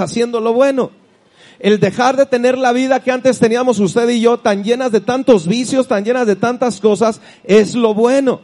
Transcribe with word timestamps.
haciendo 0.00 0.40
lo 0.40 0.54
bueno. 0.54 0.90
El 1.58 1.78
dejar 1.78 2.16
de 2.16 2.24
tener 2.24 2.56
la 2.56 2.72
vida 2.72 3.00
que 3.00 3.12
antes 3.12 3.38
teníamos 3.38 3.78
usted 3.78 4.08
y 4.08 4.22
yo, 4.22 4.38
tan 4.38 4.64
llenas 4.64 4.90
de 4.90 5.02
tantos 5.02 5.46
vicios, 5.46 5.86
tan 5.86 6.02
llenas 6.02 6.26
de 6.26 6.34
tantas 6.34 6.80
cosas, 6.80 7.20
es 7.44 7.74
lo 7.74 7.92
bueno. 7.92 8.40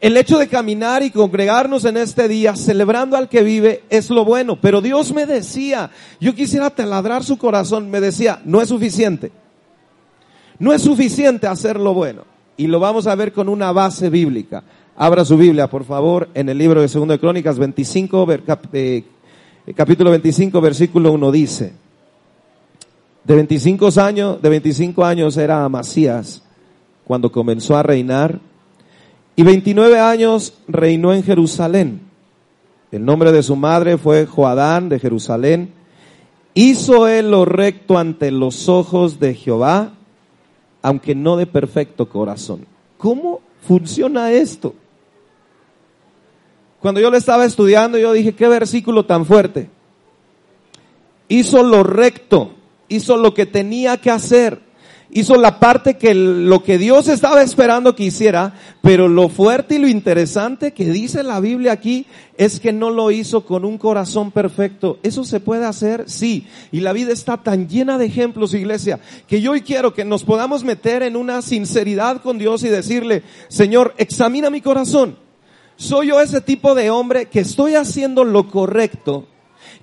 El 0.00 0.16
hecho 0.16 0.38
de 0.38 0.46
caminar 0.46 1.02
y 1.02 1.10
congregarnos 1.10 1.84
en 1.86 1.96
este 1.96 2.28
día, 2.28 2.54
celebrando 2.54 3.16
al 3.16 3.28
que 3.28 3.42
vive, 3.42 3.82
es 3.90 4.10
lo 4.10 4.24
bueno. 4.24 4.60
Pero 4.60 4.80
Dios 4.80 5.12
me 5.12 5.26
decía, 5.26 5.90
yo 6.20 6.36
quisiera 6.36 6.70
taladrar 6.70 7.24
su 7.24 7.36
corazón, 7.36 7.90
me 7.90 8.00
decía, 8.00 8.40
no 8.44 8.62
es 8.62 8.68
suficiente. 8.68 9.32
No 10.60 10.72
es 10.72 10.82
suficiente 10.82 11.48
hacer 11.48 11.80
lo 11.80 11.94
bueno. 11.94 12.22
Y 12.56 12.68
lo 12.68 12.78
vamos 12.78 13.08
a 13.08 13.14
ver 13.16 13.32
con 13.32 13.48
una 13.48 13.72
base 13.72 14.08
bíblica. 14.08 14.62
Abra 14.94 15.24
su 15.24 15.36
Biblia, 15.36 15.68
por 15.68 15.84
favor, 15.84 16.28
en 16.32 16.48
el 16.48 16.56
libro 16.56 16.80
de 16.80 16.88
Segundo 16.88 17.12
de 17.12 17.20
Crónicas 17.20 17.58
25, 17.58 18.24
eh, 19.66 19.74
capítulo 19.74 20.10
25, 20.10 20.60
versículo 20.60 21.12
1 21.12 21.32
dice, 21.32 21.72
de 23.24 23.34
25 23.34 23.88
años, 24.00 24.40
de 24.40 24.48
25 24.48 25.04
años 25.04 25.36
era 25.36 25.64
Amasías 25.64 26.42
cuando 27.04 27.32
comenzó 27.32 27.76
a 27.76 27.82
reinar 27.82 28.38
y 29.34 29.42
29 29.42 29.98
años 29.98 30.54
reinó 30.68 31.12
en 31.12 31.22
Jerusalén. 31.22 32.00
El 32.92 33.04
nombre 33.04 33.32
de 33.32 33.42
su 33.42 33.56
madre 33.56 33.98
fue 33.98 34.26
Joadán 34.26 34.88
de 34.88 35.00
Jerusalén. 35.00 35.72
Hizo 36.54 37.08
él 37.08 37.32
lo 37.32 37.44
recto 37.44 37.98
ante 37.98 38.30
los 38.30 38.68
ojos 38.68 39.18
de 39.18 39.34
Jehová, 39.34 39.92
aunque 40.80 41.14
no 41.14 41.36
de 41.36 41.46
perfecto 41.46 42.08
corazón. 42.08 42.64
¿Cómo 42.96 43.40
funciona 43.66 44.30
esto? 44.30 44.74
Cuando 46.86 47.00
yo 47.00 47.10
lo 47.10 47.16
estaba 47.16 47.44
estudiando, 47.44 47.98
yo 47.98 48.12
dije, 48.12 48.36
qué 48.36 48.46
versículo 48.46 49.06
tan 49.06 49.26
fuerte. 49.26 49.68
Hizo 51.26 51.64
lo 51.64 51.82
recto, 51.82 52.54
hizo 52.86 53.16
lo 53.16 53.34
que 53.34 53.44
tenía 53.44 53.96
que 53.96 54.08
hacer 54.08 54.60
hizo 55.10 55.36
la 55.36 55.58
parte 55.60 55.96
que 55.96 56.14
lo 56.14 56.62
que 56.62 56.78
Dios 56.78 57.08
estaba 57.08 57.42
esperando 57.42 57.94
que 57.94 58.04
hiciera, 58.04 58.54
pero 58.82 59.08
lo 59.08 59.28
fuerte 59.28 59.76
y 59.76 59.78
lo 59.78 59.88
interesante 59.88 60.72
que 60.72 60.84
dice 60.86 61.22
la 61.22 61.40
Biblia 61.40 61.72
aquí 61.72 62.06
es 62.36 62.60
que 62.60 62.72
no 62.72 62.90
lo 62.90 63.10
hizo 63.10 63.44
con 63.44 63.64
un 63.64 63.78
corazón 63.78 64.30
perfecto. 64.30 64.98
¿Eso 65.02 65.24
se 65.24 65.40
puede 65.40 65.64
hacer? 65.64 66.04
Sí. 66.06 66.46
Y 66.70 66.80
la 66.80 66.92
vida 66.92 67.12
está 67.12 67.38
tan 67.38 67.68
llena 67.68 67.98
de 67.98 68.06
ejemplos, 68.06 68.54
iglesia, 68.54 69.00
que 69.26 69.40
yo 69.40 69.52
hoy 69.52 69.62
quiero 69.62 69.94
que 69.94 70.04
nos 70.04 70.22
podamos 70.22 70.64
meter 70.64 71.02
en 71.02 71.16
una 71.16 71.40
sinceridad 71.42 72.20
con 72.20 72.38
Dios 72.38 72.62
y 72.64 72.68
decirle, 72.68 73.22
Señor, 73.48 73.94
examina 73.98 74.50
mi 74.50 74.60
corazón. 74.60 75.25
¿Soy 75.76 76.08
yo 76.08 76.20
ese 76.20 76.40
tipo 76.40 76.74
de 76.74 76.90
hombre 76.90 77.26
que 77.26 77.40
estoy 77.40 77.74
haciendo 77.74 78.24
lo 78.24 78.48
correcto? 78.50 79.26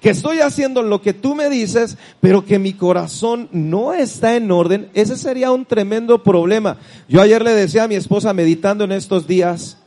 que 0.03 0.09
estoy 0.09 0.39
haciendo 0.39 0.83
lo 0.83 1.01
que 1.01 1.13
tú 1.13 1.33
me 1.33 1.49
dices, 1.49 1.97
pero 2.19 2.43
que 2.45 2.59
mi 2.59 2.73
corazón 2.73 3.47
no 3.53 3.93
está 3.93 4.35
en 4.35 4.51
orden, 4.51 4.89
ese 4.93 5.15
sería 5.15 5.49
un 5.51 5.65
tremendo 5.65 6.21
problema. 6.21 6.77
Yo 7.07 7.21
ayer 7.21 7.41
le 7.41 7.51
decía 7.51 7.85
a 7.85 7.87
mi 7.87 7.95
esposa, 7.95 8.33
meditando 8.33 8.83
en 8.83 8.91
estos 8.91 9.27
días, 9.27 9.77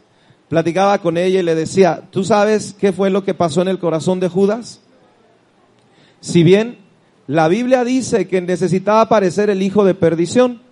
platicaba 0.49 0.99
con 1.03 1.19
ella 1.19 1.41
y 1.41 1.43
le 1.43 1.55
decía, 1.55 2.03
¿tú 2.11 2.25
sabes 2.25 2.75
qué 2.79 2.95
fue 2.95 3.11
lo 3.11 3.25
que 3.25 3.34
pasó 3.34 3.61
en 3.61 3.69
el 3.69 3.79
corazón 3.79 4.19
de 4.19 4.29
Judas? 4.29 4.81
Si 6.21 6.43
bien 6.43 6.79
la 7.27 7.49
Biblia 7.49 7.84
dice 7.84 8.27
que 8.27 8.41
necesitaba 8.41 9.03
aparecer 9.03 9.51
el 9.51 9.61
hijo 9.61 9.84
de 9.84 9.95
perdición, 9.95 10.62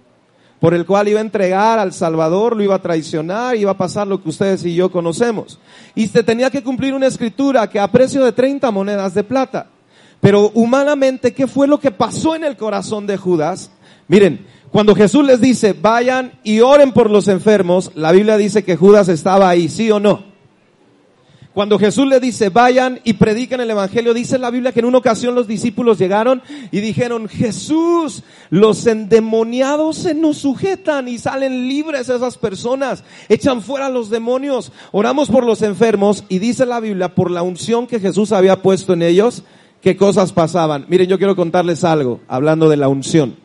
por 0.60 0.74
el 0.74 0.86
cual 0.86 1.08
iba 1.08 1.18
a 1.18 1.22
entregar 1.22 1.78
al 1.78 1.92
Salvador, 1.92 2.56
lo 2.56 2.62
iba 2.62 2.74
a 2.74 2.82
traicionar, 2.82 3.56
iba 3.56 3.72
a 3.72 3.76
pasar 3.76 4.06
lo 4.06 4.22
que 4.22 4.28
ustedes 4.28 4.64
y 4.64 4.74
yo 4.74 4.90
conocemos. 4.90 5.58
Y 5.94 6.06
se 6.06 6.22
tenía 6.22 6.50
que 6.50 6.62
cumplir 6.62 6.94
una 6.94 7.06
escritura 7.06 7.68
que 7.68 7.80
a 7.80 7.88
precio 7.88 8.24
de 8.24 8.32
30 8.32 8.70
monedas 8.70 9.14
de 9.14 9.24
plata. 9.24 9.68
Pero 10.20 10.50
humanamente, 10.54 11.34
¿qué 11.34 11.46
fue 11.46 11.66
lo 11.66 11.78
que 11.78 11.90
pasó 11.90 12.34
en 12.34 12.44
el 12.44 12.56
corazón 12.56 13.06
de 13.06 13.16
Judas? 13.16 13.70
Miren, 14.08 14.46
cuando 14.70 14.94
Jesús 14.94 15.24
les 15.24 15.40
dice, 15.40 15.72
vayan 15.72 16.32
y 16.42 16.60
oren 16.60 16.92
por 16.92 17.10
los 17.10 17.28
enfermos, 17.28 17.92
la 17.94 18.10
Biblia 18.10 18.36
dice 18.36 18.64
que 18.64 18.76
Judas 18.76 19.08
estaba 19.08 19.48
ahí, 19.48 19.68
¿sí 19.68 19.90
o 19.90 20.00
no? 20.00 20.33
Cuando 21.54 21.78
Jesús 21.78 22.08
le 22.08 22.18
dice, 22.18 22.48
vayan 22.48 22.98
y 23.04 23.12
prediquen 23.12 23.60
el 23.60 23.70
Evangelio, 23.70 24.12
dice 24.12 24.38
la 24.38 24.50
Biblia 24.50 24.72
que 24.72 24.80
en 24.80 24.86
una 24.86 24.98
ocasión 24.98 25.36
los 25.36 25.46
discípulos 25.46 26.00
llegaron 26.00 26.42
y 26.72 26.80
dijeron, 26.80 27.28
Jesús, 27.28 28.24
los 28.50 28.84
endemoniados 28.88 29.98
se 29.98 30.14
nos 30.14 30.38
sujetan 30.38 31.06
y 31.06 31.18
salen 31.18 31.68
libres 31.68 32.08
esas 32.08 32.38
personas, 32.38 33.04
echan 33.28 33.62
fuera 33.62 33.88
los 33.88 34.10
demonios, 34.10 34.72
oramos 34.90 35.30
por 35.30 35.46
los 35.46 35.62
enfermos 35.62 36.24
y 36.28 36.40
dice 36.40 36.66
la 36.66 36.80
Biblia, 36.80 37.14
por 37.14 37.30
la 37.30 37.42
unción 37.42 37.86
que 37.86 38.00
Jesús 38.00 38.32
había 38.32 38.60
puesto 38.60 38.92
en 38.92 39.02
ellos, 39.02 39.44
qué 39.80 39.96
cosas 39.96 40.32
pasaban. 40.32 40.86
Miren, 40.88 41.08
yo 41.08 41.18
quiero 41.18 41.36
contarles 41.36 41.84
algo, 41.84 42.18
hablando 42.26 42.68
de 42.68 42.78
la 42.78 42.88
unción. 42.88 43.36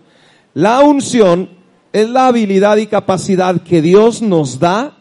La 0.56 0.80
unción 0.80 1.52
es 1.94 2.10
la 2.10 2.26
habilidad 2.26 2.78
y 2.78 2.88
capacidad 2.88 3.62
que 3.62 3.84
Dios 3.84 4.24
nos 4.24 4.58
da 4.58 4.98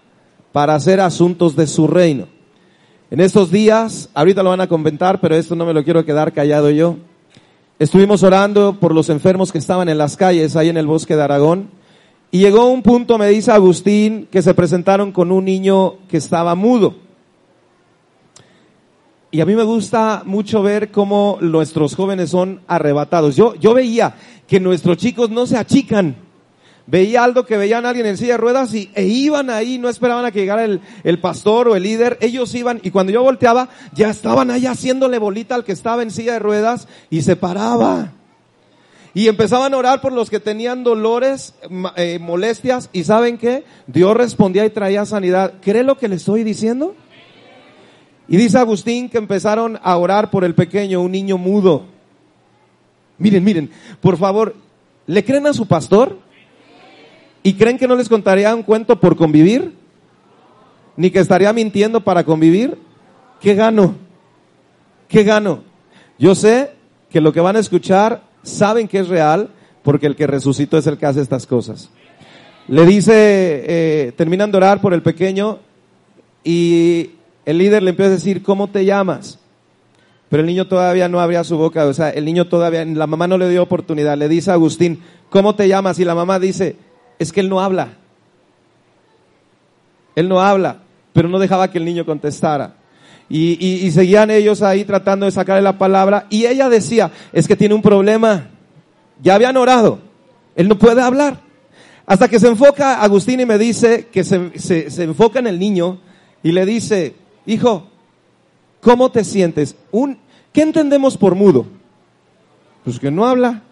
para 0.52 0.74
hacer 0.74 1.00
asuntos 1.00 1.56
de 1.56 1.66
su 1.66 1.86
reino. 1.86 2.37
En 3.10 3.20
estos 3.20 3.50
días, 3.50 4.10
ahorita 4.12 4.42
lo 4.42 4.50
van 4.50 4.60
a 4.60 4.66
comentar, 4.66 5.18
pero 5.18 5.34
esto 5.34 5.56
no 5.56 5.64
me 5.64 5.72
lo 5.72 5.82
quiero 5.82 6.04
quedar 6.04 6.30
callado 6.34 6.68
yo. 6.68 6.96
Estuvimos 7.78 8.22
orando 8.22 8.78
por 8.78 8.94
los 8.94 9.08
enfermos 9.08 9.50
que 9.50 9.56
estaban 9.56 9.88
en 9.88 9.96
las 9.96 10.14
calles, 10.14 10.56
ahí 10.56 10.68
en 10.68 10.76
el 10.76 10.86
bosque 10.86 11.16
de 11.16 11.22
Aragón. 11.22 11.70
Y 12.30 12.40
llegó 12.40 12.66
un 12.66 12.82
punto, 12.82 13.16
me 13.16 13.28
dice 13.28 13.50
Agustín, 13.50 14.28
que 14.30 14.42
se 14.42 14.52
presentaron 14.52 15.10
con 15.10 15.32
un 15.32 15.46
niño 15.46 15.94
que 16.08 16.18
estaba 16.18 16.54
mudo. 16.54 16.96
Y 19.30 19.40
a 19.40 19.46
mí 19.46 19.54
me 19.54 19.62
gusta 19.62 20.22
mucho 20.26 20.62
ver 20.62 20.90
cómo 20.90 21.38
nuestros 21.40 21.94
jóvenes 21.94 22.28
son 22.28 22.60
arrebatados. 22.66 23.36
Yo, 23.36 23.54
yo 23.54 23.72
veía 23.72 24.16
que 24.46 24.60
nuestros 24.60 24.98
chicos 24.98 25.30
no 25.30 25.46
se 25.46 25.56
achican 25.56 26.14
veía 26.90 27.22
algo 27.22 27.44
que 27.44 27.58
veían 27.58 27.84
a 27.84 27.90
alguien 27.90 28.06
en 28.06 28.16
silla 28.16 28.32
de 28.32 28.38
ruedas 28.38 28.72
y, 28.74 28.90
e 28.94 29.04
iban 29.04 29.50
ahí, 29.50 29.78
no 29.78 29.88
esperaban 29.88 30.24
a 30.24 30.32
que 30.32 30.40
llegara 30.40 30.64
el, 30.64 30.80
el 31.04 31.20
pastor 31.20 31.68
o 31.68 31.76
el 31.76 31.82
líder, 31.82 32.16
ellos 32.20 32.54
iban 32.54 32.80
y 32.82 32.90
cuando 32.90 33.12
yo 33.12 33.22
volteaba 33.22 33.68
ya 33.94 34.08
estaban 34.08 34.50
ahí 34.50 34.66
haciéndole 34.66 35.18
bolita 35.18 35.54
al 35.54 35.64
que 35.64 35.72
estaba 35.72 36.02
en 36.02 36.10
silla 36.10 36.32
de 36.32 36.38
ruedas 36.38 36.88
y 37.10 37.22
se 37.22 37.36
paraba. 37.36 38.12
Y 39.14 39.28
empezaban 39.28 39.74
a 39.74 39.76
orar 39.76 40.00
por 40.00 40.12
los 40.12 40.30
que 40.30 40.38
tenían 40.38 40.84
dolores, 40.84 41.54
eh, 41.96 42.18
molestias, 42.20 42.88
y 42.92 43.04
¿saben 43.04 43.36
qué? 43.36 43.64
Dios 43.86 44.16
respondía 44.16 44.64
y 44.64 44.70
traía 44.70 45.04
sanidad. 45.06 45.54
¿Cree 45.60 45.82
lo 45.82 45.98
que 45.98 46.08
le 46.08 46.16
estoy 46.16 46.44
diciendo? 46.44 46.94
Y 48.28 48.36
dice 48.36 48.58
Agustín 48.58 49.08
que 49.08 49.18
empezaron 49.18 49.78
a 49.82 49.96
orar 49.96 50.30
por 50.30 50.44
el 50.44 50.54
pequeño, 50.54 51.00
un 51.00 51.10
niño 51.10 51.36
mudo. 51.36 51.86
Miren, 53.16 53.42
miren, 53.42 53.70
por 54.00 54.18
favor, 54.18 54.54
¿le 55.06 55.24
creen 55.24 55.46
a 55.46 55.52
su 55.52 55.66
pastor? 55.66 56.27
¿Y 57.48 57.54
creen 57.54 57.78
que 57.78 57.88
no 57.88 57.96
les 57.96 58.10
contaría 58.10 58.54
un 58.54 58.62
cuento 58.62 59.00
por 59.00 59.16
convivir? 59.16 59.72
¿Ni 60.98 61.10
que 61.10 61.18
estaría 61.18 61.50
mintiendo 61.54 62.02
para 62.02 62.22
convivir? 62.22 62.76
¿Qué 63.40 63.54
gano? 63.54 63.94
¿Qué 65.08 65.24
gano? 65.24 65.62
Yo 66.18 66.34
sé 66.34 66.72
que 67.08 67.22
lo 67.22 67.32
que 67.32 67.40
van 67.40 67.56
a 67.56 67.60
escuchar 67.60 68.20
saben 68.42 68.86
que 68.86 68.98
es 68.98 69.08
real 69.08 69.48
porque 69.82 70.04
el 70.04 70.14
que 70.14 70.26
resucitó 70.26 70.76
es 70.76 70.86
el 70.86 70.98
que 70.98 71.06
hace 71.06 71.22
estas 71.22 71.46
cosas. 71.46 71.88
Le 72.66 72.84
dice, 72.84 73.14
eh, 73.14 74.12
terminan 74.14 74.50
de 74.50 74.58
orar 74.58 74.82
por 74.82 74.92
el 74.92 75.00
pequeño 75.00 75.60
y 76.44 77.12
el 77.46 77.56
líder 77.56 77.82
le 77.82 77.90
empieza 77.92 78.10
a 78.10 78.16
decir, 78.16 78.42
¿cómo 78.42 78.68
te 78.68 78.84
llamas? 78.84 79.38
Pero 80.28 80.42
el 80.42 80.46
niño 80.46 80.68
todavía 80.68 81.08
no 81.08 81.18
abría 81.18 81.44
su 81.44 81.56
boca, 81.56 81.86
o 81.86 81.94
sea, 81.94 82.10
el 82.10 82.26
niño 82.26 82.46
todavía, 82.46 82.84
la 82.84 83.06
mamá 83.06 83.26
no 83.26 83.38
le 83.38 83.48
dio 83.48 83.62
oportunidad. 83.62 84.18
Le 84.18 84.28
dice 84.28 84.50
a 84.50 84.52
Agustín, 84.54 85.00
¿cómo 85.30 85.54
te 85.54 85.66
llamas? 85.66 85.98
Y 85.98 86.04
la 86.04 86.14
mamá 86.14 86.38
dice, 86.38 86.76
es 87.18 87.32
que 87.32 87.40
él 87.40 87.48
no 87.48 87.60
habla. 87.60 87.88
Él 90.14 90.28
no 90.28 90.40
habla, 90.40 90.78
pero 91.12 91.28
no 91.28 91.38
dejaba 91.38 91.70
que 91.70 91.78
el 91.78 91.84
niño 91.84 92.04
contestara. 92.04 92.74
Y, 93.30 93.90
seguían 93.90 94.30
ellos 94.30 94.62
ahí 94.62 94.84
tratando 94.84 95.26
de 95.26 95.32
sacarle 95.32 95.62
la 95.62 95.76
palabra. 95.76 96.26
Y 96.30 96.46
ella 96.46 96.68
decía, 96.68 97.10
es 97.32 97.46
que 97.46 97.56
tiene 97.56 97.74
un 97.74 97.82
problema. 97.82 98.48
Ya 99.22 99.34
habían 99.34 99.56
orado. 99.56 100.00
Él 100.56 100.68
no 100.68 100.78
puede 100.78 101.02
hablar. 101.02 101.40
Hasta 102.06 102.28
que 102.28 102.40
se 102.40 102.48
enfoca 102.48 103.02
Agustín 103.02 103.40
y 103.40 103.46
me 103.46 103.58
dice 103.58 104.08
que 104.10 104.24
se, 104.24 104.58
se 104.58 105.02
enfoca 105.02 105.40
en 105.40 105.46
el 105.46 105.58
niño 105.58 106.00
y 106.42 106.52
le 106.52 106.64
dice, 106.64 107.14
hijo, 107.44 107.88
¿cómo 108.80 109.10
te 109.10 109.24
sientes? 109.24 109.76
Un, 109.90 110.18
¿Qué 110.52 110.62
entendemos 110.62 111.16
por 111.16 111.34
mudo? 111.34 111.66
Pues 112.84 112.98
que 112.98 113.10
no 113.10 113.26
habla. 113.26 113.62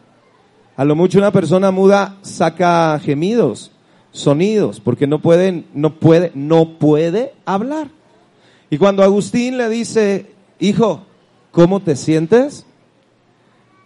A 0.77 0.85
lo 0.85 0.95
mucho 0.95 1.19
una 1.19 1.33
persona 1.33 1.71
muda 1.71 2.17
saca 2.21 2.99
gemidos, 3.03 3.71
sonidos, 4.13 4.79
porque 4.79 5.07
no 5.07 5.21
puede, 5.21 5.65
no 5.73 5.95
puede, 5.95 6.33
no 6.35 6.79
puede 6.79 7.33
hablar. 7.47 7.89
Y 8.69 8.77
cuando 8.77 9.03
Agustín 9.03 9.57
le 9.57 9.71
dice, 9.71 10.27
hijo, 10.59 11.01
¿cómo 11.51 11.81
te 11.81 11.97
sientes? 11.97 12.67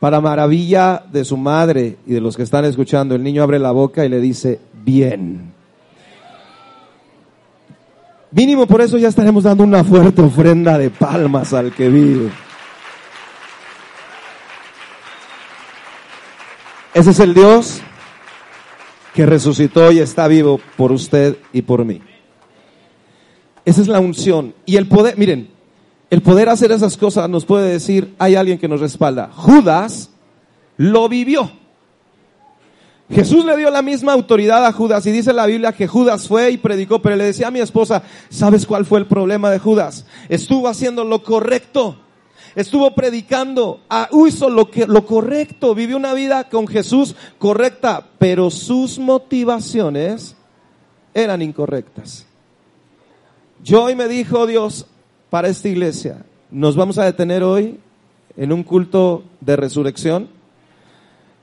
Para 0.01 0.21
maravilla 0.21 1.05
de 1.13 1.25
su 1.25 1.37
madre 1.37 1.99
y 2.07 2.15
de 2.15 2.21
los 2.21 2.37
que 2.37 2.43
están 2.43 2.65
escuchando, 2.65 3.15
el 3.15 3.23
niño 3.23 3.45
abre 3.45 3.61
la 3.61 3.71
boca 3.71 4.05
y 4.05 4.09
le 4.09 4.21
dice, 4.21 4.59
bien. 4.83 5.53
Mínimo 8.33 8.67
por 8.67 8.81
eso 8.81 8.99
ya 8.99 9.09
estaremos 9.09 9.45
dando 9.45 9.63
una 9.63 9.85
fuerte 9.85 10.23
ofrenda 10.23 10.77
de 10.77 10.91
palmas 10.91 11.53
al 11.53 11.73
que 11.73 11.89
vive. 11.89 12.31
Ese 16.93 17.11
es 17.11 17.21
el 17.21 17.35
Dios 17.35 17.81
que 19.15 19.27
resucitó 19.27 19.93
y 19.93 20.01
está 20.01 20.27
vivo 20.29 20.61
por 20.77 20.93
usted 20.93 21.37
y 21.53 21.63
por 21.63 21.85
mí. 21.85 22.01
Esa 23.65 23.81
es 23.81 23.89
la 23.89 24.01
unción. 24.01 24.55
Y 24.67 24.77
el 24.77 24.89
poder, 24.89 25.17
miren, 25.17 25.51
el 26.11 26.23
poder 26.23 26.49
hacer 26.49 26.73
esas 26.73 26.97
cosas 26.97 27.29
nos 27.31 27.45
puede 27.45 27.71
decir, 27.71 28.15
hay 28.19 28.35
alguien 28.35 28.59
que 28.59 28.69
nos 28.69 28.81
respalda. 28.81 29.31
Judas 29.33 30.11
lo 30.77 31.09
vivió. 31.09 31.51
Jesús 33.11 33.45
le 33.45 33.57
dio 33.57 33.71
la 33.71 33.83
misma 33.83 34.13
autoridad 34.13 34.65
a 34.65 34.73
Judas 34.73 35.05
y 35.07 35.11
dice 35.11 35.33
la 35.33 35.47
Biblia 35.47 35.73
que 35.73 35.89
Judas 35.89 36.29
fue 36.29 36.51
y 36.51 36.59
predicó, 36.59 37.03
pero 37.03 37.17
le 37.17 37.25
decía 37.25 37.49
a 37.49 37.51
mi 37.51 37.59
esposa, 37.59 38.03
¿sabes 38.29 38.67
cuál 38.67 38.87
fue 38.87 39.01
el 39.01 39.07
problema 39.07 39.51
de 39.51 39.59
Judas? 39.59 40.07
Estuvo 40.29 40.69
haciendo 40.69 41.05
lo 41.05 41.23
correcto. 41.23 41.99
Estuvo 42.55 42.95
predicando, 42.95 43.81
ah, 43.89 44.09
hizo 44.27 44.51
lo, 44.51 44.71
que, 44.71 44.87
lo 44.87 45.07
correcto, 45.07 45.75
vivió 45.75 45.97
una 45.97 46.15
vida 46.15 46.49
con 46.49 46.67
Jesús 46.67 47.15
correcta, 47.39 48.07
pero 48.19 48.51
sus 48.51 48.99
motivaciones 48.99 50.37
eran 51.15 51.43
incorrectas. 51.43 52.27
Yo 53.63 53.85
hoy 53.85 53.95
me 53.95 54.09
dijo 54.09 54.47
Dios 54.47 54.87
para 55.29 55.49
esta 55.49 55.69
iglesia, 55.69 56.25
nos 56.51 56.77
vamos 56.77 56.99
a 56.99 57.05
detener 57.05 57.43
hoy 57.43 57.79
en 58.37 58.53
un 58.53 58.63
culto 58.63 59.23
de 59.41 59.57
resurrección 59.57 60.29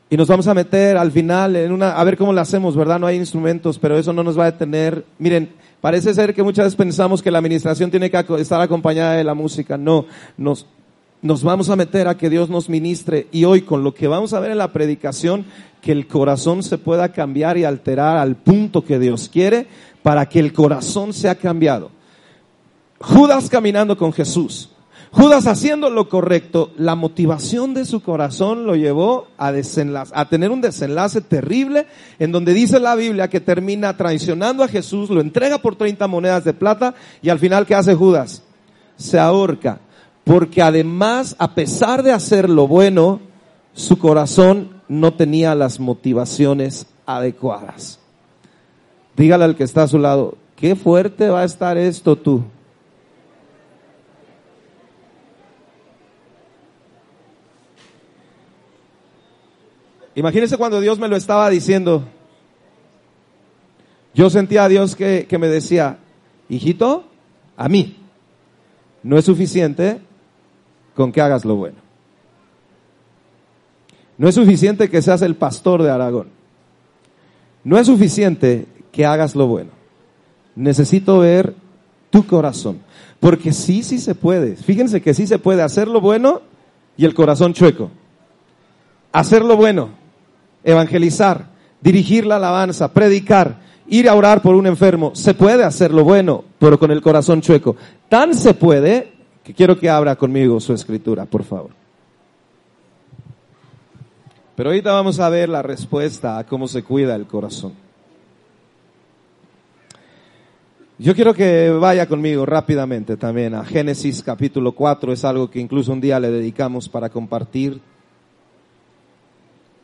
y 0.09 0.18
nos 0.18 0.27
vamos 0.27 0.48
a 0.48 0.54
meter 0.54 0.98
al 0.98 1.12
final 1.12 1.56
en 1.56 1.71
una, 1.71 1.92
a 1.92 2.04
ver 2.04 2.18
cómo 2.18 2.31
lo 2.33 2.42
hacemos, 2.42 2.75
¿verdad? 2.75 3.00
No 3.00 3.07
hay 3.07 3.18
instrumentos, 3.18 3.77
pero 3.77 3.98
eso 3.98 4.13
no 4.13 4.24
nos 4.24 4.39
va 4.39 4.45
a 4.45 4.51
detener. 4.51 5.06
Miren, 5.19 5.50
parece 5.81 6.13
ser 6.13 6.33
que 6.33 6.44
muchas 6.44 6.65
veces 6.65 6.77
pensamos 6.77 7.21
que 7.21 7.30
la 7.30 7.39
administración 7.39 7.92
tiene 7.92 8.09
que 8.09 8.25
estar 8.39 8.62
acompañada 8.62 9.13
de 9.13 9.24
la 9.25 9.33
música. 9.33 9.77
No, 9.77 10.06
nos, 10.38 10.65
nos 11.21 11.43
vamos 11.43 11.69
a 11.69 11.75
meter 11.75 12.07
a 12.07 12.17
que 12.17 12.29
Dios 12.29 12.49
nos 12.49 12.69
ministre 12.69 13.27
y 13.31 13.45
hoy 13.45 13.61
con 13.61 13.83
lo 13.83 13.93
que 13.93 14.07
vamos 14.07 14.33
a 14.33 14.39
ver 14.39 14.51
en 14.51 14.57
la 14.57 14.71
predicación, 14.71 15.45
que 15.81 15.91
el 15.91 16.07
corazón 16.07 16.63
se 16.63 16.77
pueda 16.77 17.11
cambiar 17.11 17.57
y 17.57 17.63
alterar 17.63 18.17
al 18.17 18.35
punto 18.35 18.83
que 18.83 18.99
Dios 18.99 19.29
quiere 19.31 19.67
para 20.03 20.27
que 20.27 20.39
el 20.39 20.53
corazón 20.53 21.13
sea 21.13 21.35
cambiado. 21.35 21.91
Judas 22.99 23.49
caminando 23.49 23.97
con 23.97 24.13
Jesús. 24.13 24.69
Judas 25.11 25.47
haciendo 25.47 25.89
lo 25.89 26.09
correcto, 26.09 26.71
la 26.77 26.95
motivación 26.95 27.73
de 27.73 27.85
su 27.85 28.01
corazón 28.01 28.65
lo 28.65 28.75
llevó 28.75 29.27
a, 29.37 29.53
a 30.13 30.29
tener 30.29 30.51
un 30.51 30.61
desenlace 30.61 31.21
terrible 31.21 31.87
en 32.19 32.31
donde 32.31 32.53
dice 32.53 32.79
la 32.79 32.95
Biblia 32.95 33.29
que 33.29 33.39
termina 33.39 33.95
traicionando 33.95 34.63
a 34.63 34.67
Jesús, 34.67 35.09
lo 35.09 35.21
entrega 35.21 35.59
por 35.59 35.75
30 35.75 36.05
monedas 36.07 36.43
de 36.43 36.53
plata 36.53 36.93
y 37.21 37.29
al 37.29 37.39
final 37.39 37.65
¿qué 37.65 37.75
hace 37.75 37.95
Judas? 37.95 38.43
Se 38.97 39.17
ahorca. 39.17 39.79
Porque 40.27 40.62
además, 40.62 41.38
a 41.39 41.56
pesar 41.56 42.03
de 42.03 42.12
hacer 42.12 42.50
lo 42.50 42.68
bueno, 42.68 43.21
su 43.74 43.97
corazón 43.97 44.81
no 44.89 45.13
tenía 45.13 45.56
las 45.56 45.79
motivaciones 45.79 46.85
adecuadas. 47.06 48.00
Dígale 49.15 49.45
al 49.45 49.56
que 49.56 49.63
está 49.63 49.83
a 49.83 49.88
su 49.88 49.97
lado, 49.97 50.38
qué 50.57 50.75
fuerte 50.75 51.29
va 51.29 51.41
a 51.41 51.45
estar 51.45 51.77
esto 51.77 52.18
tú. 52.18 52.44
Imagínese 60.13 60.57
cuando 60.57 60.81
Dios 60.81 61.00
me 61.00 61.07
lo 61.07 61.15
estaba 61.15 61.50
diciendo. 61.50 62.03
Yo 64.13 64.30
sentía 64.30 64.65
a 64.65 64.69
Dios 64.69 64.97
que, 64.97 65.25
que 65.30 65.38
me 65.38 65.47
decía, 65.47 66.00
hijito, 66.50 67.06
a 67.56 67.69
mí 67.69 67.95
no 69.03 69.18
es 69.18 69.23
suficiente 69.23 70.01
con 70.97 71.11
que 71.11 71.21
hagas 71.21 71.45
lo 71.45 71.55
bueno. 71.55 71.77
No 74.17 74.27
es 74.27 74.33
suficiente 74.33 74.89
que 74.89 75.03
seas 75.03 75.21
el 75.21 75.35
pastor 75.35 75.83
de 75.83 75.91
Aragón. 75.91 76.29
No 77.63 77.77
es 77.77 77.85
suficiente 77.85 78.65
que 78.91 79.05
hagas 79.05 79.35
lo 79.35 79.45
bueno. 79.45 79.69
Necesito 80.55 81.19
ver 81.19 81.53
tu 82.09 82.25
corazón. 82.25 82.79
Porque 83.19 83.53
sí, 83.53 83.83
sí 83.83 83.99
se 83.99 84.15
puede. 84.15 84.55
Fíjense 84.55 84.99
que 84.99 85.13
sí 85.13 85.27
se 85.27 85.38
puede 85.38 85.61
hacer 85.61 85.88
lo 85.88 86.01
bueno 86.01 86.41
y 86.97 87.05
el 87.05 87.13
corazón 87.13 87.53
chueco. 87.53 87.91
Hacer 89.11 89.45
lo 89.45 89.55
bueno, 89.55 89.89
evangelizar, 90.63 91.45
dirigir 91.79 92.25
la 92.25 92.38
alabanza, 92.38 92.91
predicar, 92.91 93.59
ir 93.88 94.09
a 94.09 94.15
orar 94.15 94.41
por 94.41 94.55
un 94.55 94.65
enfermo. 94.65 95.11
Se 95.13 95.35
puede 95.35 95.63
hacer 95.63 95.94
lo 95.94 96.03
bueno, 96.03 96.44
pero 96.57 96.79
con 96.79 96.89
el 96.89 97.03
corazón 97.03 97.41
chueco. 97.41 97.75
Tan 98.09 98.33
se 98.33 98.55
puede 98.55 99.16
que 99.47 99.53
quiero 99.53 99.79
que 99.79 99.89
abra 99.89 100.17
conmigo 100.17 100.59
su 100.59 100.73
escritura, 100.73 101.23
por 101.23 101.41
favor. 101.41 101.71
Pero 104.57 104.69
ahorita 104.69 104.91
vamos 104.91 105.21
a 105.21 105.29
ver 105.29 105.47
la 105.47 105.61
respuesta 105.61 106.38
a 106.38 106.45
cómo 106.45 106.67
se 106.67 106.83
cuida 106.83 107.15
el 107.15 107.25
corazón. 107.25 107.71
Yo 110.97 111.15
quiero 111.15 111.33
que 111.33 111.69
vaya 111.69 112.07
conmigo 112.07 112.45
rápidamente 112.45 113.15
también 113.15 113.55
a 113.55 113.63
Génesis 113.63 114.21
capítulo 114.21 114.73
4, 114.73 115.13
es 115.13 115.23
algo 115.23 115.49
que 115.49 115.61
incluso 115.61 115.94
un 115.94 116.01
día 116.01 116.19
le 116.19 116.29
dedicamos 116.29 116.89
para 116.89 117.07
compartir. 117.07 117.79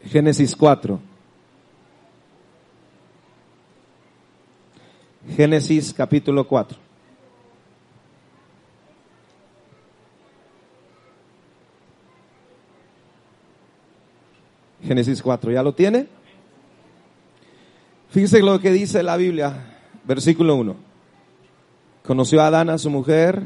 Génesis 0.04 0.58
4. 0.58 1.00
Génesis 5.38 5.94
capítulo 5.94 6.46
4. 6.46 6.84
Génesis 14.86 15.22
4, 15.22 15.52
¿ya 15.52 15.64
lo 15.64 15.74
tiene? 15.74 16.08
Fíjese 18.10 18.42
lo 18.42 18.60
que 18.60 18.72
dice 18.72 19.02
la 19.02 19.18
Biblia, 19.18 19.54
versículo 20.06 20.56
1. 20.56 20.76
Conoció 22.06 22.42
a 22.42 22.48
Adán 22.48 22.70
a 22.70 22.78
su 22.78 22.90
mujer, 22.90 23.44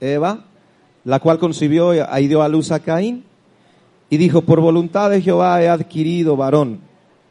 Eva, 0.00 0.44
la 1.04 1.18
cual 1.20 1.38
concibió 1.38 1.92
y 1.94 2.28
dio 2.28 2.42
a 2.42 2.48
luz 2.48 2.70
a 2.70 2.80
Caín, 2.80 3.24
y 4.08 4.16
dijo, 4.16 4.42
por 4.42 4.60
voluntad 4.60 5.10
de 5.10 5.20
Jehová 5.20 5.60
he 5.60 5.68
adquirido 5.68 6.36
varón. 6.36 6.80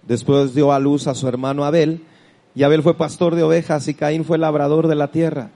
Después 0.06 0.54
dio 0.54 0.74
a 0.74 0.80
luz 0.80 1.08
a 1.08 1.16
su 1.16 1.28
hermano 1.28 1.64
Abel, 1.64 2.04
y 2.54 2.64
Abel 2.64 2.84
fue 2.84 2.98
pastor 2.98 3.36
de 3.36 3.44
ovejas 3.44 3.88
y 3.88 3.94
Caín 3.94 4.26
fue 4.26 4.38
labrador 4.38 4.88
de 4.88 4.96
la 4.96 5.12
tierra. 5.12 5.50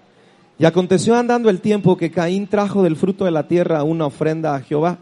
Y 0.58 0.66
aconteció 0.66 1.16
andando 1.16 1.50
el 1.50 1.62
tiempo 1.62 1.98
que 1.98 2.12
Caín 2.12 2.48
trajo 2.48 2.84
del 2.84 2.96
fruto 2.96 3.26
de 3.26 3.32
la 3.32 3.48
tierra 3.48 3.84
una 3.84 4.06
ofrenda 4.06 4.56
a 4.56 4.62
Jehová. 4.62 5.00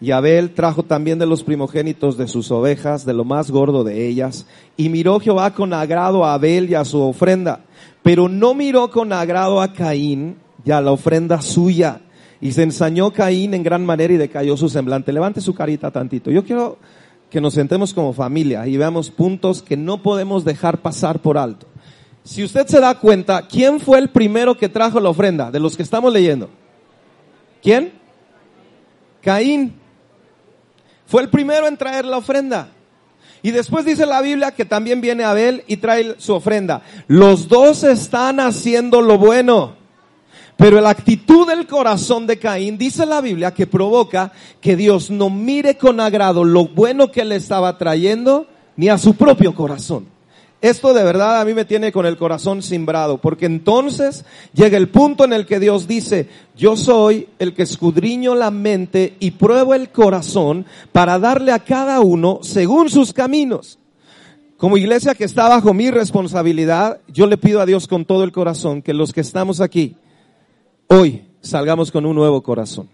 Y 0.00 0.12
Abel 0.12 0.54
trajo 0.54 0.84
también 0.84 1.18
de 1.18 1.26
los 1.26 1.42
primogénitos 1.42 2.16
de 2.16 2.28
sus 2.28 2.50
ovejas, 2.50 3.04
de 3.04 3.14
lo 3.14 3.24
más 3.24 3.50
gordo 3.50 3.82
de 3.82 4.06
ellas. 4.06 4.46
Y 4.76 4.88
miró 4.88 5.18
Jehová 5.18 5.52
con 5.54 5.72
agrado 5.72 6.24
a 6.24 6.34
Abel 6.34 6.70
y 6.70 6.74
a 6.74 6.84
su 6.84 7.00
ofrenda, 7.00 7.64
pero 8.02 8.28
no 8.28 8.54
miró 8.54 8.90
con 8.90 9.12
agrado 9.12 9.60
a 9.60 9.72
Caín 9.72 10.36
y 10.64 10.70
a 10.70 10.80
la 10.80 10.92
ofrenda 10.92 11.42
suya. 11.42 12.00
Y 12.40 12.52
se 12.52 12.62
ensañó 12.62 13.12
Caín 13.12 13.54
en 13.54 13.64
gran 13.64 13.84
manera 13.84 14.14
y 14.14 14.16
decayó 14.16 14.56
su 14.56 14.68
semblante. 14.68 15.12
Levante 15.12 15.40
su 15.40 15.54
carita 15.54 15.90
tantito. 15.90 16.30
Yo 16.30 16.44
quiero 16.44 16.78
que 17.30 17.40
nos 17.40 17.54
sentemos 17.54 17.92
como 17.92 18.12
familia 18.12 18.66
y 18.66 18.76
veamos 18.76 19.10
puntos 19.10 19.62
que 19.62 19.76
no 19.76 20.02
podemos 20.02 20.44
dejar 20.44 20.78
pasar 20.78 21.18
por 21.20 21.36
alto. 21.36 21.66
Si 22.22 22.44
usted 22.44 22.66
se 22.66 22.80
da 22.80 22.94
cuenta, 22.94 23.46
¿quién 23.48 23.80
fue 23.80 23.98
el 23.98 24.10
primero 24.10 24.56
que 24.56 24.68
trajo 24.68 25.00
la 25.00 25.08
ofrenda 25.08 25.50
de 25.50 25.60
los 25.60 25.76
que 25.76 25.82
estamos 25.82 26.12
leyendo? 26.12 26.48
¿Quién? 27.62 27.92
Caín. 29.22 29.74
Fue 31.08 31.22
el 31.22 31.30
primero 31.30 31.66
en 31.66 31.78
traer 31.78 32.04
la 32.04 32.18
ofrenda. 32.18 32.68
Y 33.42 33.50
después 33.50 33.86
dice 33.86 34.04
la 34.04 34.20
Biblia 34.20 34.52
que 34.52 34.66
también 34.66 35.00
viene 35.00 35.24
Abel 35.24 35.64
y 35.66 35.78
trae 35.78 36.16
su 36.18 36.34
ofrenda. 36.34 36.82
Los 37.06 37.48
dos 37.48 37.82
están 37.82 38.40
haciendo 38.40 39.00
lo 39.00 39.16
bueno. 39.16 39.76
Pero 40.58 40.80
la 40.82 40.90
actitud 40.90 41.48
del 41.48 41.66
corazón 41.66 42.26
de 42.26 42.38
Caín, 42.38 42.76
dice 42.76 43.06
la 43.06 43.22
Biblia, 43.22 43.54
que 43.54 43.66
provoca 43.66 44.32
que 44.60 44.76
Dios 44.76 45.10
no 45.10 45.30
mire 45.30 45.78
con 45.78 45.98
agrado 45.98 46.44
lo 46.44 46.66
bueno 46.66 47.10
que 47.10 47.24
le 47.24 47.36
estaba 47.36 47.78
trayendo, 47.78 48.46
ni 48.76 48.88
a 48.88 48.98
su 48.98 49.14
propio 49.14 49.54
corazón. 49.54 50.17
Esto 50.60 50.92
de 50.92 51.04
verdad 51.04 51.40
a 51.40 51.44
mí 51.44 51.54
me 51.54 51.64
tiene 51.64 51.92
con 51.92 52.04
el 52.04 52.16
corazón 52.16 52.62
simbrado, 52.62 53.18
porque 53.18 53.46
entonces 53.46 54.24
llega 54.52 54.76
el 54.76 54.88
punto 54.88 55.24
en 55.24 55.32
el 55.32 55.46
que 55.46 55.60
Dios 55.60 55.86
dice, 55.86 56.28
yo 56.56 56.76
soy 56.76 57.28
el 57.38 57.54
que 57.54 57.62
escudriño 57.62 58.34
la 58.34 58.50
mente 58.50 59.14
y 59.20 59.32
pruebo 59.32 59.74
el 59.74 59.90
corazón 59.90 60.66
para 60.90 61.20
darle 61.20 61.52
a 61.52 61.60
cada 61.60 62.00
uno 62.00 62.40
según 62.42 62.90
sus 62.90 63.12
caminos. 63.12 63.78
Como 64.56 64.76
iglesia 64.76 65.14
que 65.14 65.22
está 65.22 65.48
bajo 65.48 65.72
mi 65.72 65.92
responsabilidad, 65.92 67.00
yo 67.06 67.28
le 67.28 67.36
pido 67.36 67.60
a 67.60 67.66
Dios 67.66 67.86
con 67.86 68.04
todo 68.04 68.24
el 68.24 68.32
corazón 68.32 68.82
que 68.82 68.92
los 68.92 69.12
que 69.12 69.20
estamos 69.20 69.60
aquí, 69.60 69.94
hoy 70.88 71.22
salgamos 71.40 71.92
con 71.92 72.04
un 72.04 72.16
nuevo 72.16 72.42
corazón. 72.42 72.88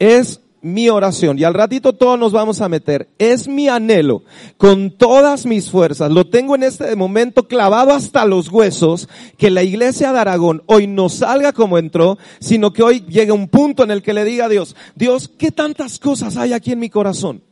Es 0.00 0.40
mi 0.62 0.88
oración, 0.88 1.38
y 1.38 1.44
al 1.44 1.54
ratito 1.54 1.94
todos 1.94 2.18
nos 2.18 2.32
vamos 2.32 2.60
a 2.60 2.68
meter, 2.68 3.08
es 3.18 3.48
mi 3.48 3.68
anhelo, 3.68 4.22
con 4.56 4.90
todas 4.90 5.46
mis 5.46 5.70
fuerzas, 5.70 6.10
lo 6.10 6.26
tengo 6.26 6.54
en 6.54 6.62
este 6.62 6.94
momento 6.96 7.48
clavado 7.48 7.92
hasta 7.92 8.24
los 8.24 8.48
huesos, 8.50 9.08
que 9.38 9.50
la 9.50 9.62
iglesia 9.62 10.12
de 10.12 10.18
Aragón 10.18 10.62
hoy 10.66 10.86
no 10.86 11.08
salga 11.08 11.52
como 11.52 11.78
entró, 11.78 12.18
sino 12.40 12.72
que 12.72 12.82
hoy 12.82 13.04
llegue 13.08 13.32
un 13.32 13.48
punto 13.48 13.84
en 13.84 13.90
el 13.90 14.02
que 14.02 14.12
le 14.12 14.24
diga 14.24 14.46
a 14.46 14.48
Dios, 14.48 14.76
Dios, 14.94 15.28
¿qué 15.28 15.50
tantas 15.50 15.98
cosas 15.98 16.36
hay 16.36 16.52
aquí 16.52 16.72
en 16.72 16.80
mi 16.80 16.90
corazón? 16.90 17.42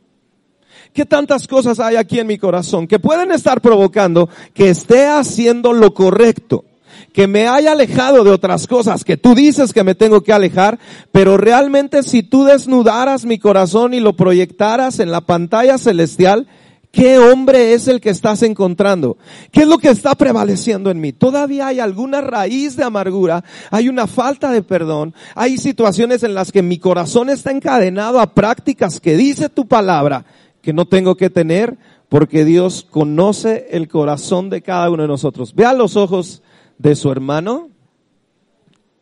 ¿Qué 0.93 1.05
tantas 1.05 1.47
cosas 1.47 1.79
hay 1.79 1.95
aquí 1.95 2.19
en 2.19 2.27
mi 2.27 2.37
corazón 2.37 2.87
que 2.87 2.99
pueden 2.99 3.31
estar 3.31 3.61
provocando 3.61 4.29
que 4.53 4.69
esté 4.69 5.05
haciendo 5.07 5.71
lo 5.73 5.93
correcto? 5.93 6.65
Que 7.13 7.27
me 7.27 7.47
haya 7.47 7.71
alejado 7.71 8.23
de 8.23 8.31
otras 8.31 8.67
cosas 8.67 9.03
que 9.03 9.17
tú 9.17 9.35
dices 9.35 9.73
que 9.73 9.83
me 9.83 9.95
tengo 9.95 10.21
que 10.21 10.33
alejar, 10.33 10.79
pero 11.11 11.37
realmente 11.37 12.03
si 12.03 12.23
tú 12.23 12.43
desnudaras 12.43 13.25
mi 13.25 13.39
corazón 13.39 13.93
y 13.93 13.99
lo 13.99 14.13
proyectaras 14.13 14.99
en 14.99 15.11
la 15.11 15.21
pantalla 15.21 15.77
celestial, 15.77 16.47
¿Qué 16.91 17.19
hombre 17.19 17.73
es 17.73 17.87
el 17.87 18.01
que 18.01 18.09
estás 18.09 18.41
encontrando? 18.41 19.17
¿Qué 19.51 19.61
es 19.61 19.67
lo 19.67 19.77
que 19.77 19.89
está 19.89 20.15
prevaleciendo 20.15 20.89
en 20.89 20.99
mí? 20.99 21.13
Todavía 21.13 21.67
hay 21.67 21.79
alguna 21.79 22.19
raíz 22.19 22.75
de 22.75 22.83
amargura, 22.83 23.43
hay 23.69 23.89
una 23.89 24.07
falta 24.07 24.51
de 24.51 24.63
perdón, 24.63 25.13
hay 25.35 25.59
situaciones 25.59 26.23
en 26.23 26.33
las 26.33 26.51
que 26.51 26.63
mi 26.63 26.79
corazón 26.79 27.29
está 27.29 27.51
encadenado 27.51 28.19
a 28.19 28.33
prácticas 28.33 28.99
que 28.99 29.15
dice 29.15 29.49
tu 29.49 29.67
palabra 29.67 30.25
que 30.63 30.73
no 30.73 30.85
tengo 30.85 31.15
que 31.15 31.29
tener 31.29 31.77
porque 32.09 32.43
Dios 32.43 32.87
conoce 32.89 33.67
el 33.69 33.87
corazón 33.87 34.49
de 34.49 34.63
cada 34.63 34.89
uno 34.89 35.03
de 35.03 35.09
nosotros. 35.09 35.53
Vea 35.53 35.73
los 35.73 35.95
ojos 35.95 36.41
de 36.79 36.95
su 36.95 37.11
hermano 37.11 37.69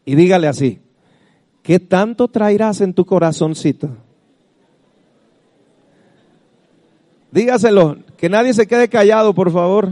y 0.04 0.16
dígale 0.16 0.48
así, 0.48 0.80
¿qué 1.64 1.80
tanto 1.80 2.28
traerás 2.28 2.82
en 2.82 2.94
tu 2.94 3.06
corazoncito? 3.06 3.90
Dígaselo, 7.32 7.98
que 8.18 8.30
nadie 8.30 8.54
se 8.54 8.68
quede 8.68 8.90
callado, 8.90 9.34
por 9.34 9.52
favor. 9.52 9.92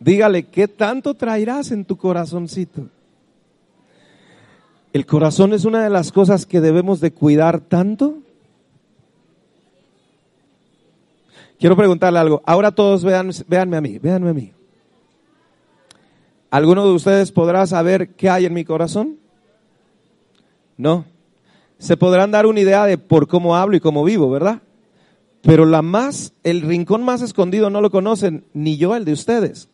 Dígale, 0.00 0.46
¿qué 0.46 0.68
tanto 0.68 1.14
traerás 1.14 1.70
en 1.70 1.84
tu 1.84 1.96
corazoncito? 1.96 2.88
El 4.92 5.04
corazón 5.04 5.52
es 5.52 5.64
una 5.64 5.82
de 5.82 5.90
las 5.90 6.12
cosas 6.12 6.46
que 6.46 6.60
debemos 6.60 7.00
de 7.00 7.12
cuidar 7.12 7.60
tanto. 7.60 8.18
Quiero 11.58 11.76
preguntarle 11.76 12.18
algo. 12.18 12.42
Ahora 12.46 12.70
todos 12.70 13.04
vean, 13.04 13.30
véanme 13.48 13.76
a 13.76 13.80
mí, 13.80 13.98
véanme 13.98 14.30
a 14.30 14.34
mí. 14.34 14.52
¿Alguno 16.50 16.86
de 16.86 16.92
ustedes 16.92 17.32
podrá 17.32 17.66
saber 17.66 18.14
qué 18.14 18.30
hay 18.30 18.46
en 18.46 18.54
mi 18.54 18.64
corazón? 18.64 19.16
No. 20.76 21.04
Se 21.78 21.96
podrán 21.96 22.30
dar 22.30 22.46
una 22.46 22.60
idea 22.60 22.84
de 22.86 22.98
por 22.98 23.28
cómo 23.28 23.56
hablo 23.56 23.76
y 23.76 23.80
cómo 23.80 24.04
vivo, 24.04 24.30
¿verdad? 24.30 24.62
Pero 25.42 25.64
la 25.64 25.82
más, 25.82 26.32
el 26.42 26.62
rincón 26.62 27.04
más 27.04 27.22
escondido 27.22 27.70
no 27.70 27.80
lo 27.80 27.90
conocen, 27.90 28.44
ni 28.54 28.76
yo 28.76 28.96
el 28.96 29.04
de 29.04 29.12
ustedes. 29.12 29.68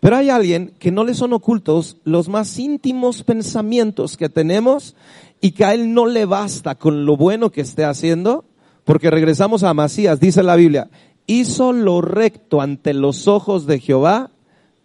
Pero 0.00 0.16
hay 0.16 0.30
alguien 0.30 0.74
que 0.78 0.90
no 0.90 1.04
le 1.04 1.14
son 1.14 1.32
ocultos 1.32 1.98
los 2.04 2.28
más 2.28 2.58
íntimos 2.58 3.22
pensamientos 3.24 4.16
que 4.16 4.28
tenemos 4.28 4.94
y 5.40 5.52
que 5.52 5.64
a 5.64 5.74
él 5.74 5.92
no 5.92 6.06
le 6.06 6.24
basta 6.24 6.76
con 6.76 7.04
lo 7.04 7.16
bueno 7.16 7.50
que 7.50 7.60
esté 7.60 7.84
haciendo, 7.84 8.44
porque 8.84 9.10
regresamos 9.10 9.62
a 9.62 9.74
Masías, 9.74 10.20
dice 10.20 10.42
la 10.42 10.56
Biblia, 10.56 10.88
hizo 11.26 11.72
lo 11.72 12.00
recto 12.00 12.60
ante 12.60 12.94
los 12.94 13.28
ojos 13.28 13.66
de 13.66 13.80
Jehová, 13.80 14.30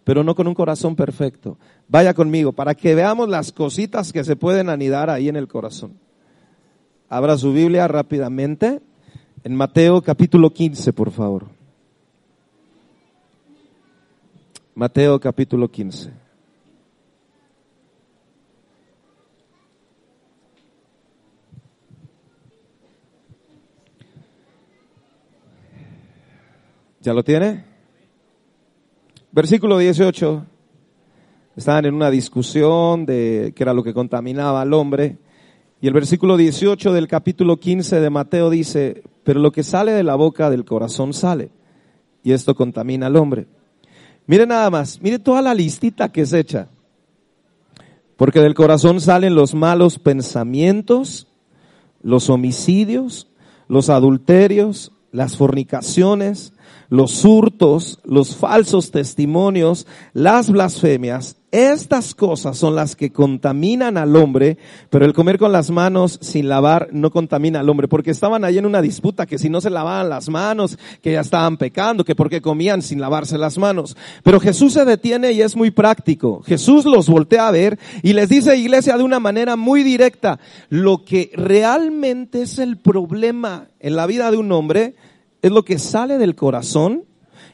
pero 0.04 0.22
no 0.22 0.34
con 0.34 0.46
un 0.46 0.54
corazón 0.54 0.94
perfecto. 0.94 1.58
Vaya 1.88 2.14
conmigo, 2.14 2.52
para 2.52 2.74
que 2.74 2.94
veamos 2.94 3.28
las 3.28 3.52
cositas 3.52 4.12
que 4.12 4.22
se 4.22 4.36
pueden 4.36 4.68
anidar 4.68 5.10
ahí 5.10 5.28
en 5.28 5.36
el 5.36 5.48
corazón. 5.48 5.98
Abra 7.08 7.36
su 7.38 7.52
Biblia 7.52 7.88
rápidamente. 7.88 8.80
En 9.42 9.54
Mateo 9.54 10.02
capítulo 10.02 10.50
15, 10.50 10.92
por 10.92 11.10
favor. 11.10 11.46
Mateo 14.74 15.20
capítulo 15.20 15.70
15. 15.70 16.10
¿Ya 27.00 27.12
lo 27.12 27.22
tiene? 27.22 27.73
Versículo 29.34 29.78
18. 29.78 30.46
Estaban 31.56 31.86
en 31.86 31.94
una 31.94 32.08
discusión 32.08 33.04
de 33.04 33.52
qué 33.56 33.64
era 33.64 33.74
lo 33.74 33.82
que 33.82 33.92
contaminaba 33.92 34.60
al 34.60 34.72
hombre. 34.72 35.18
Y 35.80 35.88
el 35.88 35.92
versículo 35.92 36.36
18 36.36 36.92
del 36.92 37.08
capítulo 37.08 37.58
15 37.58 37.98
de 37.98 38.10
Mateo 38.10 38.48
dice, 38.48 39.02
pero 39.24 39.40
lo 39.40 39.50
que 39.50 39.64
sale 39.64 39.90
de 39.90 40.04
la 40.04 40.14
boca 40.14 40.50
del 40.50 40.64
corazón 40.64 41.12
sale, 41.12 41.50
y 42.22 42.30
esto 42.30 42.54
contamina 42.54 43.08
al 43.08 43.16
hombre. 43.16 43.48
Mire 44.28 44.46
nada 44.46 44.70
más, 44.70 45.02
mire 45.02 45.18
toda 45.18 45.42
la 45.42 45.52
listita 45.52 46.12
que 46.12 46.26
se 46.26 46.38
echa, 46.38 46.68
porque 48.16 48.38
del 48.38 48.54
corazón 48.54 49.00
salen 49.00 49.34
los 49.34 49.52
malos 49.52 49.98
pensamientos, 49.98 51.26
los 52.04 52.30
homicidios, 52.30 53.26
los 53.66 53.90
adulterios, 53.90 54.92
las 55.10 55.36
fornicaciones, 55.36 56.53
los 56.88 57.24
hurtos, 57.24 58.00
los 58.04 58.36
falsos 58.36 58.90
testimonios, 58.90 59.86
las 60.12 60.50
blasfemias, 60.50 61.36
estas 61.54 62.16
cosas 62.16 62.58
son 62.58 62.74
las 62.74 62.96
que 62.96 63.12
contaminan 63.12 63.96
al 63.96 64.16
hombre, 64.16 64.58
pero 64.90 65.04
el 65.04 65.12
comer 65.12 65.38
con 65.38 65.52
las 65.52 65.70
manos 65.70 66.18
sin 66.20 66.48
lavar 66.48 66.88
no 66.90 67.12
contamina 67.12 67.60
al 67.60 67.68
hombre, 67.68 67.86
porque 67.86 68.10
estaban 68.10 68.44
ahí 68.44 68.58
en 68.58 68.66
una 68.66 68.82
disputa 68.82 69.24
que 69.24 69.38
si 69.38 69.48
no 69.48 69.60
se 69.60 69.70
lavaban 69.70 70.08
las 70.08 70.28
manos, 70.28 70.76
que 71.00 71.12
ya 71.12 71.20
estaban 71.20 71.56
pecando, 71.56 72.04
que 72.04 72.16
porque 72.16 72.40
comían 72.40 72.82
sin 72.82 73.00
lavarse 73.00 73.38
las 73.38 73.56
manos. 73.56 73.96
Pero 74.24 74.40
Jesús 74.40 74.72
se 74.72 74.84
detiene 74.84 75.30
y 75.30 75.42
es 75.42 75.54
muy 75.54 75.70
práctico. 75.70 76.42
Jesús 76.44 76.86
los 76.86 77.08
voltea 77.08 77.46
a 77.46 77.52
ver 77.52 77.78
y 78.02 78.14
les 78.14 78.28
dice, 78.28 78.56
iglesia, 78.56 78.98
de 78.98 79.04
una 79.04 79.20
manera 79.20 79.54
muy 79.54 79.84
directa, 79.84 80.40
lo 80.70 81.04
que 81.04 81.30
realmente 81.34 82.42
es 82.42 82.58
el 82.58 82.78
problema 82.78 83.68
en 83.78 83.94
la 83.94 84.06
vida 84.06 84.32
de 84.32 84.38
un 84.38 84.50
hombre 84.50 84.96
es 85.44 85.52
lo 85.52 85.62
que 85.62 85.78
sale 85.78 86.16
del 86.16 86.34
corazón 86.34 87.04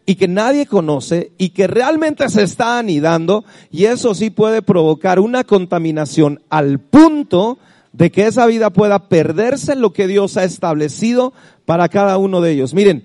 y 0.07 0.15
que 0.15 0.29
nadie 0.29 0.65
conoce 0.65 1.33
y 1.39 1.49
que 1.49 1.67
realmente 1.67 2.29
se 2.29 2.45
está 2.45 2.79
anidando 2.79 3.45
y 3.73 3.87
eso 3.87 4.15
sí 4.15 4.31
puede 4.31 4.63
provocar 4.63 5.19
una 5.19 5.43
contaminación 5.43 6.41
al 6.51 6.79
punto 6.79 7.59
de 7.93 8.13
que 8.13 8.29
esa 8.29 8.47
vida 8.47 8.71
pueda 8.71 9.09
perderse 9.09 9.75
lo 9.75 9.93
que 9.93 10.07
Dios 10.07 10.37
ha 10.37 10.45
establecido 10.45 11.33
para 11.65 11.89
cada 11.89 12.17
uno 12.17 12.41
de 12.41 12.53
ellos. 12.53 12.75
Miren, 12.75 13.05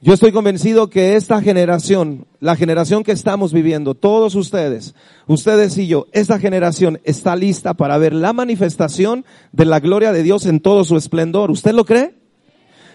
yo 0.00 0.14
estoy 0.14 0.32
convencido 0.32 0.90
que 0.90 1.14
esta 1.14 1.40
generación, 1.40 2.26
la 2.40 2.56
generación 2.56 3.04
que 3.04 3.12
estamos 3.12 3.52
viviendo, 3.52 3.94
todos 3.94 4.34
ustedes, 4.34 4.96
ustedes 5.28 5.78
y 5.78 5.86
yo, 5.86 6.08
esta 6.10 6.40
generación 6.40 7.00
está 7.04 7.36
lista 7.36 7.74
para 7.74 7.98
ver 7.98 8.12
la 8.14 8.32
manifestación 8.32 9.24
de 9.52 9.64
la 9.64 9.78
gloria 9.78 10.12
de 10.12 10.24
Dios 10.24 10.44
en 10.46 10.58
todo 10.58 10.82
su 10.82 10.96
esplendor. 10.96 11.52
¿Usted 11.52 11.72
lo 11.72 11.84
cree? 11.84 12.23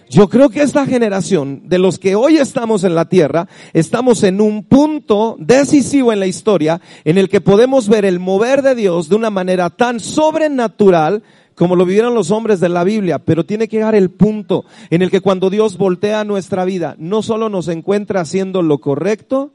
Yo 0.10 0.28
creo 0.28 0.50
que 0.50 0.64
esta 0.64 0.88
generación 0.88 1.70
de 1.70 1.78
los 1.78 2.00
que 2.00 2.16
hoy 2.16 2.38
estamos 2.38 2.84
en 2.84 2.96
la 2.96 3.06
tierra, 3.06 3.48
estamos 3.74 4.24
en 4.24 4.42
un 4.42 4.64
punto 4.64 5.36
decisivo 5.38 6.12
en 6.12 6.20
la 6.20 6.26
historia 6.26 6.82
en 7.06 7.20
el 7.20 7.30
que 7.30 7.42
podemos 7.42 7.88
ver 7.88 8.06
el 8.06 8.20
mover 8.20 8.64
de 8.64 8.74
Dios 8.74 9.08
de 9.08 9.16
una 9.16 9.30
manera 9.30 9.70
tan 9.70 10.00
sobrenatural 10.00 11.22
como 11.54 11.76
lo 11.76 11.86
vivieron 11.86 12.16
los 12.16 12.32
hombres 12.32 12.60
de 12.60 12.70
la 12.70 12.84
Biblia, 12.84 13.20
pero 13.20 13.46
tiene 13.46 13.68
que 13.68 13.78
llegar 13.78 13.94
el 13.94 14.10
punto 14.10 14.66
en 14.90 15.04
el 15.04 15.12
que 15.12 15.22
cuando 15.22 15.52
Dios 15.52 15.78
voltea 15.78 16.24
nuestra 16.24 16.66
vida, 16.66 16.96
no 16.98 17.22
solo 17.22 17.48
nos 17.48 17.68
encuentra 17.68 18.22
haciendo 18.22 18.64
lo 18.64 18.80
correcto, 18.80 19.52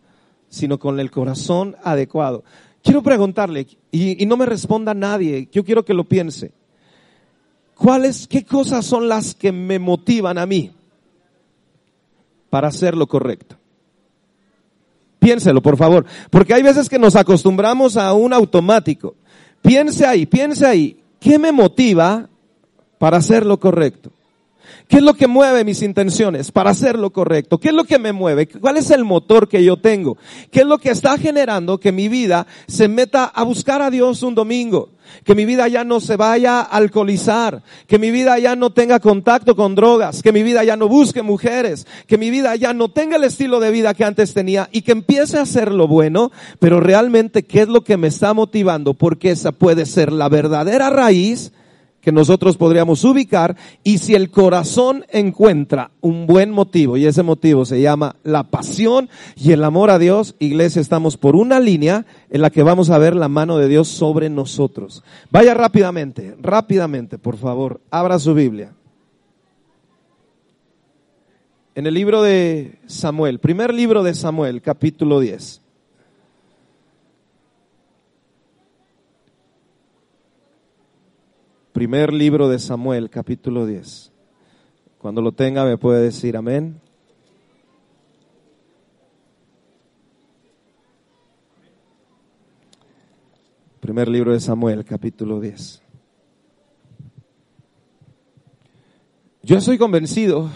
sino 0.51 0.79
con 0.79 1.01
el 1.01 1.11
corazón 1.11 1.75
adecuado. 1.83 2.45
Quiero 2.81 3.03
preguntarle, 3.03 3.67
y, 3.91 4.23
y 4.23 4.27
no 4.27 4.37
me 4.37 4.47
responda 4.47 4.95
nadie, 4.95 5.49
yo 5.51 5.65
quiero 5.65 5.85
que 5.85 5.95
lo 5.95 6.05
piense. 6.05 6.53
¿Cuáles, 7.75 8.27
qué 8.27 8.45
cosas 8.45 8.85
son 8.87 9.09
las 9.09 9.35
que 9.35 9.53
me 9.53 9.79
motivan 9.79 10.39
a 10.39 10.47
mí 10.47 10.71
para 12.51 12.69
hacer 12.69 12.97
lo 12.97 13.07
correcto? 13.07 13.57
Piénselo, 15.19 15.63
por 15.63 15.77
favor, 15.77 16.05
porque 16.31 16.55
hay 16.55 16.63
veces 16.63 16.89
que 16.89 16.99
nos 16.99 17.17
acostumbramos 17.17 17.97
a 17.97 18.13
un 18.13 18.33
automático. 18.33 19.15
Piense 19.63 20.05
ahí, 20.05 20.27
piense 20.27 20.67
ahí, 20.67 21.01
¿qué 21.19 21.39
me 21.39 21.51
motiva 21.51 22.29
para 22.99 23.17
hacer 23.17 23.47
lo 23.47 23.59
correcto? 23.59 24.11
¿Qué 24.89 24.97
es 24.97 25.03
lo 25.03 25.15
que 25.15 25.27
mueve 25.27 25.65
mis 25.65 25.83
intenciones 25.83 26.53
para 26.53 26.71
hacer 26.71 26.99
lo 26.99 27.11
correcto? 27.11 27.59
¿Qué 27.59 27.69
es 27.69 27.75
lo 27.75 27.85
que 27.85 27.99
me 27.99 28.13
mueve? 28.13 28.49
¿Cuál 28.49 28.77
es 28.77 28.91
el 28.91 29.05
motor 29.05 29.49
que 29.49 29.65
yo 29.65 29.77
tengo? 29.77 30.19
¿Qué 30.51 30.61
es 30.61 30.67
lo 30.67 30.79
que 30.79 30.91
está 30.91 31.17
generando 31.17 31.79
que 31.79 31.93
mi 31.93 32.09
vida 32.09 32.47
se 32.67 32.89
meta 32.89 33.25
a 33.25 33.43
buscar 33.45 33.83
a 33.83 33.91
Dios 33.91 34.23
un 34.23 34.35
domingo? 34.35 34.91
Que 35.25 35.35
mi 35.35 35.45
vida 35.45 35.69
ya 35.69 35.85
no 35.85 36.01
se 36.01 36.17
vaya 36.17 36.61
a 36.61 36.63
alcoholizar, 36.63 37.63
que 37.87 37.99
mi 37.99 38.11
vida 38.11 38.39
ya 38.39 38.57
no 38.57 38.71
tenga 38.71 39.01
contacto 39.01 39.55
con 39.55 39.75
drogas, 39.75 40.23
que 40.23 40.33
mi 40.33 40.43
vida 40.43 40.65
ya 40.65 40.77
no 40.77 40.89
busque 40.89 41.23
mujeres, 41.23 41.87
que 42.07 42.19
mi 42.19 42.31
vida 42.31 42.57
ya 42.57 42.75
no 42.75 42.89
tenga 42.91 43.17
el 43.17 43.25
estilo 43.25 43.61
de 43.61 43.71
vida 43.71 43.95
que 43.95 44.05
antes 44.05 44.35
tenía 44.35 44.69
y 44.73 44.83
que 44.83 44.93
empiece 44.93 45.39
a 45.39 45.43
hacer 45.43 45.73
lo 45.73 45.89
bueno, 45.89 46.33
pero 46.59 46.81
realmente 46.81 47.45
qué 47.45 47.63
es 47.63 47.69
lo 47.69 47.85
que 47.85 47.97
me 47.97 48.09
está 48.09 48.35
motivando, 48.35 48.95
porque 48.95 49.31
esa 49.31 49.53
puede 49.53 49.87
ser 49.87 50.13
la 50.13 50.29
verdadera 50.29 50.91
raíz 50.91 51.53
que 52.05 52.13
nosotros 52.13 52.57
podríamos 52.57 53.03
ubicar 53.05 53.57
y 53.83 53.99
si 53.99 54.15
el 54.15 54.31
corazón 54.31 55.05
encuentra 55.11 55.91
un 56.01 56.27
buen 56.27 56.51
motivo 56.51 56.97
y 56.97 57.07
ese 57.07 57.23
motivo 57.23 57.65
se 57.65 57.81
llama 57.81 58.17
la 58.23 58.45
pasión 58.45 59.09
y 59.37 59.53
el 59.53 59.65
amor 59.65 59.91
a 59.91 59.99
Dios, 59.99 60.37
iglesia, 60.39 60.81
estamos 60.81 61.17
por 61.17 61.35
una 61.35 61.59
línea 61.59 62.05
en 62.31 62.43
la 62.43 62.51
que 62.51 62.63
vamos 62.63 62.91
a 62.91 62.99
ver 62.99 63.17
la 63.17 63.29
mano 63.29 63.57
de 63.57 63.69
Dios 63.69 63.89
sobre 63.89 64.29
nosotros. 64.29 65.03
Vaya 65.31 65.55
rápidamente, 65.55 66.37
rápidamente, 66.41 67.19
por 67.19 67.39
favor, 67.39 67.81
abra 67.91 68.19
su 68.19 68.35
Biblia. 68.35 68.73
en 71.75 71.89
el 71.89 71.95
libro 71.95 72.23
de 72.23 72.79
Samuel, 72.87 73.41
primer 73.41 73.75
libro 73.75 74.05
de 74.05 74.15
Samuel, 74.15 74.63
capítulo 74.63 75.19
10. 75.19 75.64
Primer 81.75 82.13
libro 82.13 82.49
de 82.49 82.61
Samuel, 82.61 83.11
capítulo 83.11 83.67
10. 83.67 84.13
Cuando 84.97 85.21
lo 85.21 85.33
tenga 85.33 85.65
me 85.65 85.77
puede 85.77 86.05
decir 86.05 86.37
amén. 86.37 86.81
Primer 93.81 94.09
libro 94.09 94.33
de 94.33 94.39
Samuel, 94.39 94.85
capítulo 94.85 95.41
10. 95.41 95.83
Yo 99.43 99.59
estoy 99.59 99.77
convencido 99.77 100.51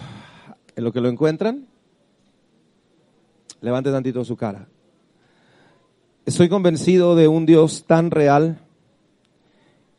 en 0.76 0.84
lo 0.84 0.92
que 0.92 1.00
lo 1.00 1.08
encuentran. 1.08 1.66
Levante 3.60 3.90
tantito 3.90 4.24
su 4.24 4.36
cara. 4.36 4.68
Estoy 6.26 6.48
convencido 6.48 7.16
de 7.16 7.26
un 7.26 7.44
Dios 7.44 7.86
tan 7.88 8.12
real 8.12 8.67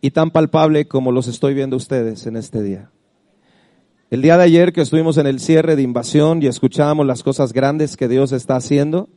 y 0.01 0.11
tan 0.11 0.31
palpable 0.31 0.87
como 0.87 1.11
los 1.11 1.27
estoy 1.27 1.53
viendo 1.53 1.75
ustedes 1.75 2.25
en 2.25 2.35
este 2.37 2.61
día. 2.61 2.91
El 4.09 4.21
día 4.21 4.37
de 4.37 4.43
ayer 4.43 4.73
que 4.73 4.81
estuvimos 4.81 5.17
en 5.17 5.27
el 5.27 5.39
cierre 5.39 5.75
de 5.75 5.83
invasión 5.83 6.41
y 6.41 6.47
escuchábamos 6.47 7.05
las 7.05 7.21
cosas 7.21 7.53
grandes 7.53 7.95
que 7.95 8.07
Dios 8.07 8.31
está 8.31 8.55
haciendo, 8.55 9.07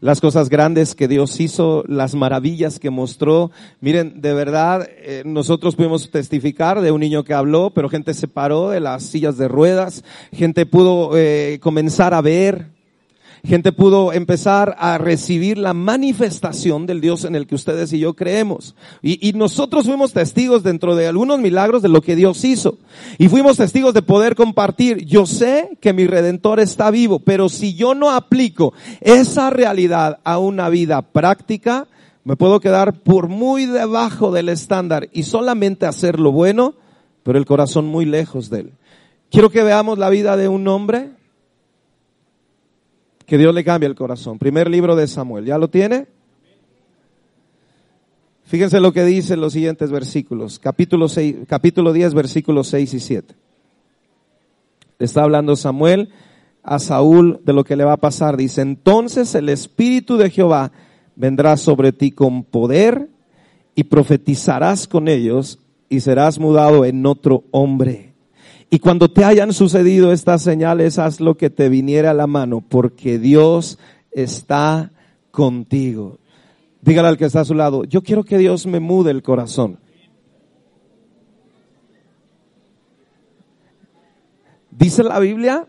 las 0.00 0.20
cosas 0.20 0.48
grandes 0.48 0.94
que 0.94 1.08
Dios 1.08 1.40
hizo, 1.40 1.84
las 1.86 2.14
maravillas 2.14 2.78
que 2.78 2.90
mostró. 2.90 3.50
Miren, 3.80 4.20
de 4.20 4.34
verdad, 4.34 4.86
eh, 4.88 5.22
nosotros 5.24 5.76
pudimos 5.76 6.10
testificar 6.10 6.80
de 6.80 6.90
un 6.90 7.00
niño 7.00 7.24
que 7.24 7.34
habló, 7.34 7.70
pero 7.70 7.88
gente 7.88 8.12
se 8.14 8.28
paró 8.28 8.70
de 8.70 8.80
las 8.80 9.04
sillas 9.04 9.38
de 9.38 9.48
ruedas, 9.48 10.04
gente 10.32 10.66
pudo 10.66 11.16
eh, 11.16 11.58
comenzar 11.62 12.12
a 12.12 12.20
ver, 12.20 12.68
gente 13.44 13.72
pudo 13.72 14.12
empezar 14.12 14.76
a 14.78 14.98
recibir 14.98 15.58
la 15.58 15.74
manifestación 15.74 16.86
del 16.86 17.00
Dios 17.00 17.24
en 17.24 17.34
el 17.34 17.46
que 17.46 17.54
ustedes 17.54 17.92
y 17.92 17.98
yo 17.98 18.14
creemos. 18.14 18.74
Y, 19.02 19.26
y, 19.26 19.32
nosotros 19.32 19.86
fuimos 19.86 20.12
testigos 20.12 20.62
dentro 20.62 20.96
de 20.96 21.06
algunos 21.06 21.38
milagros 21.38 21.82
de 21.82 21.88
lo 21.88 22.02
que 22.02 22.16
Dios 22.16 22.44
hizo. 22.44 22.78
Y 23.18 23.28
fuimos 23.28 23.56
testigos 23.56 23.94
de 23.94 24.02
poder 24.02 24.34
compartir. 24.34 25.04
Yo 25.04 25.26
sé 25.26 25.78
que 25.80 25.92
mi 25.92 26.06
redentor 26.06 26.60
está 26.60 26.90
vivo, 26.90 27.20
pero 27.20 27.48
si 27.48 27.74
yo 27.74 27.94
no 27.94 28.10
aplico 28.10 28.72
esa 29.00 29.50
realidad 29.50 30.18
a 30.24 30.38
una 30.38 30.68
vida 30.68 31.02
práctica, 31.02 31.86
me 32.24 32.36
puedo 32.36 32.60
quedar 32.60 32.92
por 32.92 33.28
muy 33.28 33.66
debajo 33.66 34.30
del 34.30 34.50
estándar 34.50 35.08
y 35.12 35.22
solamente 35.22 35.86
hacer 35.86 36.20
lo 36.20 36.32
bueno, 36.32 36.74
pero 37.22 37.38
el 37.38 37.46
corazón 37.46 37.86
muy 37.86 38.04
lejos 38.04 38.50
de 38.50 38.60
él. 38.60 38.72
Quiero 39.30 39.50
que 39.50 39.62
veamos 39.62 39.98
la 39.98 40.10
vida 40.10 40.36
de 40.36 40.48
un 40.48 40.66
hombre 40.68 41.10
que 43.30 43.38
Dios 43.38 43.54
le 43.54 43.62
cambie 43.62 43.88
el 43.88 43.94
corazón. 43.94 44.40
Primer 44.40 44.68
libro 44.68 44.96
de 44.96 45.06
Samuel, 45.06 45.44
¿ya 45.44 45.56
lo 45.56 45.70
tiene? 45.70 46.08
Fíjense 48.42 48.80
lo 48.80 48.92
que 48.92 49.04
dice 49.04 49.34
en 49.34 49.40
los 49.40 49.52
siguientes 49.52 49.92
versículos, 49.92 50.58
capítulo, 50.58 51.08
6, 51.08 51.36
capítulo 51.46 51.92
10, 51.92 52.12
versículos 52.14 52.66
6 52.66 52.92
y 52.92 52.98
7. 52.98 53.34
está 54.98 55.22
hablando 55.22 55.54
Samuel 55.54 56.08
a 56.64 56.80
Saúl 56.80 57.38
de 57.44 57.52
lo 57.52 57.62
que 57.62 57.76
le 57.76 57.84
va 57.84 57.92
a 57.92 57.98
pasar. 57.98 58.36
Dice, 58.36 58.62
entonces 58.62 59.32
el 59.36 59.48
Espíritu 59.48 60.16
de 60.16 60.30
Jehová 60.30 60.72
vendrá 61.14 61.56
sobre 61.56 61.92
ti 61.92 62.10
con 62.10 62.42
poder 62.42 63.10
y 63.76 63.84
profetizarás 63.84 64.88
con 64.88 65.06
ellos 65.06 65.60
y 65.88 66.00
serás 66.00 66.40
mudado 66.40 66.84
en 66.84 67.06
otro 67.06 67.44
hombre 67.52 68.09
y 68.70 68.78
cuando 68.78 69.10
te 69.10 69.24
hayan 69.24 69.52
sucedido 69.52 70.12
estas 70.12 70.42
señales, 70.42 70.98
haz 71.00 71.18
lo 71.18 71.36
que 71.36 71.50
te 71.50 71.68
viniera 71.68 72.12
a 72.12 72.14
la 72.14 72.28
mano, 72.28 72.60
porque 72.66 73.18
Dios 73.18 73.78
está 74.12 74.92
contigo. 75.32 76.18
Dígale 76.80 77.08
al 77.08 77.18
que 77.18 77.24
está 77.24 77.40
a 77.40 77.44
su 77.44 77.54
lado, 77.54 77.82
yo 77.84 78.02
quiero 78.02 78.22
que 78.22 78.38
Dios 78.38 78.66
me 78.66 78.78
mude 78.78 79.10
el 79.10 79.22
corazón. 79.22 79.78
Dice 84.70 85.02
la 85.02 85.18
Biblia 85.18 85.66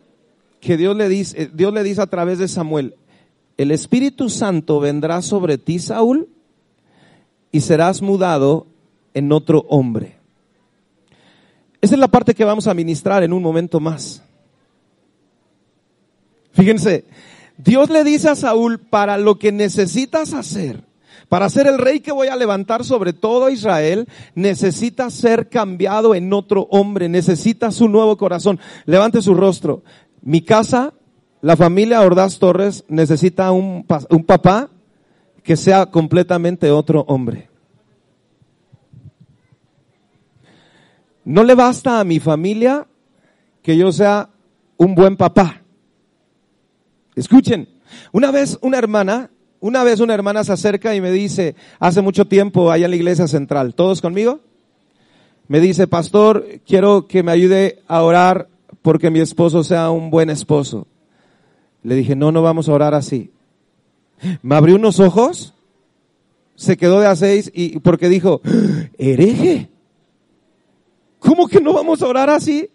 que 0.59 0.77
Dios 0.77 0.95
le 0.95 1.09
dice, 1.09 1.41
eh, 1.41 1.51
Dios 1.51 1.73
le 1.73 1.83
dice 1.83 2.01
a 2.01 2.07
través 2.07 2.37
de 2.37 2.47
Samuel, 2.47 2.95
el 3.57 3.71
Espíritu 3.71 4.29
Santo 4.29 4.79
vendrá 4.79 5.23
sobre 5.23 5.57
ti, 5.57 5.79
Saúl, 5.79 6.29
y 7.51 7.61
serás 7.61 8.03
mudado 8.03 8.67
en 9.15 9.31
otro 9.31 9.65
hombre. 9.69 10.20
Esa 11.81 11.95
es 11.95 11.99
la 11.99 12.07
parte 12.07 12.35
que 12.35 12.45
vamos 12.45 12.67
a 12.67 12.73
ministrar 12.73 13.23
en 13.23 13.33
un 13.33 13.41
momento 13.41 13.79
más. 13.79 14.21
Fíjense, 16.53 17.05
Dios 17.57 17.89
le 17.89 18.03
dice 18.03 18.29
a 18.29 18.35
Saúl, 18.35 18.79
para 18.79 19.17
lo 19.17 19.39
que 19.39 19.51
necesitas 19.51 20.33
hacer, 20.33 20.83
para 21.29 21.49
ser 21.49 21.67
el 21.67 21.77
rey 21.77 22.01
que 22.01 22.11
voy 22.11 22.27
a 22.27 22.35
levantar 22.35 22.83
sobre 22.83 23.13
todo 23.13 23.49
Israel, 23.49 24.07
necesitas 24.35 25.13
ser 25.13 25.49
cambiado 25.49 26.13
en 26.13 26.33
otro 26.33 26.67
hombre, 26.71 27.07
necesitas 27.07 27.79
un 27.81 27.91
nuevo 27.93 28.17
corazón. 28.17 28.59
Levante 28.85 29.21
su 29.21 29.33
rostro. 29.33 29.83
Mi 30.21 30.41
casa, 30.41 30.93
la 31.41 31.55
familia 31.55 32.01
Ordaz 32.01 32.37
Torres, 32.37 32.83
necesita 32.89 33.51
un, 33.51 33.85
un 34.09 34.23
papá 34.23 34.69
que 35.43 35.55
sea 35.55 35.85
completamente 35.85 36.69
otro 36.69 37.05
hombre. 37.07 37.50
No 41.23 41.43
le 41.43 41.55
basta 41.55 41.99
a 41.99 42.03
mi 42.03 42.19
familia 42.19 42.87
que 43.61 43.77
yo 43.77 43.91
sea 43.91 44.29
un 44.77 44.95
buen 44.95 45.17
papá. 45.17 45.61
Escuchen, 47.15 47.67
una 48.11 48.31
vez 48.31 48.57
una 48.61 48.77
hermana, 48.77 49.29
una 49.59 49.83
vez 49.83 49.99
una 49.99 50.13
hermana 50.13 50.43
se 50.43 50.53
acerca 50.53 50.95
y 50.95 51.01
me 51.01 51.11
dice, 51.11 51.55
hace 51.79 52.01
mucho 52.01 52.25
tiempo 52.25 52.71
allá 52.71 52.85
en 52.85 52.91
la 52.91 52.97
iglesia 52.97 53.27
central, 53.27 53.75
¿todos 53.75 54.01
conmigo? 54.01 54.39
Me 55.47 55.59
dice, 55.59 55.85
pastor, 55.85 56.47
quiero 56.65 57.07
que 57.07 57.23
me 57.23 57.31
ayude 57.31 57.83
a 57.87 58.01
orar 58.01 58.47
porque 58.81 59.11
mi 59.11 59.19
esposo 59.19 59.63
sea 59.63 59.91
un 59.91 60.09
buen 60.09 60.29
esposo. 60.29 60.87
Le 61.83 61.95
dije, 61.95 62.15
no, 62.15 62.31
no 62.31 62.41
vamos 62.41 62.69
a 62.69 62.73
orar 62.73 62.93
así. 62.93 63.31
Me 64.41 64.55
abrió 64.55 64.75
unos 64.75 64.99
ojos, 64.99 65.53
se 66.55 66.77
quedó 66.77 66.99
de 66.99 67.07
a 67.07 67.15
seis 67.15 67.51
y 67.53 67.79
porque 67.79 68.07
dijo, 68.07 68.41
hereje. 68.97 69.69
¿Cómo 71.21 71.47
que 71.47 71.61
no 71.61 71.71
vamos 71.71 72.01
a 72.01 72.07
orar 72.07 72.29
así? 72.31 72.69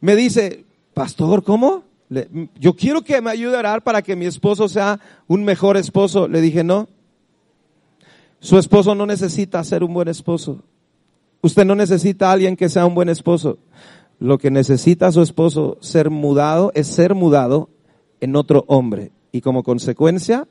Me 0.00 0.14
dice, 0.14 0.64
pastor, 0.94 1.42
¿cómo? 1.42 1.88
yo 2.58 2.74
quiero 2.74 3.02
que 3.02 3.20
me 3.20 3.30
ayude 3.30 3.56
a 3.56 3.58
orar 3.58 3.82
para 3.82 4.00
que 4.00 4.16
mi 4.16 4.24
esposo 4.24 4.66
sea 4.68 4.98
un 5.26 5.44
mejor 5.44 5.76
esposo. 5.76 6.28
Le 6.28 6.40
dije, 6.40 6.64
no. 6.64 6.88
Su 8.40 8.58
esposo 8.58 8.94
no 8.94 9.04
necesita 9.04 9.62
ser 9.64 9.84
un 9.84 9.92
buen 9.92 10.08
esposo. 10.08 10.62
Usted 11.42 11.64
no 11.64 11.74
necesita 11.74 12.28
a 12.28 12.32
alguien 12.32 12.56
que 12.56 12.68
sea 12.68 12.86
un 12.86 12.94
buen 12.94 13.08
esposo. 13.08 13.58
Lo 14.18 14.38
que 14.38 14.50
necesita 14.50 15.12
su 15.12 15.22
esposo 15.22 15.76
ser 15.80 16.10
mudado 16.10 16.72
es 16.74 16.86
ser 16.86 17.14
mudado 17.14 17.68
en 18.20 18.36
otro 18.36 18.64
hombre. 18.68 19.12
Y 19.32 19.40
como 19.40 19.62
consecuencia, 19.62 20.46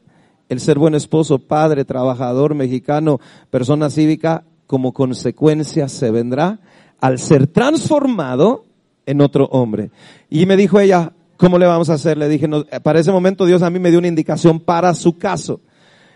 el 0.49 0.59
ser 0.59 0.79
buen 0.79 0.95
esposo, 0.95 1.39
padre, 1.39 1.85
trabajador, 1.85 2.55
mexicano, 2.55 3.19
persona 3.49 3.89
cívica, 3.89 4.43
como 4.67 4.93
consecuencia 4.93 5.87
se 5.87 6.11
vendrá 6.11 6.59
al 6.99 7.19
ser 7.19 7.47
transformado 7.47 8.65
en 9.05 9.21
otro 9.21 9.45
hombre. 9.45 9.91
Y 10.29 10.45
me 10.45 10.57
dijo 10.57 10.79
ella, 10.79 11.13
¿cómo 11.37 11.57
le 11.57 11.65
vamos 11.65 11.89
a 11.89 11.93
hacer? 11.93 12.17
Le 12.17 12.27
dije, 12.27 12.47
para 12.83 12.99
ese 12.99 13.11
momento 13.11 13.45
Dios 13.45 13.61
a 13.61 13.69
mí 13.69 13.79
me 13.79 13.89
dio 13.89 13.99
una 13.99 14.07
indicación 14.07 14.59
para 14.59 14.93
su 14.93 15.17
caso. 15.17 15.61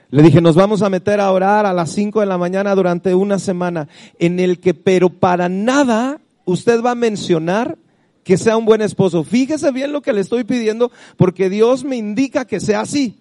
Le 0.10 0.24
dije, 0.24 0.42
nos 0.42 0.56
vamos 0.56 0.82
a 0.82 0.90
meter 0.90 1.22
a 1.22 1.32
orar 1.32 1.66
a 1.66 1.74
las 1.74 1.92
5 1.92 2.20
de 2.20 2.26
la 2.26 2.38
mañana 2.38 2.76
durante 2.76 3.16
una 3.16 3.40
semana 3.40 3.88
en 4.20 4.40
el 4.42 4.60
que, 4.60 4.74
pero 4.74 5.10
para 5.10 5.48
nada, 5.48 6.20
usted 6.44 6.84
va 6.84 6.92
a 6.92 6.96
mencionar 6.96 7.78
que 8.26 8.38
sea 8.38 8.58
un 8.58 8.66
buen 8.66 8.82
esposo. 8.82 9.24
Fíjese 9.24 9.72
bien 9.72 9.94
lo 9.94 10.02
que 10.02 10.12
le 10.12 10.22
estoy 10.22 10.44
pidiendo 10.44 10.92
porque 11.16 11.50
Dios 11.50 11.86
me 11.86 11.96
indica 11.96 12.46
que 12.46 12.60
sea 12.60 12.82
así. 12.82 13.18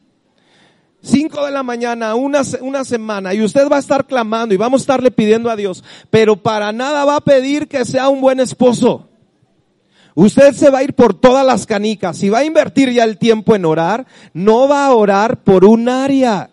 5 1.03 1.47
de 1.47 1.51
la 1.51 1.63
mañana, 1.63 2.15
una, 2.15 2.43
una 2.61 2.85
semana, 2.85 3.33
y 3.33 3.43
usted 3.43 3.69
va 3.71 3.77
a 3.77 3.81
estar 3.81 4.07
clamando 4.07 4.55
y 4.55 4.59
vamos 4.59 4.83
a 4.83 4.85
estarle 4.85 5.11
pidiendo 5.11 5.51
a 5.51 5.57
Dios, 5.57 5.83
pero 6.11 6.37
para 6.37 6.73
nada 6.73 7.05
va 7.05 7.17
a 7.17 7.21
pedir 7.21 7.69
que 7.69 7.85
sea 7.85 8.09
un 8.09 8.21
buen 8.21 8.41
esposo. 8.41 9.09
Usted 10.15 10.53
se 10.53 10.71
va 10.71 10.79
a 10.79 10.83
ir 10.83 10.95
por 10.95 11.15
todas 11.15 11.47
las 11.47 11.67
canicas. 11.67 12.19
Si 12.19 12.29
va 12.29 12.39
a 12.39 12.45
invertir 12.45 12.93
ya 12.93 13.05
el 13.05 13.17
tiempo 13.17 13.55
en 13.55 13.65
orar, 13.65 14.07
no 14.35 14.69
va 14.69 14.85
a 14.85 14.93
orar 14.93 15.43
por 15.43 15.65
un 15.65 15.89
área. 15.89 16.51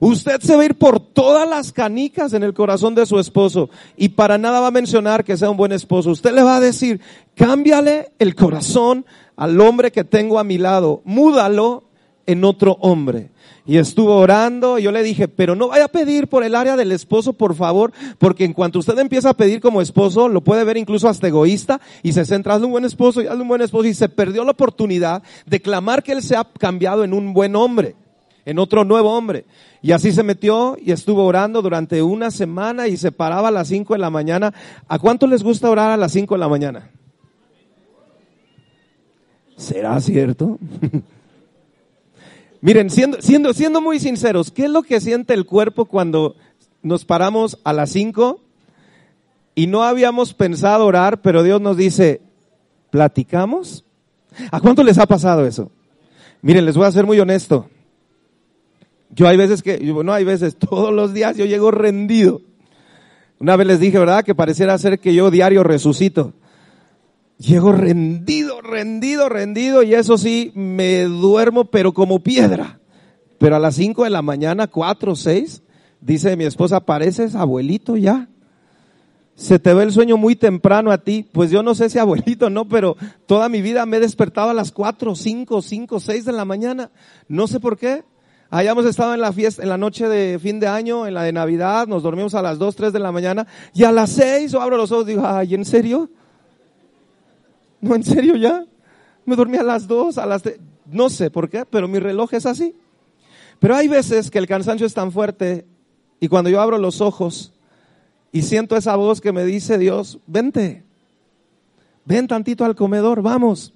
Usted 0.00 0.40
se 0.40 0.56
va 0.56 0.62
a 0.62 0.64
ir 0.64 0.74
por 0.74 0.98
todas 0.98 1.48
las 1.48 1.70
canicas 1.70 2.32
en 2.32 2.42
el 2.42 2.54
corazón 2.54 2.96
de 2.96 3.06
su 3.06 3.20
esposo 3.20 3.70
y 3.96 4.08
para 4.08 4.36
nada 4.36 4.58
va 4.58 4.66
a 4.66 4.72
mencionar 4.72 5.22
que 5.22 5.36
sea 5.36 5.50
un 5.50 5.56
buen 5.56 5.70
esposo. 5.70 6.10
Usted 6.10 6.32
le 6.32 6.42
va 6.42 6.56
a 6.56 6.60
decir, 6.60 7.00
cámbiale 7.36 8.10
el 8.18 8.34
corazón 8.34 9.06
al 9.36 9.60
hombre 9.60 9.92
que 9.92 10.02
tengo 10.02 10.40
a 10.40 10.44
mi 10.44 10.58
lado, 10.58 11.02
múdalo 11.04 11.84
en 12.26 12.44
otro 12.44 12.78
hombre. 12.80 13.30
Y 13.64 13.76
estuvo 13.76 14.16
orando, 14.16 14.78
y 14.78 14.82
yo 14.82 14.90
le 14.90 15.04
dije, 15.04 15.28
pero 15.28 15.54
no 15.54 15.68
vaya 15.68 15.84
a 15.84 15.88
pedir 15.88 16.26
por 16.26 16.42
el 16.42 16.56
área 16.56 16.76
del 16.76 16.90
esposo, 16.90 17.32
por 17.32 17.54
favor, 17.54 17.92
porque 18.18 18.44
en 18.44 18.52
cuanto 18.52 18.80
usted 18.80 18.98
empieza 18.98 19.30
a 19.30 19.34
pedir 19.34 19.60
como 19.60 19.80
esposo, 19.80 20.28
lo 20.28 20.40
puede 20.40 20.64
ver 20.64 20.76
incluso 20.76 21.08
hasta 21.08 21.28
egoísta, 21.28 21.80
y 22.02 22.12
se 22.12 22.24
centra, 22.24 22.54
hazle 22.54 22.66
un 22.66 22.72
buen 22.72 22.84
esposo, 22.84 23.22
y 23.22 23.28
hazle 23.28 23.42
un 23.42 23.48
buen 23.48 23.62
esposo, 23.62 23.86
y 23.86 23.94
se 23.94 24.08
perdió 24.08 24.44
la 24.44 24.50
oportunidad 24.50 25.22
de 25.46 25.60
clamar 25.60 26.02
que 26.02 26.12
él 26.12 26.22
se 26.22 26.36
ha 26.36 26.44
cambiado 26.44 27.04
en 27.04 27.14
un 27.14 27.32
buen 27.34 27.54
hombre, 27.54 27.94
en 28.44 28.58
otro 28.58 28.84
nuevo 28.84 29.16
hombre. 29.16 29.44
Y 29.80 29.92
así 29.92 30.12
se 30.12 30.22
metió 30.22 30.76
y 30.80 30.92
estuvo 30.92 31.24
orando 31.24 31.60
durante 31.62 32.02
una 32.02 32.30
semana 32.30 32.86
y 32.88 32.96
se 32.96 33.10
paraba 33.10 33.48
a 33.48 33.52
las 33.52 33.68
cinco 33.68 33.94
de 33.94 33.98
la 33.98 34.10
mañana. 34.10 34.54
¿A 34.86 34.98
cuánto 34.98 35.26
les 35.26 35.42
gusta 35.42 35.70
orar 35.70 35.90
a 35.90 35.96
las 35.96 36.12
cinco 36.12 36.34
de 36.34 36.38
la 36.38 36.48
mañana? 36.48 36.90
¿Será 39.56 40.00
cierto? 40.00 40.58
Miren, 42.62 42.90
siendo, 42.90 43.20
siendo, 43.20 43.52
siendo 43.52 43.80
muy 43.80 43.98
sinceros, 43.98 44.52
¿qué 44.52 44.64
es 44.66 44.70
lo 44.70 44.84
que 44.84 45.00
siente 45.00 45.34
el 45.34 45.46
cuerpo 45.46 45.84
cuando 45.84 46.36
nos 46.80 47.04
paramos 47.04 47.58
a 47.64 47.72
las 47.72 47.90
cinco 47.90 48.40
y 49.56 49.66
no 49.66 49.82
habíamos 49.82 50.32
pensado 50.32 50.86
orar, 50.86 51.22
pero 51.22 51.42
Dios 51.42 51.60
nos 51.60 51.76
dice, 51.76 52.20
¿platicamos? 52.90 53.84
¿A 54.52 54.60
cuánto 54.60 54.84
les 54.84 54.96
ha 54.98 55.06
pasado 55.06 55.44
eso? 55.44 55.72
Miren, 56.40 56.64
les 56.64 56.76
voy 56.76 56.86
a 56.86 56.92
ser 56.92 57.04
muy 57.04 57.18
honesto. 57.18 57.68
Yo 59.10 59.26
hay 59.26 59.36
veces 59.36 59.60
que, 59.60 59.78
no 59.80 60.12
hay 60.12 60.24
veces, 60.24 60.56
todos 60.58 60.94
los 60.94 61.12
días 61.12 61.36
yo 61.36 61.44
llego 61.44 61.72
rendido. 61.72 62.42
Una 63.40 63.56
vez 63.56 63.66
les 63.66 63.80
dije, 63.80 63.98
¿verdad? 63.98 64.24
Que 64.24 64.36
pareciera 64.36 64.78
ser 64.78 65.00
que 65.00 65.14
yo 65.14 65.32
diario 65.32 65.64
resucito. 65.64 66.32
Llego 67.42 67.72
rendido, 67.72 68.60
rendido, 68.60 69.28
rendido 69.28 69.82
y 69.82 69.94
eso 69.94 70.16
sí, 70.16 70.52
me 70.54 71.02
duermo 71.02 71.64
pero 71.64 71.92
como 71.92 72.20
piedra. 72.20 72.78
Pero 73.38 73.56
a 73.56 73.58
las 73.58 73.74
cinco 73.74 74.04
de 74.04 74.10
la 74.10 74.22
mañana, 74.22 74.68
cuatro, 74.68 75.16
seis, 75.16 75.62
dice 76.00 76.36
mi 76.36 76.44
esposa, 76.44 76.78
pareces 76.78 77.34
abuelito 77.34 77.96
ya. 77.96 78.28
Se 79.34 79.58
te 79.58 79.74
ve 79.74 79.82
el 79.82 79.90
sueño 79.90 80.16
muy 80.16 80.36
temprano 80.36 80.92
a 80.92 80.98
ti. 80.98 81.28
Pues 81.32 81.50
yo 81.50 81.64
no 81.64 81.74
sé 81.74 81.90
si 81.90 81.98
abuelito 81.98 82.48
no, 82.48 82.68
pero 82.68 82.96
toda 83.26 83.48
mi 83.48 83.60
vida 83.60 83.86
me 83.86 83.96
he 83.96 84.00
despertado 84.00 84.50
a 84.50 84.54
las 84.54 84.70
cuatro, 84.70 85.16
cinco, 85.16 85.62
cinco, 85.62 85.98
seis 85.98 86.24
de 86.24 86.32
la 86.32 86.44
mañana. 86.44 86.92
No 87.26 87.48
sé 87.48 87.58
por 87.58 87.76
qué. 87.76 88.04
Hayamos 88.50 88.86
estado 88.86 89.14
en 89.14 89.20
la 89.20 89.32
fiesta, 89.32 89.64
en 89.64 89.68
la 89.68 89.78
noche 89.78 90.08
de 90.08 90.38
fin 90.38 90.60
de 90.60 90.68
año, 90.68 91.08
en 91.08 91.14
la 91.14 91.24
de 91.24 91.32
Navidad, 91.32 91.88
nos 91.88 92.04
dormimos 92.04 92.36
a 92.36 92.42
las 92.42 92.58
dos, 92.58 92.76
tres 92.76 92.92
de 92.92 93.00
la 93.00 93.10
mañana 93.10 93.48
y 93.74 93.82
a 93.82 93.90
las 93.90 94.10
seis 94.10 94.54
o 94.54 94.60
abro 94.60 94.76
los 94.76 94.92
ojos 94.92 95.06
y 95.06 95.12
digo, 95.12 95.26
ay, 95.26 95.54
¿en 95.54 95.64
serio? 95.64 96.10
No, 97.82 97.96
en 97.96 98.04
serio 98.04 98.36
ya. 98.36 98.64
Me 99.26 99.36
dormí 99.36 99.58
a 99.58 99.62
las 99.62 99.86
dos, 99.86 100.16
a 100.16 100.24
las... 100.24 100.42
No 100.86 101.10
sé 101.10 101.30
por 101.30 101.50
qué, 101.50 101.66
pero 101.68 101.88
mi 101.88 101.98
reloj 101.98 102.32
es 102.32 102.46
así. 102.46 102.74
Pero 103.58 103.76
hay 103.76 103.88
veces 103.88 104.30
que 104.30 104.38
el 104.38 104.46
cansancio 104.46 104.86
es 104.86 104.94
tan 104.94 105.12
fuerte 105.12 105.66
y 106.20 106.28
cuando 106.28 106.48
yo 106.48 106.60
abro 106.60 106.78
los 106.78 107.00
ojos 107.00 107.52
y 108.30 108.42
siento 108.42 108.76
esa 108.76 108.96
voz 108.96 109.20
que 109.20 109.32
me 109.32 109.44
dice 109.44 109.78
Dios, 109.78 110.18
vente, 110.26 110.84
ven 112.04 112.26
tantito 112.26 112.64
al 112.64 112.74
comedor, 112.74 113.22
vamos. 113.22 113.74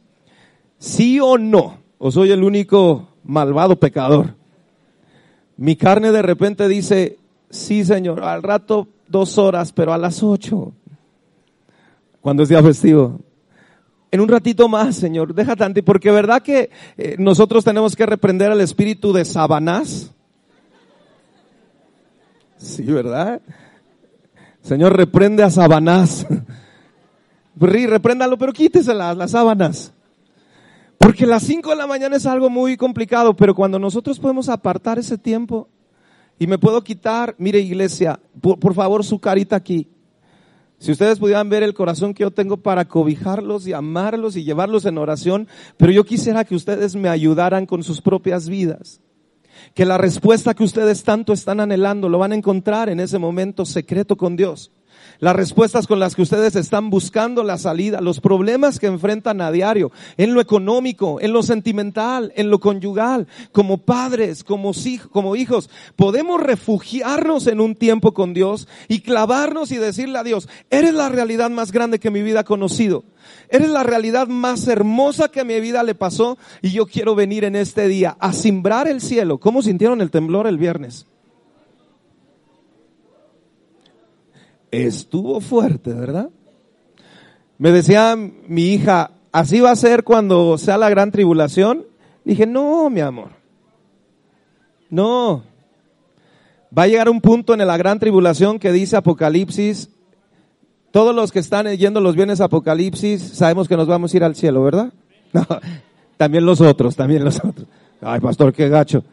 ¿Sí 0.78 1.20
o 1.20 1.38
no? 1.38 1.78
¿O 1.98 2.10
soy 2.10 2.30
el 2.30 2.44
único 2.44 3.08
malvado 3.24 3.78
pecador? 3.78 4.34
Mi 5.56 5.76
carne 5.76 6.12
de 6.12 6.22
repente 6.22 6.68
dice, 6.68 7.18
sí 7.50 7.84
Señor, 7.84 8.22
al 8.22 8.42
rato 8.42 8.88
dos 9.08 9.38
horas, 9.38 9.72
pero 9.72 9.92
a 9.92 9.98
las 9.98 10.22
ocho, 10.22 10.72
cuando 12.20 12.42
es 12.42 12.48
día 12.48 12.62
festivo 12.62 13.20
en 14.10 14.20
un 14.20 14.28
ratito 14.28 14.68
más, 14.68 14.96
Señor, 14.96 15.34
deja 15.34 15.56
tanto, 15.56 15.82
porque 15.84 16.10
verdad 16.10 16.42
que 16.42 16.70
eh, 16.96 17.16
nosotros 17.18 17.64
tenemos 17.64 17.96
que 17.96 18.06
reprender 18.06 18.50
al 18.50 18.60
espíritu 18.60 19.12
de 19.12 19.24
Sabanás. 19.24 20.10
Sí, 22.56 22.84
¿verdad? 22.84 23.40
Señor, 24.62 24.96
reprende 24.96 25.42
a 25.42 25.50
Sabanás. 25.50 26.26
Repréndalo, 27.56 28.36
pero 28.36 28.52
quítese 28.52 28.94
las, 28.94 29.30
sábanas. 29.30 29.92
Porque 30.98 31.26
las 31.26 31.42
cinco 31.42 31.70
de 31.70 31.76
la 31.76 31.86
mañana 31.86 32.16
es 32.16 32.26
algo 32.26 32.50
muy 32.50 32.76
complicado, 32.76 33.34
pero 33.34 33.54
cuando 33.54 33.78
nosotros 33.78 34.18
podemos 34.18 34.48
apartar 34.48 34.98
ese 34.98 35.16
tiempo 35.16 35.68
y 36.38 36.46
me 36.46 36.58
puedo 36.58 36.82
quitar, 36.82 37.34
mire 37.38 37.60
iglesia, 37.60 38.20
por 38.40 38.74
favor 38.74 39.04
su 39.04 39.18
carita 39.18 39.56
aquí. 39.56 39.88
Si 40.78 40.92
ustedes 40.92 41.18
pudieran 41.18 41.48
ver 41.48 41.62
el 41.62 41.74
corazón 41.74 42.12
que 42.12 42.22
yo 42.22 42.30
tengo 42.30 42.58
para 42.58 42.84
cobijarlos 42.86 43.66
y 43.66 43.72
amarlos 43.72 44.36
y 44.36 44.44
llevarlos 44.44 44.84
en 44.84 44.98
oración, 44.98 45.48
pero 45.76 45.90
yo 45.90 46.04
quisiera 46.04 46.44
que 46.44 46.54
ustedes 46.54 46.94
me 46.96 47.08
ayudaran 47.08 47.66
con 47.66 47.82
sus 47.82 48.02
propias 48.02 48.48
vidas. 48.48 49.00
Que 49.74 49.86
la 49.86 49.96
respuesta 49.96 50.54
que 50.54 50.64
ustedes 50.64 51.02
tanto 51.02 51.32
están 51.32 51.60
anhelando 51.60 52.08
lo 52.08 52.18
van 52.18 52.32
a 52.32 52.36
encontrar 52.36 52.90
en 52.90 53.00
ese 53.00 53.18
momento 53.18 53.64
secreto 53.64 54.16
con 54.16 54.36
Dios 54.36 54.70
las 55.18 55.36
respuestas 55.36 55.86
con 55.86 56.00
las 56.00 56.14
que 56.14 56.22
ustedes 56.22 56.56
están 56.56 56.90
buscando 56.90 57.42
la 57.42 57.58
salida, 57.58 58.00
los 58.00 58.20
problemas 58.20 58.78
que 58.78 58.86
enfrentan 58.86 59.40
a 59.40 59.50
diario, 59.50 59.92
en 60.16 60.34
lo 60.34 60.40
económico, 60.40 61.20
en 61.20 61.32
lo 61.32 61.42
sentimental, 61.42 62.32
en 62.36 62.50
lo 62.50 62.60
conyugal, 62.60 63.26
como 63.52 63.78
padres, 63.78 64.44
como, 64.44 64.72
como 65.10 65.36
hijos, 65.36 65.70
podemos 65.96 66.40
refugiarnos 66.40 67.46
en 67.46 67.60
un 67.60 67.74
tiempo 67.74 68.12
con 68.12 68.34
Dios 68.34 68.68
y 68.88 69.00
clavarnos 69.00 69.72
y 69.72 69.76
decirle 69.76 70.18
a 70.18 70.24
Dios, 70.24 70.48
eres 70.70 70.94
la 70.94 71.08
realidad 71.08 71.50
más 71.50 71.72
grande 71.72 71.98
que 71.98 72.10
mi 72.10 72.22
vida 72.22 72.40
ha 72.40 72.44
conocido. 72.44 73.04
Eres 73.48 73.70
la 73.70 73.82
realidad 73.82 74.28
más 74.28 74.66
hermosa 74.68 75.28
que 75.28 75.44
mi 75.44 75.60
vida 75.60 75.82
le 75.82 75.94
pasó 75.94 76.38
y 76.62 76.70
yo 76.70 76.86
quiero 76.86 77.14
venir 77.14 77.44
en 77.44 77.56
este 77.56 77.88
día 77.88 78.16
a 78.20 78.32
simbrar 78.32 78.88
el 78.88 79.00
cielo. 79.00 79.38
¿Cómo 79.38 79.62
sintieron 79.62 80.00
el 80.00 80.10
temblor 80.10 80.46
el 80.46 80.58
viernes? 80.58 81.06
Estuvo 84.70 85.40
fuerte, 85.40 85.92
¿verdad? 85.92 86.30
Me 87.58 87.72
decía 87.72 88.16
mi 88.16 88.74
hija, 88.74 89.12
¿así 89.32 89.60
va 89.60 89.70
a 89.70 89.76
ser 89.76 90.04
cuando 90.04 90.58
sea 90.58 90.78
la 90.78 90.90
gran 90.90 91.10
tribulación? 91.10 91.84
Dije, 92.24 92.46
no, 92.46 92.90
mi 92.90 93.00
amor. 93.00 93.30
No. 94.90 95.42
Va 96.76 96.82
a 96.82 96.86
llegar 96.88 97.08
un 97.08 97.20
punto 97.20 97.54
en 97.54 97.66
la 97.66 97.76
gran 97.76 97.98
tribulación 97.98 98.58
que 98.58 98.72
dice 98.72 98.96
Apocalipsis, 98.96 99.88
todos 100.90 101.14
los 101.14 101.32
que 101.32 101.38
están 101.38 101.66
leyendo 101.66 102.00
los 102.00 102.16
bienes 102.16 102.40
Apocalipsis, 102.40 103.22
sabemos 103.22 103.68
que 103.68 103.76
nos 103.76 103.86
vamos 103.86 104.12
a 104.12 104.16
ir 104.16 104.24
al 104.24 104.34
cielo, 104.34 104.62
¿verdad? 104.62 104.92
No, 105.32 105.44
también 106.16 106.46
los 106.46 106.62
otros, 106.62 106.96
también 106.96 107.22
los 107.22 107.36
otros. 107.44 107.66
Ay, 108.00 108.20
pastor, 108.20 108.54
qué 108.54 108.70
gacho. 108.70 109.04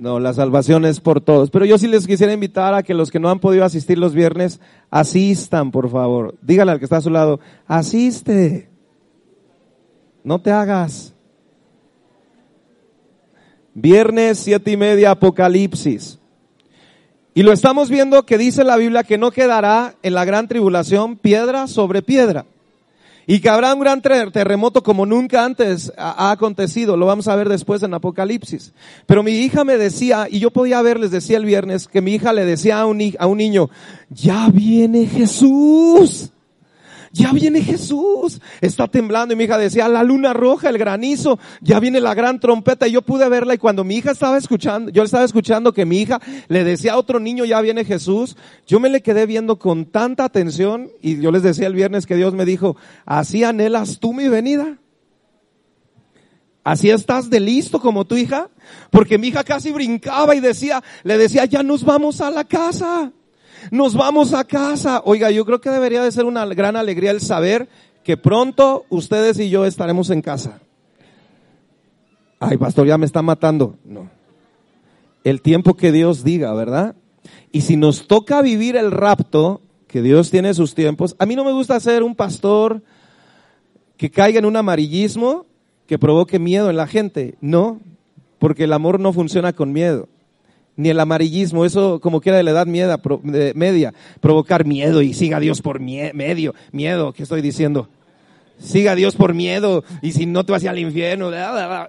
No, 0.00 0.18
la 0.18 0.32
salvación 0.32 0.86
es 0.86 0.98
por 0.98 1.20
todos. 1.20 1.50
Pero 1.50 1.66
yo 1.66 1.76
sí 1.76 1.86
les 1.86 2.06
quisiera 2.06 2.32
invitar 2.32 2.72
a 2.72 2.82
que 2.82 2.94
los 2.94 3.10
que 3.10 3.20
no 3.20 3.28
han 3.28 3.38
podido 3.38 3.66
asistir 3.66 3.98
los 3.98 4.14
viernes, 4.14 4.58
asistan, 4.90 5.70
por 5.70 5.90
favor. 5.90 6.36
Dígale 6.40 6.72
al 6.72 6.78
que 6.78 6.86
está 6.86 6.96
a 6.96 7.02
su 7.02 7.10
lado, 7.10 7.38
asiste. 7.66 8.70
No 10.24 10.40
te 10.40 10.52
hagas. 10.52 11.12
Viernes 13.74 14.38
siete 14.38 14.70
y 14.70 14.78
media, 14.78 15.10
Apocalipsis. 15.10 16.18
Y 17.34 17.42
lo 17.42 17.52
estamos 17.52 17.90
viendo 17.90 18.24
que 18.24 18.38
dice 18.38 18.64
la 18.64 18.78
Biblia 18.78 19.04
que 19.04 19.18
no 19.18 19.30
quedará 19.30 19.96
en 20.02 20.14
la 20.14 20.24
gran 20.24 20.48
tribulación 20.48 21.18
piedra 21.18 21.66
sobre 21.66 22.00
piedra. 22.00 22.46
Y 23.30 23.38
que 23.38 23.48
habrá 23.48 23.72
un 23.72 23.78
gran 23.78 24.02
terremoto 24.02 24.82
como 24.82 25.06
nunca 25.06 25.44
antes 25.44 25.92
ha 25.96 26.32
acontecido. 26.32 26.96
Lo 26.96 27.06
vamos 27.06 27.28
a 27.28 27.36
ver 27.36 27.48
después 27.48 27.80
en 27.84 27.94
Apocalipsis. 27.94 28.72
Pero 29.06 29.22
mi 29.22 29.30
hija 29.30 29.62
me 29.62 29.76
decía, 29.76 30.26
y 30.28 30.40
yo 30.40 30.50
podía 30.50 30.82
ver, 30.82 30.98
les 30.98 31.12
decía 31.12 31.36
el 31.36 31.44
viernes, 31.44 31.86
que 31.86 32.00
mi 32.00 32.14
hija 32.14 32.32
le 32.32 32.44
decía 32.44 32.80
a 32.80 32.86
un, 32.86 33.00
a 33.20 33.28
un 33.28 33.38
niño, 33.38 33.70
ya 34.08 34.48
viene 34.48 35.06
Jesús 35.06 36.32
ya 37.12 37.32
viene 37.32 37.62
Jesús, 37.62 38.40
está 38.60 38.86
temblando 38.86 39.34
y 39.34 39.36
mi 39.36 39.44
hija 39.44 39.58
decía, 39.58 39.88
la 39.88 40.04
luna 40.04 40.32
roja, 40.32 40.68
el 40.68 40.78
granizo, 40.78 41.38
ya 41.60 41.80
viene 41.80 42.00
la 42.00 42.14
gran 42.14 42.38
trompeta 42.38 42.86
y 42.86 42.92
yo 42.92 43.02
pude 43.02 43.28
verla 43.28 43.54
y 43.54 43.58
cuando 43.58 43.82
mi 43.82 43.96
hija 43.96 44.12
estaba 44.12 44.38
escuchando, 44.38 44.90
yo 44.90 45.02
estaba 45.02 45.24
escuchando 45.24 45.72
que 45.72 45.84
mi 45.84 45.98
hija 45.98 46.20
le 46.48 46.62
decía 46.62 46.92
a 46.92 46.98
otro 46.98 47.18
niño, 47.18 47.44
ya 47.44 47.60
viene 47.60 47.84
Jesús, 47.84 48.36
yo 48.66 48.78
me 48.78 48.88
le 48.88 49.02
quedé 49.02 49.26
viendo 49.26 49.58
con 49.58 49.86
tanta 49.86 50.24
atención 50.24 50.88
y 51.02 51.20
yo 51.20 51.32
les 51.32 51.42
decía 51.42 51.66
el 51.66 51.74
viernes 51.74 52.06
que 52.06 52.16
Dios 52.16 52.32
me 52.32 52.44
dijo, 52.44 52.76
así 53.06 53.42
anhelas 53.42 53.98
tú 53.98 54.12
mi 54.12 54.28
venida. 54.28 54.78
Así 56.62 56.90
estás 56.90 57.30
de 57.30 57.40
listo 57.40 57.80
como 57.80 58.04
tu 58.04 58.16
hija, 58.16 58.50
porque 58.90 59.16
mi 59.16 59.28
hija 59.28 59.42
casi 59.42 59.72
brincaba 59.72 60.34
y 60.34 60.40
decía, 60.40 60.84
le 61.04 61.16
decía, 61.16 61.46
ya 61.46 61.62
nos 61.62 61.84
vamos 61.84 62.20
a 62.20 62.30
la 62.30 62.44
casa 62.44 63.12
nos 63.70 63.94
vamos 63.94 64.34
a 64.34 64.44
casa. 64.44 65.02
Oiga, 65.04 65.30
yo 65.30 65.44
creo 65.44 65.60
que 65.60 65.70
debería 65.70 66.02
de 66.02 66.12
ser 66.12 66.24
una 66.24 66.44
gran 66.46 66.76
alegría 66.76 67.10
el 67.10 67.20
saber 67.20 67.68
que 68.04 68.16
pronto 68.16 68.84
ustedes 68.88 69.38
y 69.38 69.50
yo 69.50 69.64
estaremos 69.64 70.10
en 70.10 70.22
casa. 70.22 70.60
Ay, 72.38 72.56
pastor, 72.56 72.86
ya 72.86 72.96
me 72.96 73.06
está 73.06 73.22
matando. 73.22 73.76
No. 73.84 74.08
El 75.24 75.42
tiempo 75.42 75.74
que 75.74 75.92
Dios 75.92 76.24
diga, 76.24 76.54
¿verdad? 76.54 76.96
Y 77.52 77.60
si 77.62 77.76
nos 77.76 78.06
toca 78.06 78.40
vivir 78.40 78.76
el 78.76 78.90
rapto, 78.90 79.60
que 79.86 80.02
Dios 80.02 80.30
tiene 80.30 80.54
sus 80.54 80.74
tiempos, 80.74 81.14
a 81.18 81.26
mí 81.26 81.36
no 81.36 81.44
me 81.44 81.52
gusta 81.52 81.78
ser 81.80 82.02
un 82.02 82.14
pastor 82.14 82.82
que 83.96 84.10
caiga 84.10 84.38
en 84.38 84.46
un 84.46 84.56
amarillismo 84.56 85.44
que 85.86 85.98
provoque 85.98 86.38
miedo 86.38 86.70
en 86.70 86.76
la 86.76 86.86
gente. 86.86 87.34
No, 87.40 87.80
porque 88.38 88.64
el 88.64 88.72
amor 88.72 89.00
no 89.00 89.12
funciona 89.12 89.52
con 89.52 89.72
miedo. 89.72 90.08
Ni 90.80 90.88
el 90.88 90.98
amarillismo, 90.98 91.66
eso 91.66 92.00
como 92.00 92.22
quiera 92.22 92.38
de 92.38 92.42
la 92.42 92.52
edad 92.52 92.66
media, 92.66 93.92
provocar 94.20 94.64
miedo 94.64 95.02
y 95.02 95.12
siga 95.12 95.38
Dios 95.38 95.60
por 95.60 95.78
medio, 95.78 96.54
miedo, 96.72 97.12
¿qué 97.12 97.22
estoy 97.22 97.42
diciendo? 97.42 97.90
Siga 98.58 98.94
Dios 98.94 99.14
por 99.14 99.34
miedo 99.34 99.84
y 100.00 100.12
si 100.12 100.24
no 100.24 100.46
te 100.46 100.52
vas 100.52 100.64
al 100.64 100.78
infierno. 100.78 101.30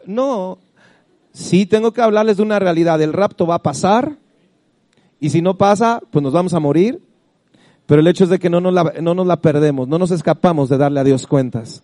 No, 0.06 0.58
sí 1.32 1.66
tengo 1.66 1.94
que 1.94 2.02
hablarles 2.02 2.36
de 2.36 2.44
una 2.44 2.60
realidad, 2.60 3.02
el 3.02 3.14
rapto 3.14 3.48
va 3.48 3.56
a 3.56 3.64
pasar 3.64 4.18
y 5.22 5.30
si 5.30 5.42
no 5.42 5.58
pasa, 5.58 6.02
pues 6.12 6.22
nos 6.22 6.34
vamos 6.34 6.54
a 6.54 6.60
morir, 6.60 7.02
pero 7.86 8.02
el 8.02 8.08
hecho 8.08 8.26
es 8.26 8.30
de 8.30 8.40
que 8.40 8.50
no 8.50 8.60
nos 8.60 8.74
la, 8.74 8.96
no 9.02 9.14
nos 9.14 9.26
la 9.26 9.40
perdemos, 9.40 9.88
no 9.88 10.00
nos 10.00 10.12
escapamos 10.12 10.68
de 10.68 10.78
darle 10.78 11.00
a 11.00 11.06
Dios 11.06 11.28
cuentas. 11.28 11.82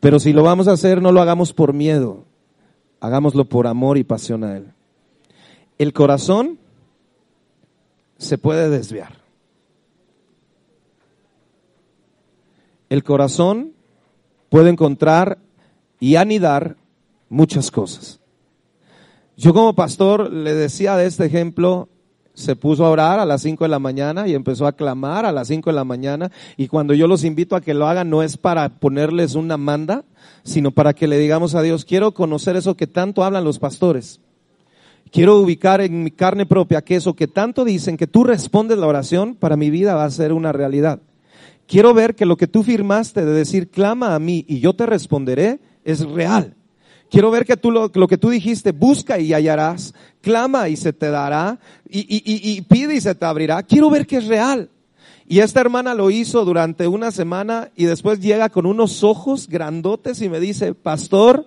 Pero 0.00 0.18
si 0.18 0.32
lo 0.32 0.42
vamos 0.42 0.66
a 0.66 0.72
hacer, 0.72 1.00
no 1.00 1.12
lo 1.12 1.22
hagamos 1.22 1.52
por 1.52 1.72
miedo, 1.72 2.24
hagámoslo 2.98 3.44
por 3.44 3.68
amor 3.68 3.98
y 3.98 4.02
pasión 4.02 4.42
a 4.42 4.56
Él. 4.56 4.73
El 5.78 5.92
corazón 5.92 6.58
se 8.16 8.38
puede 8.38 8.70
desviar. 8.70 9.24
El 12.88 13.02
corazón 13.02 13.72
puede 14.48 14.70
encontrar 14.70 15.38
y 15.98 16.16
anidar 16.16 16.76
muchas 17.28 17.70
cosas. 17.70 18.20
Yo 19.36 19.52
como 19.52 19.74
pastor 19.74 20.32
le 20.32 20.54
decía 20.54 20.96
de 20.96 21.06
este 21.06 21.24
ejemplo, 21.24 21.88
se 22.34 22.54
puso 22.54 22.84
a 22.84 22.90
orar 22.90 23.18
a 23.18 23.24
las 23.24 23.42
5 23.42 23.64
de 23.64 23.68
la 23.68 23.78
mañana 23.78 24.28
y 24.28 24.34
empezó 24.34 24.66
a 24.66 24.72
clamar 24.72 25.24
a 25.24 25.32
las 25.32 25.48
5 25.48 25.70
de 25.70 25.74
la 25.74 25.84
mañana 25.84 26.30
y 26.56 26.68
cuando 26.68 26.94
yo 26.94 27.08
los 27.08 27.24
invito 27.24 27.56
a 27.56 27.60
que 27.60 27.74
lo 27.74 27.88
hagan 27.88 28.10
no 28.10 28.22
es 28.22 28.36
para 28.36 28.68
ponerles 28.68 29.34
una 29.34 29.56
manda, 29.56 30.04
sino 30.44 30.70
para 30.70 30.94
que 30.94 31.08
le 31.08 31.18
digamos 31.18 31.54
a 31.54 31.62
Dios, 31.62 31.84
quiero 31.84 32.12
conocer 32.12 32.56
eso 32.56 32.76
que 32.76 32.86
tanto 32.86 33.24
hablan 33.24 33.44
los 33.44 33.58
pastores. 33.58 34.20
Quiero 35.14 35.38
ubicar 35.38 35.80
en 35.80 36.02
mi 36.02 36.10
carne 36.10 36.44
propia 36.44 36.82
que 36.82 36.96
eso 36.96 37.14
que 37.14 37.28
tanto 37.28 37.64
dicen 37.64 37.96
que 37.96 38.08
tú 38.08 38.24
respondes 38.24 38.78
la 38.78 38.88
oración, 38.88 39.36
para 39.36 39.56
mi 39.56 39.70
vida 39.70 39.94
va 39.94 40.06
a 40.06 40.10
ser 40.10 40.32
una 40.32 40.50
realidad. 40.50 40.98
Quiero 41.68 41.94
ver 41.94 42.16
que 42.16 42.26
lo 42.26 42.36
que 42.36 42.48
tú 42.48 42.64
firmaste 42.64 43.24
de 43.24 43.30
decir 43.30 43.70
clama 43.70 44.16
a 44.16 44.18
mí 44.18 44.44
y 44.48 44.58
yo 44.58 44.74
te 44.74 44.86
responderé 44.86 45.60
es 45.84 46.00
real. 46.00 46.56
Quiero 47.08 47.30
ver 47.30 47.44
que 47.44 47.56
tú 47.56 47.70
lo, 47.70 47.92
que 47.92 48.18
tú 48.18 48.28
dijiste, 48.28 48.72
busca 48.72 49.20
y 49.20 49.32
hallarás, 49.32 49.94
clama 50.20 50.68
y 50.68 50.74
se 50.74 50.92
te 50.92 51.10
dará, 51.10 51.60
y, 51.88 52.00
y, 52.00 52.16
y, 52.24 52.50
y 52.50 52.62
pide 52.62 52.96
y 52.96 53.00
se 53.00 53.14
te 53.14 53.24
abrirá. 53.24 53.62
Quiero 53.62 53.90
ver 53.90 54.08
que 54.08 54.16
es 54.16 54.26
real. 54.26 54.68
Y 55.28 55.38
esta 55.38 55.60
hermana 55.60 55.94
lo 55.94 56.10
hizo 56.10 56.44
durante 56.44 56.88
una 56.88 57.12
semana 57.12 57.70
y 57.76 57.84
después 57.84 58.18
llega 58.18 58.48
con 58.48 58.66
unos 58.66 59.04
ojos 59.04 59.46
grandotes 59.46 60.20
y 60.22 60.28
me 60.28 60.40
dice, 60.40 60.74
pastor, 60.74 61.46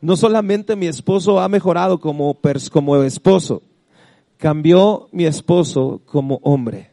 no 0.00 0.16
solamente 0.16 0.76
mi 0.76 0.86
esposo 0.86 1.40
ha 1.40 1.48
mejorado 1.48 2.00
como, 2.00 2.36
como 2.70 3.02
esposo, 3.02 3.62
cambió 4.36 5.08
mi 5.12 5.26
esposo 5.26 6.00
como 6.06 6.40
hombre. 6.42 6.90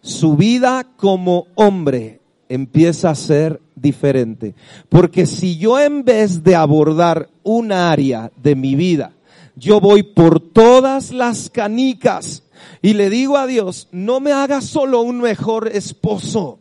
Su 0.00 0.36
vida 0.36 0.86
como 0.96 1.48
hombre 1.56 2.20
empieza 2.48 3.10
a 3.10 3.14
ser 3.14 3.60
diferente. 3.74 4.54
Porque 4.88 5.26
si 5.26 5.58
yo 5.58 5.80
en 5.80 6.04
vez 6.04 6.42
de 6.42 6.54
abordar 6.54 7.28
un 7.42 7.72
área 7.72 8.30
de 8.36 8.54
mi 8.54 8.74
vida, 8.74 9.12
yo 9.56 9.80
voy 9.80 10.02
por 10.02 10.40
todas 10.40 11.12
las 11.12 11.50
canicas 11.50 12.44
y 12.82 12.94
le 12.94 13.10
digo 13.10 13.36
a 13.36 13.46
Dios, 13.46 13.88
no 13.90 14.20
me 14.20 14.32
haga 14.32 14.60
solo 14.60 15.00
un 15.00 15.20
mejor 15.20 15.68
esposo, 15.68 16.58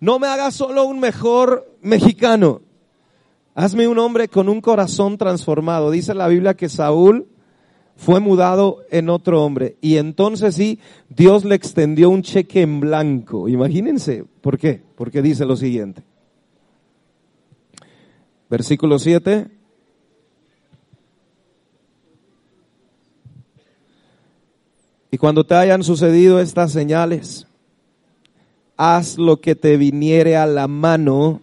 no 0.00 0.18
me 0.18 0.28
haga 0.28 0.50
solo 0.50 0.84
un 0.84 1.00
mejor 1.00 1.76
mexicano, 1.80 2.60
Hazme 3.60 3.88
un 3.88 3.98
hombre 3.98 4.28
con 4.28 4.48
un 4.48 4.60
corazón 4.60 5.18
transformado. 5.18 5.90
Dice 5.90 6.14
la 6.14 6.28
Biblia 6.28 6.54
que 6.54 6.68
Saúl 6.68 7.26
fue 7.96 8.20
mudado 8.20 8.84
en 8.88 9.10
otro 9.10 9.44
hombre. 9.44 9.76
Y 9.80 9.96
entonces 9.96 10.54
sí, 10.54 10.78
Dios 11.08 11.44
le 11.44 11.56
extendió 11.56 12.08
un 12.08 12.22
cheque 12.22 12.62
en 12.62 12.78
blanco. 12.78 13.48
Imagínense, 13.48 14.24
¿por 14.42 14.58
qué? 14.58 14.80
Porque 14.94 15.22
dice 15.22 15.44
lo 15.44 15.56
siguiente. 15.56 16.04
Versículo 18.48 18.96
7. 19.00 19.48
Y 25.10 25.18
cuando 25.18 25.42
te 25.42 25.56
hayan 25.56 25.82
sucedido 25.82 26.38
estas 26.38 26.70
señales, 26.70 27.48
haz 28.76 29.18
lo 29.18 29.40
que 29.40 29.56
te 29.56 29.76
viniere 29.76 30.36
a 30.36 30.46
la 30.46 30.68
mano 30.68 31.40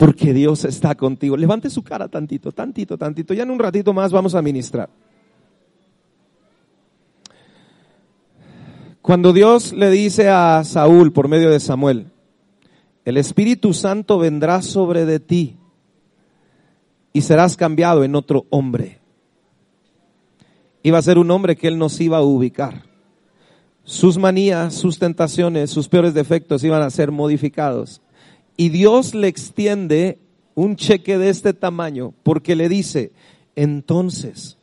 porque 0.00 0.32
Dios 0.32 0.64
está 0.64 0.94
contigo. 0.94 1.36
Levante 1.36 1.68
su 1.68 1.82
cara 1.82 2.08
tantito, 2.08 2.52
tantito, 2.52 2.96
tantito. 2.96 3.34
Ya 3.34 3.42
en 3.42 3.50
un 3.50 3.58
ratito 3.58 3.92
más 3.92 4.10
vamos 4.10 4.34
a 4.34 4.40
ministrar. 4.40 4.88
Cuando 9.02 9.34
Dios 9.34 9.74
le 9.74 9.90
dice 9.90 10.30
a 10.30 10.64
Saúl 10.64 11.12
por 11.12 11.28
medio 11.28 11.50
de 11.50 11.60
Samuel, 11.60 12.06
el 13.04 13.18
Espíritu 13.18 13.74
Santo 13.74 14.18
vendrá 14.18 14.62
sobre 14.62 15.04
de 15.04 15.20
ti 15.20 15.58
y 17.12 17.20
serás 17.20 17.58
cambiado 17.58 18.02
en 18.02 18.14
otro 18.14 18.46
hombre. 18.48 19.00
Iba 20.82 20.96
a 20.96 21.02
ser 21.02 21.18
un 21.18 21.30
hombre 21.30 21.56
que 21.56 21.68
él 21.68 21.76
nos 21.76 22.00
iba 22.00 22.16
a 22.16 22.22
ubicar. 22.22 22.84
Sus 23.84 24.16
manías, 24.16 24.72
sus 24.72 24.98
tentaciones, 24.98 25.68
sus 25.68 25.90
peores 25.90 26.14
defectos 26.14 26.64
iban 26.64 26.80
a 26.80 26.88
ser 26.88 27.10
modificados 27.10 28.00
y 28.60 28.68
Dios 28.68 29.14
le 29.14 29.26
extiende 29.26 30.18
un 30.54 30.76
cheque 30.76 31.16
de 31.16 31.30
este 31.30 31.54
tamaño 31.54 32.12
porque 32.22 32.54
le 32.54 32.68
dice, 32.68 33.10
entonces, 33.56 34.58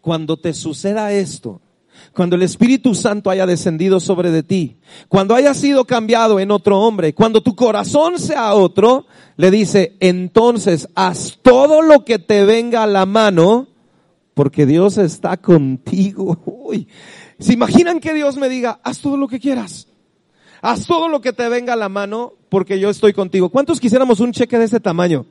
cuando 0.00 0.36
te 0.36 0.54
suceda 0.54 1.12
esto, 1.12 1.60
cuando 2.14 2.36
el 2.36 2.42
Espíritu 2.42 2.94
Santo 2.94 3.28
haya 3.28 3.46
descendido 3.46 3.98
sobre 3.98 4.30
de 4.30 4.44
ti, 4.44 4.76
cuando 5.08 5.34
haya 5.34 5.52
sido 5.52 5.84
cambiado 5.84 6.38
en 6.38 6.52
otro 6.52 6.78
hombre, 6.78 7.12
cuando 7.12 7.40
tu 7.40 7.56
corazón 7.56 8.20
sea 8.20 8.54
otro, 8.54 9.06
le 9.36 9.50
dice, 9.50 9.96
entonces 9.98 10.86
haz 10.94 11.36
todo 11.42 11.82
lo 11.82 12.04
que 12.04 12.20
te 12.20 12.44
venga 12.44 12.84
a 12.84 12.86
la 12.86 13.04
mano, 13.04 13.66
porque 14.32 14.64
Dios 14.64 14.96
está 14.96 15.38
contigo. 15.38 16.38
Uy. 16.46 16.86
¿Se 17.40 17.52
imaginan 17.52 17.98
que 17.98 18.14
Dios 18.14 18.36
me 18.36 18.48
diga, 18.48 18.78
haz 18.84 19.00
todo 19.00 19.16
lo 19.16 19.26
que 19.26 19.40
quieras? 19.40 19.89
Haz 20.62 20.86
todo 20.86 21.08
lo 21.08 21.20
que 21.20 21.32
te 21.32 21.48
venga 21.48 21.72
a 21.72 21.76
la 21.76 21.88
mano 21.88 22.34
porque 22.48 22.78
yo 22.78 22.90
estoy 22.90 23.12
contigo. 23.12 23.48
¿Cuántos 23.48 23.80
quisiéramos 23.80 24.20
un 24.20 24.32
cheque 24.32 24.58
de 24.58 24.66
ese 24.66 24.80
tamaño? 24.80 25.24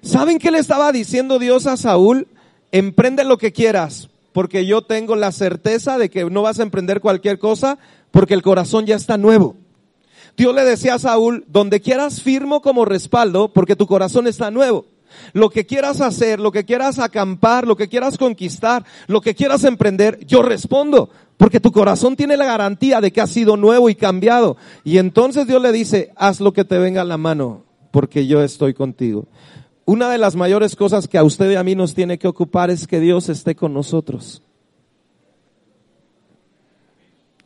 ¿Saben 0.00 0.38
qué 0.38 0.50
le 0.50 0.58
estaba 0.58 0.90
diciendo 0.92 1.38
Dios 1.38 1.66
a 1.66 1.76
Saúl? 1.76 2.28
Emprende 2.72 3.24
lo 3.24 3.38
que 3.38 3.52
quieras, 3.52 4.08
porque 4.32 4.64
yo 4.64 4.82
tengo 4.82 5.16
la 5.16 5.32
certeza 5.32 5.98
de 5.98 6.08
que 6.08 6.24
no 6.24 6.42
vas 6.42 6.60
a 6.60 6.62
emprender 6.62 7.00
cualquier 7.00 7.38
cosa 7.38 7.78
porque 8.10 8.34
el 8.34 8.42
corazón 8.42 8.86
ya 8.86 8.96
está 8.96 9.18
nuevo. 9.18 9.56
Dios 10.36 10.54
le 10.54 10.64
decía 10.64 10.94
a 10.94 10.98
Saúl, 10.98 11.44
donde 11.48 11.80
quieras 11.80 12.22
firmo 12.22 12.62
como 12.62 12.84
respaldo 12.84 13.52
porque 13.52 13.76
tu 13.76 13.86
corazón 13.86 14.26
está 14.26 14.50
nuevo. 14.50 14.86
Lo 15.32 15.50
que 15.50 15.66
quieras 15.66 16.00
hacer, 16.00 16.38
lo 16.38 16.52
que 16.52 16.64
quieras 16.64 16.98
acampar, 16.98 17.66
lo 17.66 17.76
que 17.76 17.88
quieras 17.88 18.18
conquistar, 18.18 18.84
lo 19.08 19.20
que 19.20 19.34
quieras 19.34 19.64
emprender, 19.64 20.24
yo 20.26 20.42
respondo, 20.42 21.10
porque 21.38 21.60
tu 21.60 21.72
corazón 21.72 22.16
tiene 22.16 22.36
la 22.36 22.44
garantía 22.44 23.00
de 23.00 23.12
que 23.12 23.20
ha 23.20 23.26
sido 23.26 23.56
nuevo 23.56 23.88
y 23.88 23.94
cambiado. 23.94 24.56
Y 24.84 24.98
entonces 24.98 25.46
Dios 25.46 25.62
le 25.62 25.72
dice, 25.72 26.12
haz 26.16 26.40
lo 26.40 26.52
que 26.52 26.64
te 26.64 26.78
venga 26.78 27.00
a 27.00 27.04
la 27.04 27.16
mano, 27.16 27.64
porque 27.92 28.26
yo 28.26 28.42
estoy 28.42 28.74
contigo. 28.74 29.26
Una 29.86 30.10
de 30.10 30.18
las 30.18 30.34
mayores 30.36 30.76
cosas 30.76 31.06
que 31.08 31.16
a 31.16 31.24
usted 31.24 31.50
y 31.52 31.54
a 31.54 31.62
mí 31.62 31.76
nos 31.76 31.94
tiene 31.94 32.18
que 32.18 32.28
ocupar 32.28 32.70
es 32.70 32.86
que 32.86 32.98
Dios 33.00 33.28
esté 33.28 33.54
con 33.54 33.72
nosotros. 33.72 34.42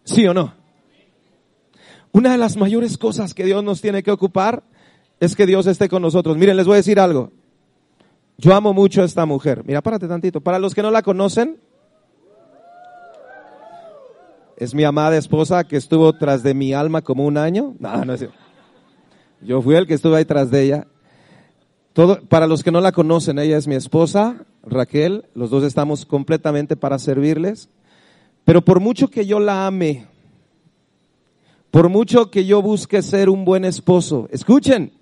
¿Sí 0.04 0.26
o 0.26 0.34
no? 0.34 0.54
Una 2.12 2.32
de 2.32 2.38
las 2.38 2.56
mayores 2.56 2.96
cosas 2.96 3.34
que 3.34 3.44
Dios 3.44 3.62
nos 3.62 3.82
tiene 3.82 4.02
que 4.02 4.10
ocupar 4.10 4.62
es 5.20 5.36
que 5.36 5.46
Dios 5.46 5.66
esté 5.66 5.88
con 5.88 6.02
nosotros. 6.02 6.36
Miren, 6.38 6.56
les 6.56 6.66
voy 6.66 6.74
a 6.74 6.76
decir 6.76 6.98
algo. 6.98 7.30
Yo 8.38 8.54
amo 8.54 8.72
mucho 8.72 9.02
a 9.02 9.04
esta 9.04 9.26
mujer. 9.26 9.62
Mira, 9.66 9.82
párate 9.82 10.08
tantito. 10.08 10.40
Para 10.40 10.58
los 10.58 10.74
que 10.74 10.82
no 10.82 10.90
la 10.90 11.02
conocen, 11.02 11.58
es 14.56 14.74
mi 14.74 14.84
amada 14.84 15.16
esposa 15.16 15.64
que 15.64 15.76
estuvo 15.76 16.12
tras 16.12 16.42
de 16.42 16.54
mi 16.54 16.72
alma 16.72 17.02
como 17.02 17.24
un 17.26 17.36
año. 17.36 17.74
No, 17.78 18.04
no 18.04 18.14
es 18.14 18.26
Yo 19.40 19.60
fui 19.62 19.74
el 19.74 19.86
que 19.86 19.94
estuve 19.94 20.16
ahí 20.16 20.24
tras 20.24 20.50
de 20.50 20.62
ella. 20.62 20.86
Todo, 21.92 22.20
para 22.22 22.46
los 22.46 22.62
que 22.62 22.70
no 22.70 22.80
la 22.80 22.92
conocen, 22.92 23.38
ella 23.38 23.56
es 23.56 23.66
mi 23.66 23.74
esposa, 23.74 24.46
Raquel. 24.62 25.26
Los 25.34 25.50
dos 25.50 25.64
estamos 25.64 26.06
completamente 26.06 26.76
para 26.76 26.98
servirles. 26.98 27.68
Pero 28.44 28.62
por 28.62 28.80
mucho 28.80 29.08
que 29.08 29.26
yo 29.26 29.38
la 29.40 29.66
ame, 29.66 30.06
por 31.70 31.88
mucho 31.88 32.30
que 32.30 32.44
yo 32.44 32.60
busque 32.60 33.02
ser 33.02 33.28
un 33.28 33.44
buen 33.44 33.64
esposo, 33.64 34.28
escuchen, 34.30 34.92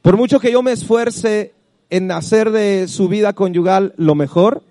por 0.00 0.16
mucho 0.16 0.40
que 0.40 0.50
yo 0.50 0.62
me 0.62 0.72
esfuerce 0.72 1.54
en 1.90 2.10
hacer 2.10 2.50
de 2.50 2.88
su 2.88 3.08
vida 3.08 3.34
conyugal 3.34 3.92
lo 3.96 4.14
mejor, 4.14 4.62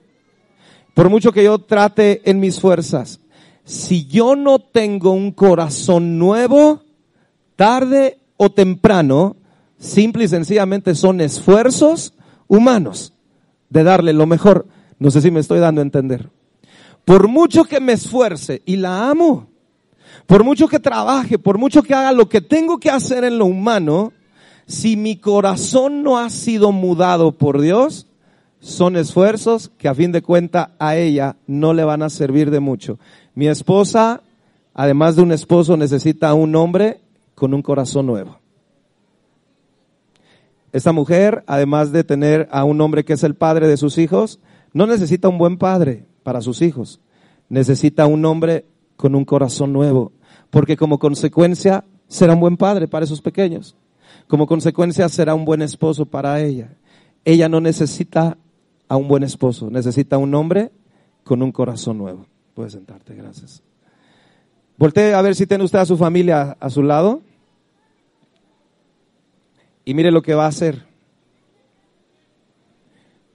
por 0.94 1.10
mucho 1.10 1.32
que 1.32 1.44
yo 1.44 1.60
trate 1.60 2.22
en 2.30 2.40
mis 2.40 2.60
fuerzas, 2.60 3.22
si 3.66 4.06
yo 4.06 4.36
no 4.36 4.60
tengo 4.60 5.12
un 5.12 5.32
corazón 5.32 6.18
nuevo, 6.18 6.82
tarde 7.56 8.20
o 8.38 8.50
temprano, 8.52 9.36
simple 9.78 10.26
y 10.26 10.28
sencillamente 10.28 10.96
son 10.96 11.22
esfuerzos 11.22 12.14
humanos. 12.48 13.14
de 13.70 13.84
darle 13.84 14.12
lo 14.12 14.26
mejor. 14.26 14.68
No 15.00 15.12
sé 15.12 15.22
si 15.22 15.32
me 15.32 15.40
estoy 15.40 15.60
dando 15.60 15.80
a 15.80 15.84
entender. 15.84 16.30
Por 17.06 17.30
mucho 17.30 17.64
que 17.64 17.80
me 17.80 17.94
esfuerce 17.94 18.62
y 18.66 18.76
la 18.76 19.10
amo, 19.10 19.48
por 20.28 20.44
mucho 20.44 20.68
que 20.68 20.80
trabaje, 20.80 21.40
por 21.40 21.58
mucho 21.58 21.82
que 21.82 21.94
haga 21.94 22.12
lo 22.12 22.30
que 22.30 22.42
tengo 22.42 22.80
que 22.80 22.90
hacer 22.90 23.24
en 23.24 23.38
lo 23.38 23.46
humano, 23.46 24.12
si 24.68 24.96
mi 24.96 25.16
corazón 25.16 26.04
no 26.04 26.18
ha 26.18 26.30
sido 26.30 26.72
mudado 26.72 27.32
por 27.32 27.62
Dios, 27.62 28.08
son 28.60 28.96
esfuerzos 28.96 29.72
que 29.78 29.88
a 29.88 29.96
fin 29.96 30.12
de 30.12 30.22
cuenta 30.22 30.72
a 30.78 30.96
ella 30.96 31.36
no 31.48 31.74
le 31.74 31.84
van 31.84 32.04
a 32.04 32.10
servir 32.10 32.52
de 32.52 32.60
mucho. 32.60 33.00
Mi 33.34 33.48
esposa, 33.48 34.22
además 34.74 35.16
de 35.16 35.22
un 35.22 35.32
esposo, 35.32 35.78
necesita 35.78 36.34
un 36.34 36.56
hombre 36.56 37.00
con 37.36 37.54
un 37.54 37.62
corazón 37.62 38.06
nuevo. 38.06 38.40
Esta 40.74 40.92
mujer, 40.92 41.44
además 41.48 41.92
de 41.92 42.04
tener 42.04 42.48
a 42.52 42.64
un 42.64 42.80
hombre 42.82 43.04
que 43.04 43.14
es 43.14 43.24
el 43.24 43.36
padre 43.36 43.68
de 43.68 43.78
sus 43.78 43.98
hijos, 43.98 44.40
no 44.74 44.86
necesita 44.86 45.28
un 45.28 45.38
buen 45.38 45.58
padre 45.58 46.06
para 46.24 46.42
sus 46.42 46.62
hijos. 46.62 47.02
Necesita 47.50 48.06
un 48.06 48.24
hombre 48.26 48.66
con 48.96 49.16
un 49.16 49.26
corazón 49.26 49.74
nuevo, 49.74 50.14
porque 50.50 50.78
como 50.78 51.00
consecuencia 51.00 51.84
será 52.08 52.34
un 52.34 52.40
buen 52.40 52.58
padre 52.58 52.88
para 52.88 53.04
esos 53.04 53.22
pequeños. 53.22 53.76
Como 54.28 54.48
consecuencia 54.48 55.10
será 55.10 55.36
un 55.36 55.44
buen 55.44 55.62
esposo 55.62 56.06
para 56.06 56.40
ella. 56.42 56.74
Ella 57.26 57.50
no 57.50 57.60
necesita 57.60 58.38
a 58.88 58.96
un 58.96 59.08
buen 59.08 59.24
esposo, 59.24 59.70
necesita 59.70 60.18
un 60.18 60.34
hombre 60.36 60.72
con 61.24 61.42
un 61.42 61.52
corazón 61.52 61.98
nuevo. 61.98 62.26
Puedes 62.54 62.74
sentarte, 62.74 63.16
gracias. 63.16 63.64
Voltee 64.78 65.14
a 65.14 65.22
ver 65.22 65.36
si 65.36 65.46
tiene 65.46 65.64
usted 65.64 65.80
a 65.80 65.86
su 65.86 65.98
familia 65.98 66.58
a 66.60 66.70
su 66.70 66.84
lado. 66.84 67.22
Y 69.86 69.94
mire 69.94 70.12
lo 70.12 70.22
que 70.22 70.34
va 70.34 70.46
a 70.46 70.50
hacer. 70.50 70.86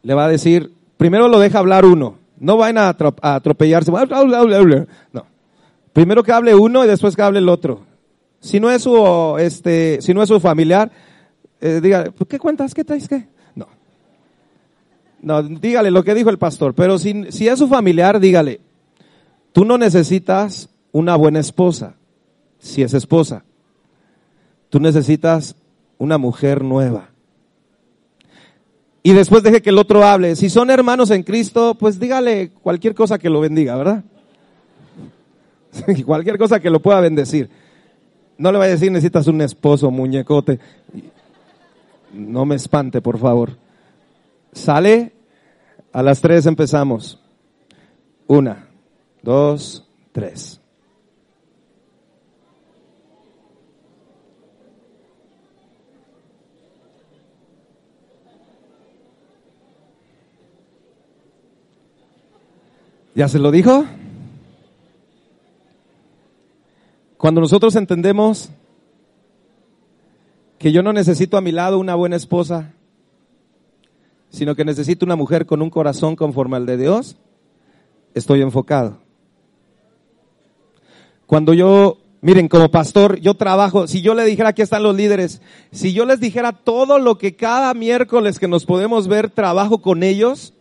Le 0.03 0.15
va 0.15 0.27
a 0.27 0.29
decir, 0.29 0.73
primero 0.97 1.29
lo 1.29 1.39
deja 1.39 1.59
hablar 1.59 1.85
uno. 1.85 2.19
No 2.39 2.57
vayan 2.57 2.79
a, 2.79 2.97
atropellarse. 3.23 3.91
No. 3.91 5.27
Primero 5.93 6.23
que 6.23 6.33
hable 6.33 6.55
uno 6.55 6.85
y 6.85 6.89
después 6.89 7.17
que 7.17 7.23
hable 7.23 7.39
el 7.39 7.49
otro. 7.49 7.81
Si 8.41 8.61
no 8.61 8.71
es 8.71 8.83
su, 8.83 9.37
este, 9.39 10.01
si 10.03 10.13
no 10.15 10.23
es 10.23 10.29
su 10.29 10.39
familiar, 10.39 10.91
eh, 11.61 11.81
diga, 11.83 12.13
¿qué 12.29 12.39
cuentas? 12.39 12.75
¿Qué 12.75 12.85
traes? 12.85 13.09
¿Qué? 13.09 13.27
No. 13.55 13.67
No, 15.23 15.43
dígale 15.43 15.91
lo 15.91 16.05
que 16.05 16.15
dijo 16.15 16.31
el 16.31 16.39
pastor. 16.39 16.75
Pero 16.75 16.99
si, 16.99 17.31
si 17.31 17.49
es 17.49 17.59
su 17.59 17.67
familiar, 17.67 18.21
dígale, 18.21 18.61
tú 19.57 19.64
no 19.64 19.79
necesitas 19.79 20.69
una 20.92 21.16
buena 21.16 21.40
esposa, 21.40 21.95
si 22.59 22.83
es 22.83 22.92
esposa. 22.92 23.42
Tú 24.69 24.81
necesitas 24.81 25.57
una 25.97 26.19
mujer 26.19 26.62
nueva. 26.62 27.09
Y 29.03 29.14
después 29.14 29.42
deje 29.42 29.62
que 29.62 29.71
el 29.71 29.79
otro 29.79 30.05
hable. 30.05 30.37
Si 30.37 30.51
son 30.51 30.69
hermanos 30.69 31.11
en 31.11 31.23
Cristo, 31.23 31.75
pues 31.75 31.99
dígale 31.99 32.51
cualquier 32.51 32.95
cosa 32.95 33.19
que 33.19 33.31
lo 33.31 33.40
bendiga, 33.40 33.77
¿verdad? 33.77 34.05
cualquier 36.05 36.37
cosa 36.37 36.61
que 36.61 36.69
lo 36.69 36.83
pueda 36.83 37.01
bendecir. 37.01 37.49
No 38.37 38.53
le 38.53 38.59
vaya 38.59 38.73
a 38.73 38.75
decir 38.75 38.92
necesitas 38.92 39.27
un 39.27 39.40
esposo, 39.40 39.90
muñecote. 39.90 40.61
No 42.12 42.45
me 42.45 42.57
espante, 42.57 43.01
por 43.01 43.19
favor. 43.19 43.57
Sale, 44.53 45.14
a 45.95 46.03
las 46.03 46.21
tres 46.21 46.45
empezamos. 46.45 47.19
Una, 48.27 48.66
dos, 49.27 49.85
tres. 50.12 50.61
¿Ya 63.17 63.27
se 63.27 63.41
lo 63.41 63.51
dijo? 63.51 63.85
Cuando 67.17 67.41
nosotros 67.41 67.75
entendemos 67.75 68.51
que 70.59 70.71
yo 70.71 70.85
no 70.85 70.93
necesito 70.93 71.37
a 71.37 71.41
mi 71.41 71.51
lado 71.51 71.81
una 71.81 71.97
buena 71.97 72.15
esposa, 72.15 72.75
sino 74.31 74.55
que 74.55 74.65
necesito 74.65 75.05
una 75.05 75.17
mujer 75.17 75.47
con 75.47 75.62
un 75.62 75.71
corazón 75.71 76.15
conforme 76.15 76.57
al 76.57 76.67
de 76.67 76.77
Dios, 76.77 77.17
estoy 78.15 78.43
enfocado. 78.43 79.06
Cuando 81.27 81.55
yo, 81.55 81.99
miren, 82.21 82.49
como 82.49 82.71
pastor, 82.71 83.19
yo 83.21 83.35
trabajo, 83.35 83.87
si 83.87 84.01
yo 84.01 84.15
le 84.15 84.25
dijera, 84.25 84.51
aquí 84.51 84.62
están 84.62 84.83
los 84.83 84.95
líderes, 84.95 85.43
si 85.73 85.93
yo 85.93 86.05
les 86.05 86.21
dijera 86.21 86.53
todo 86.53 86.99
lo 86.99 87.19
que 87.19 87.35
cada 87.35 87.75
miércoles 87.75 88.39
que 88.39 88.49
nos 88.49 88.65
podemos 88.65 89.09
ver 89.09 89.31
trabajo 89.31 89.79
con 89.79 90.03
ellos, 90.03 90.55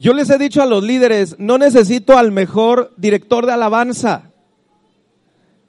yo 0.00 0.12
les 0.14 0.30
he 0.30 0.38
dicho 0.38 0.62
a 0.62 0.66
los 0.66 0.82
líderes, 0.82 1.36
no 1.38 1.58
necesito 1.58 2.18
al 2.18 2.32
mejor 2.32 2.92
director 2.96 3.46
de 3.46 3.52
alabanza. 3.52 4.30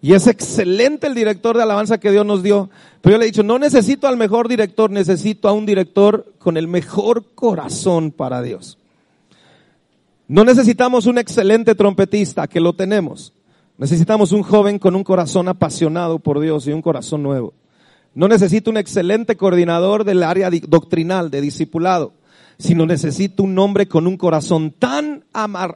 Y 0.02 0.14
es 0.14 0.28
excelente 0.28 1.08
el 1.08 1.16
director 1.16 1.58
de 1.58 1.64
alabanza 1.64 2.00
que 2.00 2.12
Dios 2.12 2.26
nos 2.26 2.42
dio. 2.42 2.70
Pero 3.02 3.16
yo 3.16 3.18
le 3.18 3.26
he 3.26 3.32
dicho, 3.32 3.44
no 3.44 3.60
necesito 3.60 4.08
al 4.08 4.18
mejor 4.18 4.48
director, 4.48 4.90
necesito 4.90 5.50
a 5.50 5.52
un 5.52 5.66
director 5.66 6.34
con 6.40 6.58
el 6.58 6.68
mejor 6.68 7.26
corazón 7.36 8.12
para 8.12 8.42
Dios. 8.42 8.78
No 10.28 10.46
necesitamos 10.46 11.06
un 11.06 11.18
excelente 11.18 11.76
trompetista, 11.76 12.48
que 12.48 12.60
lo 12.60 12.74
tenemos. 12.74 13.34
Necesitamos 13.80 14.32
un 14.32 14.44
joven 14.44 14.78
con 14.78 14.96
un 14.96 15.04
corazón 15.04 15.48
apasionado 15.48 16.20
por 16.20 16.40
Dios 16.40 16.68
y 16.68 16.72
un 16.72 16.84
corazón 16.84 17.24
nuevo. 17.24 17.54
No 18.14 18.28
necesito 18.28 18.70
un 18.70 18.78
excelente 18.78 19.36
coordinador 19.38 20.04
del 20.04 20.22
área 20.22 20.52
doctrinal, 20.68 21.32
de 21.32 21.42
discipulado 21.42 22.14
sino 22.60 22.86
necesito 22.86 23.44
un 23.44 23.58
hombre 23.58 23.88
con 23.88 24.06
un 24.06 24.18
corazón 24.18 24.72
tan 24.72 25.24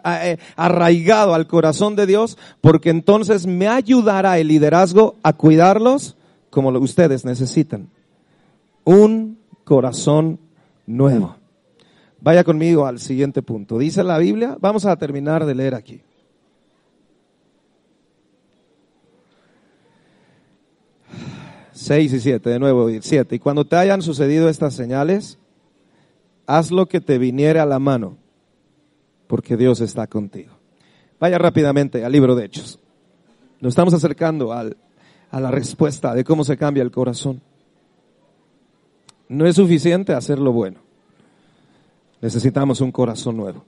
eh, 0.06 0.38
arraigado 0.58 1.34
al 1.34 1.48
corazón 1.48 1.96
de 1.96 2.06
Dios, 2.06 2.38
porque 2.60 2.90
entonces 2.90 3.48
me 3.48 3.70
ayudará 3.70 4.38
el 4.38 4.50
liderazgo 4.50 5.16
a 5.24 5.32
cuidarlos 5.32 6.18
como 6.50 6.70
ustedes 6.78 7.24
necesitan. 7.24 7.88
Un 8.84 9.40
corazón 9.64 10.40
nuevo. 10.86 11.38
Vaya 12.20 12.44
conmigo 12.44 12.86
al 12.86 13.00
siguiente 13.00 13.42
punto. 13.42 13.78
Dice 13.78 14.04
la 14.04 14.18
Biblia, 14.18 14.58
vamos 14.60 14.86
a 14.86 14.96
terminar 14.98 15.46
de 15.46 15.56
leer 15.56 15.76
aquí. 15.76 16.02
Seis 21.84 22.14
y 22.14 22.22
siete, 22.22 22.50
de 22.50 22.60
nuevo, 22.60 22.88
siete. 23.02 23.36
Y 23.36 23.40
cuando 23.40 23.66
te 23.66 23.76
hayan 23.76 24.02
sucedido 24.02 24.48
estas 24.48 24.74
señales, 24.74 25.38
haz 26.48 26.72
lo 26.72 26.86
que 26.86 27.02
te 27.02 27.18
viniere 27.18 27.60
a 27.60 27.66
la 27.66 27.78
mano, 27.78 28.16
porque 29.28 29.58
Dios 29.58 29.82
está 29.82 30.08
contigo. 30.08 30.54
Vaya 31.20 31.38
rápidamente 31.38 32.06
al 32.06 32.14
libro 32.14 32.36
de 32.36 32.46
Hechos. 32.46 32.80
Nos 33.60 33.72
estamos 33.72 33.94
acercando 33.94 34.54
al, 34.54 34.78
a 35.30 35.42
la 35.42 35.52
respuesta 35.52 36.16
de 36.16 36.24
cómo 36.24 36.46
se 36.46 36.56
cambia 36.56 36.84
el 36.84 36.92
corazón. 36.92 37.42
No 39.28 39.46
es 39.46 39.58
suficiente 39.58 40.14
hacer 40.14 40.40
lo 40.40 40.54
bueno. 40.54 40.80
Necesitamos 42.22 42.80
un 42.80 42.94
corazón 42.94 43.36
nuevo. 43.36 43.66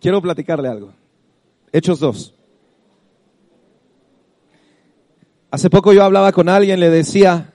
Quiero 0.00 0.20
platicarle 0.20 0.66
algo. 0.66 0.92
Hechos 1.70 2.00
2. 2.00 2.34
Hace 5.52 5.68
poco 5.68 5.92
yo 5.92 6.02
hablaba 6.02 6.32
con 6.32 6.48
alguien, 6.48 6.80
le 6.80 6.88
decía, 6.88 7.52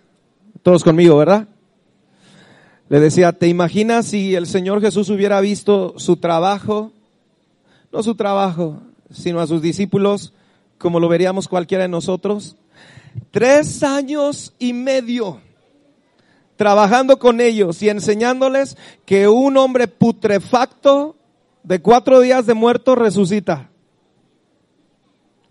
todos 0.61 0.83
conmigo, 0.83 1.17
¿verdad? 1.17 1.47
Le 2.89 2.99
decía, 2.99 3.31
¿te 3.31 3.47
imaginas 3.47 4.05
si 4.05 4.35
el 4.35 4.45
Señor 4.45 4.81
Jesús 4.81 5.09
hubiera 5.09 5.41
visto 5.41 5.95
su 5.97 6.17
trabajo? 6.17 6.91
No 7.91 8.03
su 8.03 8.13
trabajo, 8.13 8.83
sino 9.09 9.39
a 9.39 9.47
sus 9.47 9.63
discípulos, 9.63 10.31
como 10.77 10.99
lo 10.99 11.09
veríamos 11.09 11.47
cualquiera 11.47 11.85
de 11.85 11.87
nosotros. 11.87 12.55
Tres 13.31 13.81
años 13.81 14.53
y 14.59 14.73
medio 14.73 15.41
trabajando 16.55 17.17
con 17.17 17.41
ellos 17.41 17.81
y 17.81 17.89
enseñándoles 17.89 18.77
que 19.07 19.27
un 19.27 19.57
hombre 19.57 19.87
putrefacto 19.87 21.15
de 21.63 21.81
cuatro 21.81 22.19
días 22.19 22.45
de 22.45 22.53
muerto 22.53 22.93
resucita. 22.93 23.71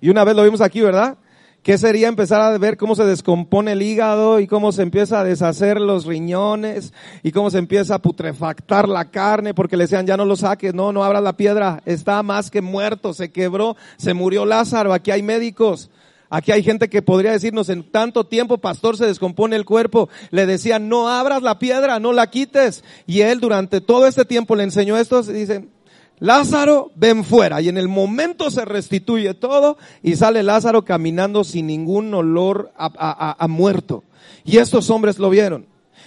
Y 0.01 0.11
una 0.11 0.23
vez 0.23 0.37
lo 0.37 0.45
vimos 0.45 0.61
aquí, 0.61 0.81
¿verdad? 0.81 1.19
¿Qué 1.67 1.79
sería 1.79 2.07
empezar 2.07 2.41
a 2.41 2.57
ver 2.59 2.77
cómo 2.77 2.95
se 2.95 3.05
descompone 3.05 3.73
el 3.73 3.83
hígado 3.83 4.39
y 4.39 4.47
cómo 4.47 4.71
se 4.71 4.83
empieza 4.83 5.19
a 5.19 5.25
deshacer 5.25 5.81
los 5.81 6.07
riñones 6.07 6.93
y 7.25 7.33
cómo 7.33 7.51
se 7.51 7.59
empieza 7.59 7.97
a 7.97 8.03
putrefactar 8.03 8.89
la 8.89 9.11
carne 9.11 9.53
porque 9.53 9.77
le 9.77 9.83
decían 9.83 10.07
ya 10.07 10.17
no 10.17 10.25
lo 10.25 10.37
saques, 10.37 10.75
no, 10.75 10.93
no 10.93 11.03
abras 11.03 11.25
la 11.25 11.37
piedra, 11.37 11.83
está 11.85 12.23
más 12.23 12.53
que 12.53 12.61
muerto, 12.61 13.13
se 13.15 13.33
quebró, 13.33 13.77
se 13.97 14.15
murió 14.15 14.47
Lázaro, 14.47 14.93
aquí 14.93 15.11
hay 15.11 15.25
médicos. 15.25 15.91
Aquí 16.31 16.53
hay 16.53 16.63
gente 16.63 16.89
que 16.89 17.03
podría 17.03 17.33
decirnos 17.33 17.69
en 17.69 17.83
tanto 17.83 18.27
tiempo, 18.27 18.59
pastor, 18.59 18.97
se 18.97 19.07
descompone 19.07 19.57
el 19.57 19.65
cuerpo. 19.65 20.09
Le 20.31 20.47
decían, 20.47 20.89
no 20.89 21.09
abras 21.09 21.43
la 21.43 21.59
piedra, 21.59 21.99
no 22.01 22.13
la 22.13 22.29
quites. 22.29 22.85
Y 23.07 23.23
él 23.23 23.39
durante 23.39 23.81
todo 23.81 24.07
este 24.07 24.25
tiempo 24.25 24.57
le 24.57 24.65
enseñó 24.65 24.97
esto. 24.97 25.21
Y 25.21 25.33
dicen, 25.33 25.71
Lázaro, 26.19 26.91
ven 26.95 27.25
fuera. 27.25 27.61
Y 27.61 27.69
en 27.69 27.79
el 27.79 27.89
momento 27.89 28.51
se 28.51 28.65
restituye 28.65 29.35
todo 29.35 29.77
y 30.03 30.17
sale 30.17 30.43
Lázaro 30.43 30.85
caminando 30.85 31.45
sin 31.45 31.67
ningún 31.67 32.13
olor 32.15 32.73
a, 32.77 33.47
muerto. 33.49 34.03
Y 34.45 34.59
estos 34.59 34.91
hombres 34.91 35.19
lo 35.19 35.31
vieron. 35.31 35.67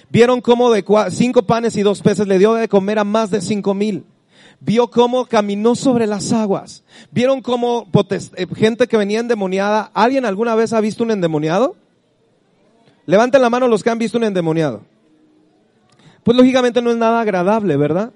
Vieron 0.09 0.41
cómo 0.41 0.71
de 0.71 0.83
cinco 1.11 1.43
panes 1.43 1.75
y 1.75 1.83
dos 1.83 2.01
peces 2.01 2.27
le 2.27 2.39
dio 2.39 2.53
de 2.53 2.67
comer 2.67 2.99
a 2.99 3.03
más 3.03 3.29
de 3.29 3.41
cinco 3.41 3.73
mil. 3.73 4.05
Vio 4.61 4.89
cómo 4.89 5.25
caminó 5.25 5.75
sobre 5.75 6.07
las 6.07 6.33
aguas. 6.33 6.83
Vieron 7.11 7.41
cómo 7.41 7.87
eh, 8.09 8.47
gente 8.55 8.87
que 8.87 8.97
venía 8.97 9.19
endemoniada. 9.19 9.91
¿Alguien 9.93 10.25
alguna 10.25 10.55
vez 10.55 10.73
ha 10.73 10.81
visto 10.81 11.03
un 11.03 11.11
endemoniado? 11.11 11.75
Levanten 13.05 13.41
la 13.41 13.49
mano 13.49 13.67
los 13.67 13.83
que 13.83 13.89
han 13.89 13.99
visto 13.99 14.17
un 14.17 14.23
endemoniado. 14.25 14.81
Pues 16.23 16.35
lógicamente 16.35 16.81
no 16.81 16.91
es 16.91 16.97
nada 16.97 17.21
agradable, 17.21 17.77
¿verdad? 17.77 18.11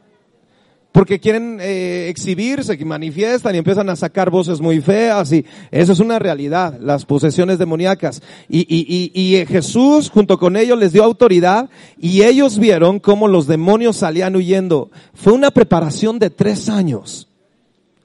Porque 0.93 1.19
quieren 1.19 1.57
eh, 1.59 2.07
exhibirse, 2.07 2.77
que 2.77 2.85
manifiestan 2.85 3.55
y 3.55 3.57
empiezan 3.57 3.89
a 3.89 3.95
sacar 3.95 4.29
voces 4.29 4.61
muy 4.61 4.79
feas 4.79 5.33
y 5.33 5.43
eso 5.71 5.91
es 5.91 5.99
una 5.99 6.19
realidad, 6.19 6.79
las 6.79 7.03
posesiones 7.03 7.57
demoníacas. 7.57 8.21
Y, 8.47 8.59
y, 8.59 9.11
y, 9.11 9.39
y 9.39 9.45
Jesús 9.47 10.11
junto 10.11 10.37
con 10.37 10.55
ellos 10.55 10.77
les 10.77 10.93
dio 10.93 11.03
autoridad 11.03 11.67
y 11.97 12.21
ellos 12.21 12.59
vieron 12.59 12.99
cómo 12.99 13.27
los 13.27 13.47
demonios 13.47 13.97
salían 13.97 14.35
huyendo. 14.35 14.91
Fue 15.15 15.33
una 15.33 15.49
preparación 15.49 16.19
de 16.19 16.29
tres 16.29 16.69
años. 16.69 17.27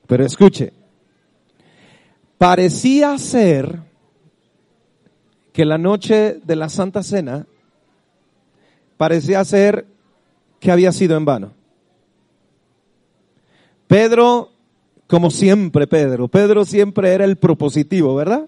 Pero 0.06 0.24
escuche, 0.24 0.72
parecía 2.38 3.18
ser 3.18 3.80
que 5.52 5.66
la 5.66 5.76
noche 5.76 6.40
de 6.42 6.56
la 6.56 6.70
Santa 6.70 7.02
Cena 7.02 7.46
parecía 8.96 9.44
ser 9.44 9.84
que 10.58 10.72
había 10.72 10.90
sido 10.92 11.18
en 11.18 11.26
vano. 11.26 11.57
Pedro, 13.88 14.50
como 15.06 15.30
siempre 15.30 15.86
Pedro, 15.86 16.28
Pedro 16.28 16.64
siempre 16.64 17.12
era 17.12 17.24
el 17.24 17.36
propositivo, 17.36 18.14
¿verdad? 18.14 18.46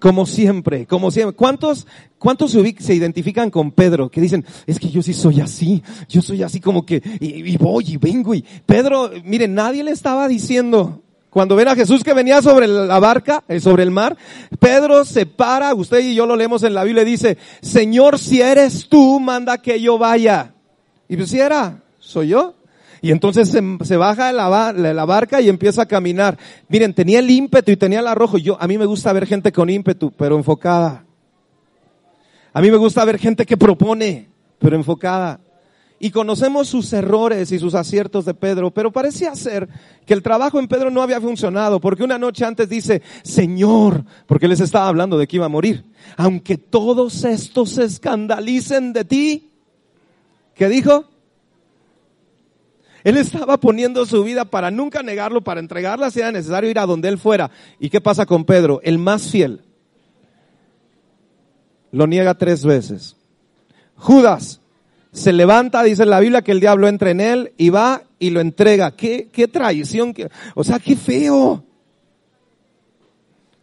Como 0.00 0.26
siempre, 0.26 0.86
como 0.86 1.12
siempre. 1.12 1.36
¿Cuántos, 1.36 1.86
cuántos 2.18 2.50
se, 2.50 2.94
identifican 2.94 3.50
con 3.50 3.70
Pedro? 3.70 4.10
Que 4.10 4.20
dicen, 4.20 4.44
es 4.66 4.80
que 4.80 4.88
yo 4.88 5.00
sí 5.00 5.14
soy 5.14 5.40
así, 5.40 5.82
yo 6.08 6.22
soy 6.22 6.42
así 6.42 6.58
como 6.58 6.84
que, 6.84 7.00
y, 7.20 7.56
voy 7.58 7.84
y 7.86 7.96
vengo 7.98 8.34
y 8.34 8.44
Pedro, 8.66 9.12
miren, 9.24 9.54
nadie 9.54 9.84
le 9.84 9.92
estaba 9.92 10.26
diciendo, 10.26 11.02
cuando 11.30 11.54
ven 11.54 11.68
a 11.68 11.76
Jesús 11.76 12.02
que 12.02 12.14
venía 12.14 12.42
sobre 12.42 12.66
la 12.66 12.98
barca, 12.98 13.44
eh, 13.46 13.60
sobre 13.60 13.84
el 13.84 13.90
mar, 13.90 14.16
Pedro 14.58 15.04
se 15.04 15.26
para, 15.26 15.72
usted 15.74 16.00
y 16.00 16.14
yo 16.14 16.26
lo 16.26 16.34
leemos 16.34 16.62
en 16.62 16.74
la 16.74 16.82
Biblia, 16.82 17.04
dice, 17.04 17.38
Señor, 17.60 18.18
si 18.18 18.40
eres 18.40 18.88
tú, 18.88 19.20
manda 19.20 19.58
que 19.58 19.80
yo 19.80 19.98
vaya. 19.98 20.54
Y 21.08 21.16
pues 21.16 21.30
si 21.30 21.38
era, 21.38 21.82
soy 22.00 22.28
yo. 22.28 22.54
Y 23.04 23.10
entonces 23.10 23.48
se, 23.48 23.96
baja 23.96 24.28
de 24.28 24.94
la, 24.94 25.04
barca 25.04 25.40
y 25.40 25.48
empieza 25.48 25.82
a 25.82 25.86
caminar. 25.86 26.38
Miren, 26.68 26.94
tenía 26.94 27.18
el 27.18 27.28
ímpetu 27.28 27.72
y 27.72 27.76
tenía 27.76 27.98
el 27.98 28.06
arrojo. 28.06 28.38
Yo, 28.38 28.56
a 28.60 28.68
mí 28.68 28.78
me 28.78 28.86
gusta 28.86 29.12
ver 29.12 29.26
gente 29.26 29.50
con 29.50 29.68
ímpetu, 29.68 30.12
pero 30.12 30.36
enfocada. 30.36 31.04
A 32.52 32.60
mí 32.60 32.70
me 32.70 32.76
gusta 32.76 33.04
ver 33.04 33.18
gente 33.18 33.44
que 33.44 33.56
propone, 33.56 34.28
pero 34.60 34.76
enfocada. 34.76 35.40
Y 35.98 36.12
conocemos 36.12 36.68
sus 36.68 36.92
errores 36.92 37.50
y 37.50 37.58
sus 37.58 37.74
aciertos 37.74 38.24
de 38.24 38.34
Pedro, 38.34 38.70
pero 38.70 38.92
parecía 38.92 39.34
ser 39.34 39.68
que 40.06 40.14
el 40.14 40.22
trabajo 40.22 40.60
en 40.60 40.68
Pedro 40.68 40.92
no 40.92 41.02
había 41.02 41.20
funcionado, 41.20 41.80
porque 41.80 42.04
una 42.04 42.18
noche 42.18 42.44
antes 42.44 42.68
dice, 42.68 43.02
Señor, 43.24 44.04
porque 44.26 44.46
les 44.46 44.60
estaba 44.60 44.86
hablando 44.86 45.18
de 45.18 45.26
que 45.26 45.36
iba 45.36 45.46
a 45.46 45.48
morir, 45.48 45.84
aunque 46.16 46.56
todos 46.56 47.24
estos 47.24 47.70
se 47.70 47.84
escandalicen 47.84 48.92
de 48.92 49.04
ti, 49.04 49.50
¿qué 50.54 50.68
dijo? 50.68 51.11
Él 53.04 53.16
estaba 53.16 53.58
poniendo 53.58 54.06
su 54.06 54.22
vida 54.22 54.44
para 54.44 54.70
nunca 54.70 55.02
negarlo, 55.02 55.42
para 55.42 55.60
entregarla 55.60 56.10
si 56.10 56.20
era 56.20 56.32
necesario 56.32 56.70
ir 56.70 56.78
a 56.78 56.86
donde 56.86 57.08
él 57.08 57.18
fuera. 57.18 57.50
¿Y 57.78 57.90
qué 57.90 58.00
pasa 58.00 58.26
con 58.26 58.44
Pedro? 58.44 58.80
El 58.82 58.98
más 58.98 59.30
fiel. 59.30 59.60
Lo 61.90 62.06
niega 62.06 62.34
tres 62.34 62.64
veces. 62.64 63.16
Judas 63.96 64.60
se 65.12 65.32
levanta, 65.32 65.82
dice 65.82 66.06
la 66.06 66.20
Biblia, 66.20 66.42
que 66.42 66.52
el 66.52 66.60
diablo 66.60 66.88
entra 66.88 67.10
en 67.10 67.20
él 67.20 67.52
y 67.58 67.68
va 67.68 68.02
y 68.18 68.30
lo 68.30 68.40
entrega. 68.40 68.92
Qué, 68.92 69.28
qué 69.30 69.46
traición, 69.46 70.14
o 70.54 70.64
sea, 70.64 70.78
qué 70.78 70.96
feo. 70.96 71.64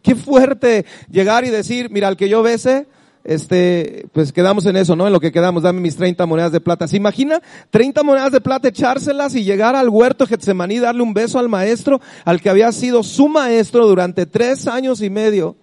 Qué 0.02 0.14
fuerte 0.14 0.86
llegar 1.10 1.44
y 1.44 1.50
decir, 1.50 1.90
mira, 1.90 2.08
al 2.08 2.16
que 2.16 2.28
yo 2.28 2.42
bese, 2.42 2.86
este, 3.24 4.06
pues 4.12 4.32
quedamos 4.32 4.64
en 4.66 4.76
eso, 4.76 4.96
¿no? 4.96 5.06
En 5.06 5.12
lo 5.12 5.20
que 5.20 5.32
quedamos, 5.32 5.62
dame 5.62 5.80
mis 5.80 5.96
30 5.96 6.24
monedas 6.26 6.52
de 6.52 6.60
plata. 6.60 6.88
¿Se 6.88 6.96
imagina 6.96 7.40
30 7.70 8.02
monedas 8.02 8.32
de 8.32 8.40
plata, 8.40 8.68
echárselas 8.68 9.34
y 9.34 9.44
llegar 9.44 9.76
al 9.76 9.88
huerto 9.88 10.26
Getsemaní, 10.26 10.78
darle 10.78 11.02
un 11.02 11.14
beso 11.14 11.38
al 11.38 11.48
maestro, 11.48 12.00
al 12.24 12.40
que 12.40 12.50
había 12.50 12.72
sido 12.72 13.02
su 13.02 13.28
maestro 13.28 13.86
durante 13.86 14.26
tres 14.26 14.66
años 14.66 15.02
y 15.02 15.10
medio? 15.10 15.56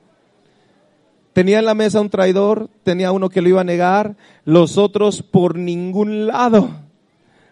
Tenía 1.33 1.59
en 1.59 1.65
la 1.65 1.75
mesa 1.75 2.01
un 2.01 2.09
traidor, 2.09 2.69
tenía 2.83 3.11
uno 3.11 3.29
que 3.29 3.41
lo 3.41 3.49
iba 3.49 3.61
a 3.61 3.63
negar, 3.63 4.17
los 4.43 4.77
otros 4.77 5.21
por 5.21 5.55
ningún 5.55 6.25
lado. 6.25 6.69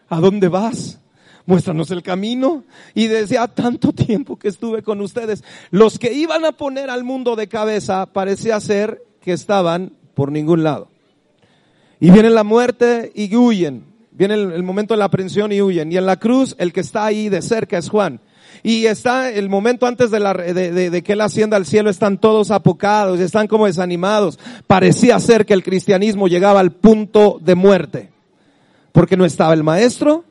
¿A 0.09 0.19
dónde 0.19 0.47
vas? 0.47 0.99
Muéstranos 1.45 1.91
el 1.91 2.01
camino. 2.01 2.63
Y 2.93 3.07
decía 3.07 3.47
tanto 3.47 3.93
tiempo 3.93 4.37
que 4.37 4.47
estuve 4.47 4.81
con 4.81 5.01
ustedes. 5.01 5.43
Los 5.69 5.99
que 5.99 6.13
iban 6.13 6.45
a 6.45 6.53
poner 6.53 6.89
al 6.89 7.03
mundo 7.03 7.35
de 7.35 7.47
cabeza 7.47 8.07
parecía 8.07 8.59
ser 8.59 9.03
que 9.25 9.33
estaban 9.33 9.91
por 10.13 10.31
ningún 10.31 10.63
lado. 10.63 10.87
Y 11.99 12.11
viene 12.11 12.29
la 12.29 12.43
muerte 12.43 13.11
y 13.15 13.35
huyen. 13.35 13.83
Viene 14.11 14.35
el, 14.35 14.63
momento 14.63 14.93
de 14.93 14.99
la 14.99 15.05
aprehensión 15.05 15.51
y 15.51 15.61
huyen. 15.61 15.91
Y 15.91 15.97
en 15.97 16.05
la 16.05 16.17
cruz 16.17 16.55
el 16.59 16.71
que 16.71 16.81
está 16.81 17.05
ahí 17.05 17.27
de 17.27 17.41
cerca 17.41 17.79
es 17.79 17.89
Juan. 17.89 18.21
Y 18.61 18.85
está 18.85 19.31
el 19.31 19.49
momento 19.49 19.87
antes 19.87 20.11
de, 20.11 20.19
la, 20.19 20.33
de, 20.33 20.71
de, 20.71 21.03
que 21.03 21.13
él 21.13 21.21
ascienda 21.21 21.57
al 21.57 21.65
cielo, 21.65 21.89
están 21.89 22.19
todos 22.19 22.51
apocados, 22.51 23.19
están 23.19 23.47
como 23.47 23.65
desanimados. 23.65 24.39
Parecía 24.67 25.19
ser 25.19 25.45
que 25.45 25.53
el 25.53 25.63
cristianismo 25.63 26.27
llegaba 26.27 26.59
al 26.59 26.71
punto 26.71 27.39
de 27.41 27.55
muerte. 27.55 28.11
Porque 28.91 29.17
no 29.17 29.25
estaba 29.25 29.53
el 29.53 29.63
maestro 29.63 30.23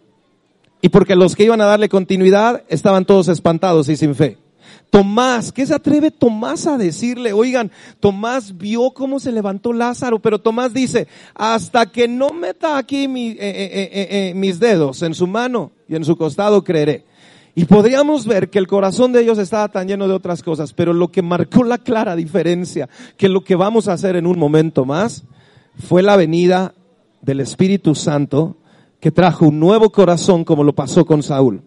y 0.80 0.90
porque 0.90 1.16
los 1.16 1.34
que 1.34 1.45
iban 1.45 1.61
a 1.61 1.66
darle 1.66 1.88
continuidad 1.88 2.62
estaban 2.68 3.05
todos 3.05 3.26
espantados 3.28 3.88
y 3.88 3.97
sin 3.97 4.14
fe. 4.14 4.38
Tomás, 4.95 5.51
¿qué 5.51 5.66
se 5.66 5.74
atreve 5.74 6.12
Tomás 6.12 6.68
a 6.68 6.78
decirle? 6.78 7.32
Oigan, 7.32 7.72
Tomás 7.99 8.57
vio 8.57 8.92
cómo 8.92 9.18
se 9.18 9.32
levantó 9.32 9.72
Lázaro, 9.72 10.20
pero 10.20 10.38
Tomás 10.38 10.72
dice, 10.72 11.09
hasta 11.34 11.86
que 11.86 12.07
no 12.07 12.28
meta 12.28 12.78
aquí 12.78 13.07
eh, 13.07 13.36
eh, 13.40 14.09
eh, 14.30 14.32
mis 14.36 14.61
dedos 14.61 15.03
en 15.03 15.14
su 15.14 15.26
mano 15.26 15.72
y 15.88 15.97
en 15.97 16.05
su 16.05 16.16
costado 16.16 16.62
creeré. 16.62 17.05
Y 17.57 17.64
podríamos 17.64 18.24
ver 18.24 18.51
que 18.51 18.61
el 18.61 18.68
corazón 18.68 19.11
de 19.11 19.22
ellos 19.22 19.38
estaba 19.38 19.66
tan 19.66 19.88
lleno 19.88 20.07
de 20.07 20.14
otras 20.14 20.45
cosas, 20.45 20.72
pero 20.72 20.92
lo 20.92 21.09
que 21.11 21.22
marcó 21.22 21.64
la 21.64 21.78
clara 21.78 22.14
diferencia, 22.14 22.88
que 23.16 23.28
lo 23.28 23.42
que 23.42 23.57
vamos 23.57 23.88
a 23.88 23.95
hacer 23.95 24.14
en 24.14 24.28
un 24.28 24.38
momento 24.38 24.84
más, 24.84 25.24
fue 25.76 26.05
la 26.05 26.14
venida 26.14 26.72
del 27.20 27.40
Espíritu 27.40 27.97
Santo 27.97 28.59
que 29.01 29.11
trajo 29.11 29.49
un 29.49 29.59
nuevo 29.59 29.90
corazón 29.90 30.45
como 30.45 30.62
lo 30.62 30.72
pasó 30.72 31.05
con 31.05 31.24
Saúl. 31.24 31.64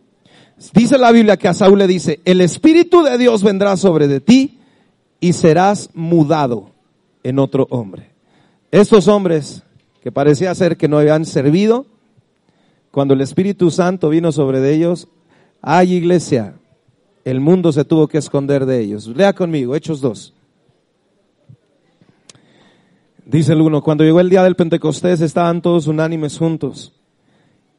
Dice 0.73 0.97
la 0.97 1.11
Biblia 1.11 1.37
que 1.37 1.47
a 1.47 1.53
Saúl 1.53 1.79
le 1.79 1.87
dice, 1.87 2.19
el 2.25 2.41
Espíritu 2.41 3.03
de 3.03 3.17
Dios 3.17 3.43
vendrá 3.43 3.77
sobre 3.77 4.07
de 4.07 4.19
ti 4.19 4.59
y 5.19 5.33
serás 5.33 5.89
mudado 5.93 6.71
en 7.23 7.37
otro 7.39 7.67
hombre. 7.69 8.09
Estos 8.71 9.07
hombres 9.07 9.63
que 10.01 10.11
parecía 10.11 10.53
ser 10.55 10.77
que 10.77 10.87
no 10.87 10.97
habían 10.97 11.25
servido, 11.25 11.85
cuando 12.91 13.13
el 13.13 13.21
Espíritu 13.21 13.69
Santo 13.69 14.09
vino 14.09 14.31
sobre 14.31 14.59
de 14.59 14.73
ellos, 14.73 15.07
hay 15.61 15.93
iglesia, 15.93 16.55
el 17.23 17.39
mundo 17.39 17.71
se 17.71 17.85
tuvo 17.85 18.07
que 18.07 18.17
esconder 18.17 18.65
de 18.65 18.79
ellos. 18.79 19.07
Lea 19.07 19.33
conmigo, 19.33 19.75
Hechos 19.75 20.01
2. 20.01 20.33
Dice 23.25 23.53
el 23.53 23.61
uno, 23.61 23.83
cuando 23.83 24.05
llegó 24.05 24.21
el 24.21 24.29
día 24.29 24.43
del 24.43 24.55
Pentecostés 24.55 25.19
estaban 25.21 25.61
todos 25.61 25.87
unánimes 25.87 26.37
juntos. 26.37 26.93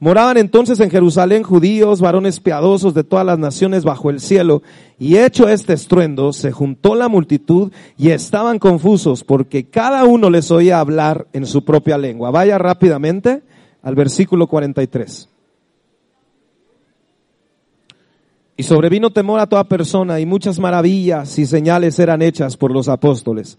Moraban 0.00 0.36
entonces 0.36 0.78
en 0.78 0.90
Jerusalén 0.90 1.42
judíos, 1.42 2.00
varones 2.00 2.38
piadosos 2.38 2.94
de 2.94 3.02
todas 3.02 3.26
las 3.26 3.38
naciones 3.38 3.82
bajo 3.82 4.10
el 4.10 4.20
cielo, 4.20 4.62
y 4.98 5.16
hecho 5.16 5.48
este 5.48 5.72
estruendo, 5.72 6.32
se 6.32 6.52
juntó 6.52 6.94
la 6.94 7.08
multitud 7.08 7.72
y 7.96 8.10
estaban 8.10 8.60
confusos 8.60 9.24
porque 9.24 9.64
cada 9.64 10.04
uno 10.04 10.30
les 10.30 10.52
oía 10.52 10.78
hablar 10.78 11.26
en 11.32 11.46
su 11.46 11.64
propia 11.64 11.98
lengua. 11.98 12.30
Vaya 12.30 12.58
rápidamente 12.58 13.42
al 13.82 13.96
versículo 13.96 14.46
43. 14.46 15.28
Y 18.56 18.62
sobrevino 18.64 19.10
temor 19.10 19.40
a 19.40 19.46
toda 19.46 19.64
persona 19.64 20.18
y 20.20 20.26
muchas 20.26 20.58
maravillas 20.58 21.38
y 21.38 21.46
señales 21.46 21.98
eran 21.98 22.22
hechas 22.22 22.56
por 22.56 22.72
los 22.72 22.88
apóstoles. 22.88 23.58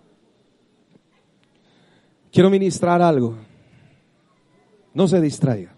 Quiero 2.31 2.49
ministrar 2.49 3.01
algo. 3.01 3.35
No 4.93 5.07
se 5.07 5.19
distraiga. 5.21 5.75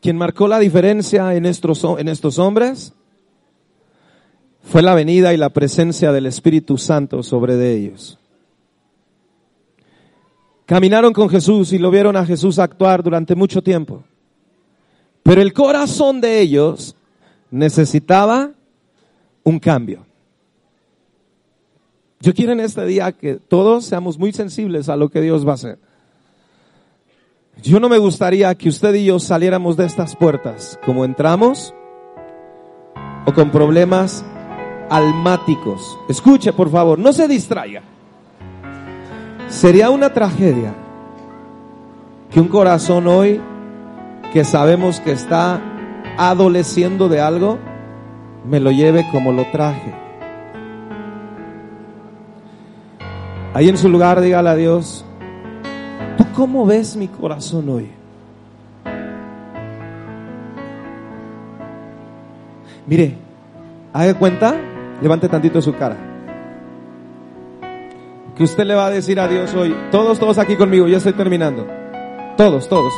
Quien 0.00 0.16
marcó 0.16 0.48
la 0.48 0.58
diferencia 0.58 1.34
en 1.34 1.44
estos, 1.46 1.84
en 1.98 2.08
estos 2.08 2.38
hombres 2.38 2.94
fue 4.62 4.82
la 4.82 4.94
venida 4.94 5.34
y 5.34 5.36
la 5.36 5.50
presencia 5.50 6.12
del 6.12 6.26
Espíritu 6.26 6.78
Santo 6.78 7.22
sobre 7.22 7.56
de 7.56 7.76
ellos. 7.76 8.18
Caminaron 10.64 11.12
con 11.12 11.28
Jesús 11.28 11.72
y 11.72 11.78
lo 11.78 11.90
vieron 11.90 12.16
a 12.16 12.24
Jesús 12.24 12.58
actuar 12.58 13.02
durante 13.02 13.34
mucho 13.34 13.62
tiempo. 13.62 14.04
Pero 15.22 15.42
el 15.42 15.52
corazón 15.52 16.20
de 16.20 16.40
ellos 16.40 16.96
necesitaba 17.50 18.52
un 19.42 19.58
cambio. 19.58 20.06
Yo 22.22 22.34
quiero 22.34 22.52
en 22.52 22.60
este 22.60 22.84
día 22.84 23.12
que 23.12 23.36
todos 23.36 23.86
seamos 23.86 24.18
muy 24.18 24.32
sensibles 24.32 24.90
a 24.90 24.96
lo 24.96 25.08
que 25.08 25.22
Dios 25.22 25.46
va 25.46 25.52
a 25.52 25.54
hacer. 25.54 25.78
Yo 27.62 27.80
no 27.80 27.88
me 27.88 27.96
gustaría 27.96 28.54
que 28.54 28.68
usted 28.68 28.94
y 28.94 29.06
yo 29.06 29.18
saliéramos 29.18 29.78
de 29.78 29.86
estas 29.86 30.16
puertas 30.16 30.78
como 30.84 31.06
entramos 31.06 31.74
o 33.24 33.32
con 33.32 33.50
problemas 33.50 34.22
almáticos. 34.90 35.98
Escuche, 36.10 36.52
por 36.52 36.70
favor, 36.70 36.98
no 36.98 37.14
se 37.14 37.26
distraiga. 37.26 37.82
Sería 39.48 39.88
una 39.88 40.12
tragedia 40.12 40.74
que 42.30 42.38
un 42.38 42.48
corazón 42.48 43.06
hoy 43.06 43.40
que 44.30 44.44
sabemos 44.44 45.00
que 45.00 45.12
está 45.12 45.60
adoleciendo 46.18 47.08
de 47.08 47.20
algo, 47.20 47.58
me 48.46 48.60
lo 48.60 48.70
lleve 48.70 49.06
como 49.10 49.32
lo 49.32 49.46
traje. 49.50 50.09
Ahí 53.52 53.68
en 53.68 53.76
su 53.76 53.88
lugar, 53.88 54.20
dígale 54.20 54.48
a 54.48 54.54
Dios, 54.54 55.04
¿tú 56.16 56.24
cómo 56.36 56.64
ves 56.64 56.96
mi 56.96 57.08
corazón 57.08 57.68
hoy? 57.68 57.90
Mire, 62.86 63.16
haga 63.92 64.14
cuenta, 64.14 64.54
levante 65.02 65.28
tantito 65.28 65.60
su 65.60 65.74
cara. 65.74 65.96
Que 68.36 68.44
usted 68.44 68.64
le 68.64 68.74
va 68.76 68.86
a 68.86 68.90
decir 68.90 69.18
a 69.18 69.26
Dios 69.26 69.52
hoy, 69.54 69.74
todos, 69.90 70.20
todos 70.20 70.38
aquí 70.38 70.54
conmigo, 70.56 70.86
ya 70.86 70.98
estoy 70.98 71.12
terminando. 71.12 71.66
Todos, 72.36 72.68
todos. 72.68 72.92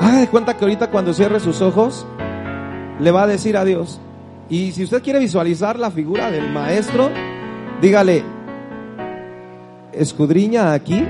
Haga 0.00 0.20
de 0.20 0.28
cuenta 0.28 0.56
que 0.56 0.64
ahorita 0.64 0.90
cuando 0.90 1.12
cierre 1.12 1.40
sus 1.40 1.60
ojos, 1.60 2.06
le 3.00 3.10
va 3.10 3.24
a 3.24 3.26
decir 3.26 3.58
a 3.58 3.66
Dios. 3.66 4.00
Y 4.48 4.72
si 4.72 4.84
usted 4.84 5.02
quiere 5.02 5.18
visualizar 5.18 5.78
la 5.78 5.90
figura 5.90 6.30
del 6.30 6.50
maestro, 6.50 7.10
dígale, 7.84 8.24
escudriña 9.92 10.72
aquí 10.72 11.04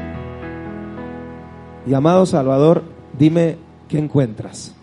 y 1.87 1.95
amado 1.95 2.27
Salvador, 2.27 2.83
dime 3.17 3.59
qué 3.87 3.97
encuentras. 4.01 4.75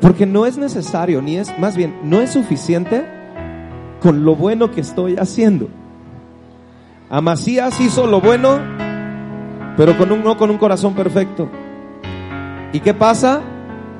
Porque 0.00 0.24
no 0.24 0.46
es 0.46 0.56
necesario, 0.56 1.20
ni 1.20 1.36
es, 1.36 1.58
más 1.58 1.76
bien, 1.76 1.94
no 2.04 2.22
es 2.22 2.30
suficiente 2.30 3.04
con 4.00 4.24
lo 4.24 4.34
bueno 4.34 4.70
que 4.70 4.80
estoy 4.80 5.16
haciendo. 5.16 5.68
Amasías 7.10 7.78
hizo 7.82 8.06
lo 8.06 8.22
bueno, 8.22 8.60
pero 9.76 9.98
con 9.98 10.10
un, 10.10 10.24
no 10.24 10.38
con 10.38 10.48
un 10.48 10.56
corazón 10.56 10.94
perfecto. 10.94 11.50
¿Y 12.72 12.80
qué 12.80 12.94
pasa? 12.94 13.42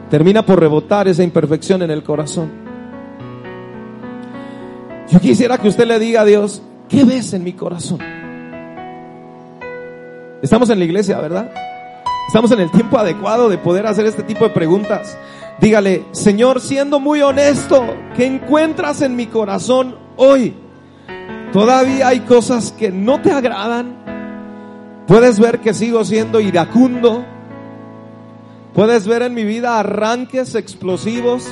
Termina 0.09 0.47
por 0.47 0.59
rebotar 0.59 1.07
esa 1.07 1.23
imperfección 1.23 1.83
en 1.83 1.91
el 1.91 2.03
corazón. 2.03 2.64
Yo 5.15 5.21
quisiera 5.21 5.59
que 5.59 5.69
usted 5.69 5.87
le 5.87 6.01
diga 6.01 6.23
a 6.23 6.25
Dios, 6.25 6.61
¿qué 6.89 7.05
ves 7.05 7.33
en 7.35 7.45
mi 7.45 7.53
corazón? 7.53 8.01
Estamos 10.43 10.69
en 10.71 10.81
la 10.81 10.85
iglesia, 10.85 11.21
¿verdad? 11.21 11.53
Estamos 12.27 12.51
en 12.51 12.59
el 12.59 12.71
tiempo 12.73 12.99
adecuado 12.99 13.49
de 13.49 13.57
poder 13.57 13.87
hacer 13.87 14.07
este 14.07 14.25
tipo 14.25 14.43
de 14.43 14.51
preguntas. 14.51 15.17
Dígale, 15.61 16.05
Señor, 16.11 16.61
siendo 16.61 16.99
muy 16.99 17.23
honesto, 17.23 17.95
¿qué 18.17 18.27
encuentras 18.27 19.03
en 19.03 19.15
mi 19.15 19.29
corazón 19.29 19.95
hoy? 20.17 20.53
Todavía 21.53 22.09
hay 22.09 22.19
cosas 22.19 22.73
que 22.73 22.91
no 22.91 23.23
te 23.23 23.31
agradan. 23.31 23.95
Puedes 25.07 25.39
ver 25.39 25.61
que 25.61 25.75
sigo 25.75 26.05
siendo 26.05 26.41
iracundo. 26.41 27.25
Puedes 28.75 29.07
ver 29.07 29.23
en 29.23 29.35
mi 29.35 29.45
vida 29.45 29.79
arranques 29.79 30.57
explosivos 30.57 31.47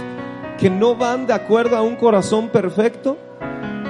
que 0.59 0.69
no 0.69 0.97
van 0.97 1.29
de 1.29 1.35
acuerdo 1.35 1.77
a 1.77 1.83
un 1.83 1.95
corazón 1.95 2.49
perfecto. 2.49 3.19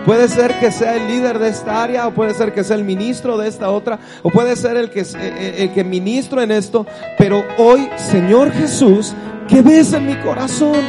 Puede 0.05 0.29
ser 0.29 0.59
que 0.59 0.73
sea 0.73 0.97
el 0.97 1.07
líder 1.07 1.39
de 1.39 1.49
esta 1.49 1.81
área, 1.81 2.09
o 2.09 2.13
puede 2.13 2.35
ser 2.35 2.53
que 2.53 2.65
sea 2.65 2.75
el 2.75 2.83
ministro 2.83 3.39
de 3.39 3.49
esta 3.49 3.71
otra, 3.71 4.01
o 4.23 4.31
puede 4.31 4.57
ser 4.57 4.77
el 4.77 4.91
que, 4.91 5.01
eh, 5.01 5.07
eh, 5.15 5.55
el 5.59 5.73
que 5.73 5.85
ministro 5.85 6.43
en 6.43 6.51
esto. 6.51 6.87
Pero 7.19 7.45
hoy, 7.57 7.89
Señor 7.97 8.51
Jesús, 8.51 9.15
¿qué 9.47 9.63
ves 9.63 9.93
en 9.93 10.07
mi 10.07 10.17
corazón? 10.17 10.81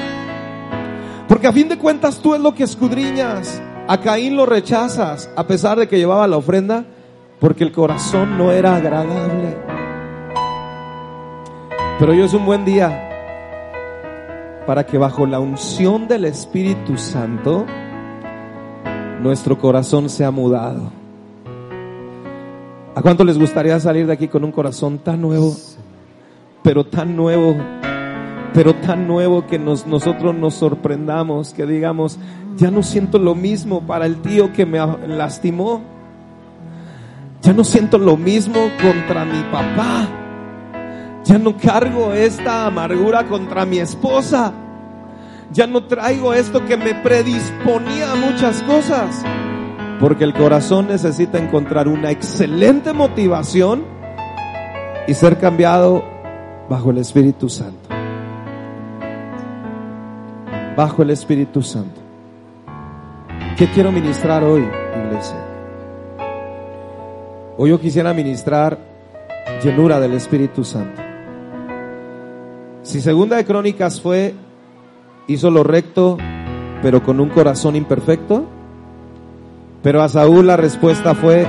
Porque 1.27 1.45
a 1.45 1.53
fin 1.53 1.69
de 1.69 1.77
cuentas 1.77 2.19
tú 2.19 2.33
es 2.33 2.41
lo 2.41 2.55
que 2.55 2.63
escudriñas. 2.63 3.61
A 3.87 3.99
Caín 3.99 4.35
lo 4.35 4.47
rechazas, 4.47 5.29
a 5.35 5.45
pesar 5.45 5.77
de 5.77 5.87
que 5.87 5.97
llevaba 5.97 6.27
la 6.27 6.37
ofrenda, 6.37 6.85
porque 7.39 7.63
el 7.63 7.71
corazón 7.71 8.37
no 8.37 8.51
era 8.51 8.77
agradable. 8.77 9.57
Pero 11.99 12.13
hoy 12.13 12.21
es 12.21 12.33
un 12.33 12.45
buen 12.45 12.65
día 12.65 13.09
para 14.65 14.85
que 14.85 14.97
bajo 14.97 15.27
la 15.27 15.39
unción 15.39 16.07
del 16.07 16.25
Espíritu 16.25 16.97
Santo 16.97 17.65
nuestro 19.23 19.57
corazón 19.57 20.09
sea 20.09 20.31
mudado. 20.31 20.91
¿A 22.93 23.01
cuánto 23.01 23.23
les 23.23 23.39
gustaría 23.39 23.79
salir 23.79 24.05
de 24.05 24.13
aquí 24.13 24.27
con 24.27 24.43
un 24.43 24.51
corazón 24.51 24.99
tan 24.99 25.21
nuevo? 25.21 25.55
Pero 26.61 26.85
tan 26.85 27.15
nuevo, 27.15 27.55
pero 28.53 28.75
tan 28.75 29.07
nuevo 29.07 29.47
que 29.47 29.57
nos, 29.57 29.87
nosotros 29.87 30.35
nos 30.35 30.55
sorprendamos, 30.55 31.53
que 31.53 31.65
digamos, 31.65 32.19
ya 32.57 32.69
no 32.69 32.83
siento 32.83 33.17
lo 33.17 33.33
mismo 33.33 33.87
para 33.87 34.05
el 34.05 34.17
tío 34.17 34.51
que 34.51 34.65
me 34.65 34.79
lastimó. 35.07 35.81
Ya 37.41 37.53
no 37.53 37.63
siento 37.63 37.97
lo 37.97 38.17
mismo 38.17 38.69
contra 38.81 39.23
mi 39.23 39.41
papá. 39.51 40.07
Ya 41.23 41.37
no 41.37 41.57
cargo 41.57 42.13
esta 42.13 42.67
amargura 42.67 43.25
contra 43.25 43.65
mi 43.65 43.79
esposa. 43.79 44.53
Ya 45.53 45.67
no 45.67 45.83
traigo 45.83 46.33
esto 46.33 46.65
que 46.65 46.75
me 46.77 46.95
predisponía 46.95 48.11
a 48.11 48.15
muchas 48.15 48.63
cosas. 48.63 49.23
Porque 49.99 50.23
el 50.23 50.33
corazón 50.33 50.87
necesita 50.87 51.37
encontrar 51.37 51.87
una 51.87 52.09
excelente 52.09 52.91
motivación 52.91 53.83
y 55.07 55.13
ser 55.13 55.37
cambiado 55.37 56.03
bajo 56.67 56.89
el 56.89 56.97
Espíritu 56.97 57.49
Santo. 57.49 57.89
Bajo 60.75 61.03
el 61.03 61.11
Espíritu 61.11 61.61
Santo. 61.61 62.01
¿Qué 63.55 63.67
quiero 63.67 63.91
ministrar 63.91 64.43
hoy, 64.43 64.67
iglesia? 65.05 65.37
Hoy 67.57 67.69
yo 67.69 67.79
quisiera 67.79 68.11
ministrar 68.11 68.79
llenura 69.63 69.99
del 69.99 70.13
Espíritu 70.13 70.63
Santo. 70.63 70.99
Si 72.81 72.99
segunda 73.01 73.37
de 73.37 73.45
Crónicas 73.45 74.01
fue, 74.01 74.33
hizo 75.27 75.49
lo 75.49 75.63
recto, 75.63 76.17
pero 76.81 77.03
con 77.03 77.19
un 77.19 77.29
corazón 77.29 77.75
imperfecto, 77.75 78.45
pero 79.81 80.01
a 80.01 80.09
Saúl 80.09 80.47
la 80.47 80.57
respuesta 80.57 81.15
fue, 81.15 81.47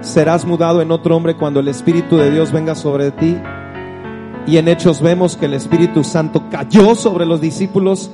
serás 0.00 0.44
mudado 0.44 0.82
en 0.82 0.90
otro 0.90 1.16
hombre 1.16 1.36
cuando 1.36 1.60
el 1.60 1.68
Espíritu 1.68 2.16
de 2.16 2.30
Dios 2.30 2.52
venga 2.52 2.74
sobre 2.74 3.10
ti. 3.10 3.36
Y 4.46 4.56
en 4.56 4.66
Hechos 4.68 5.00
vemos 5.00 5.36
que 5.36 5.46
el 5.46 5.54
Espíritu 5.54 6.02
Santo 6.02 6.44
cayó 6.50 6.94
sobre 6.94 7.26
los 7.26 7.40
discípulos 7.40 8.10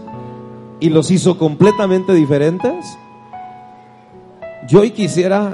y 0.79 0.91
los 0.91 1.11
hizo 1.11 1.39
completamente 1.39 2.13
diferentes. 2.13 2.99
Yo 4.69 4.81
hoy 4.81 4.91
quisiera, 4.91 5.51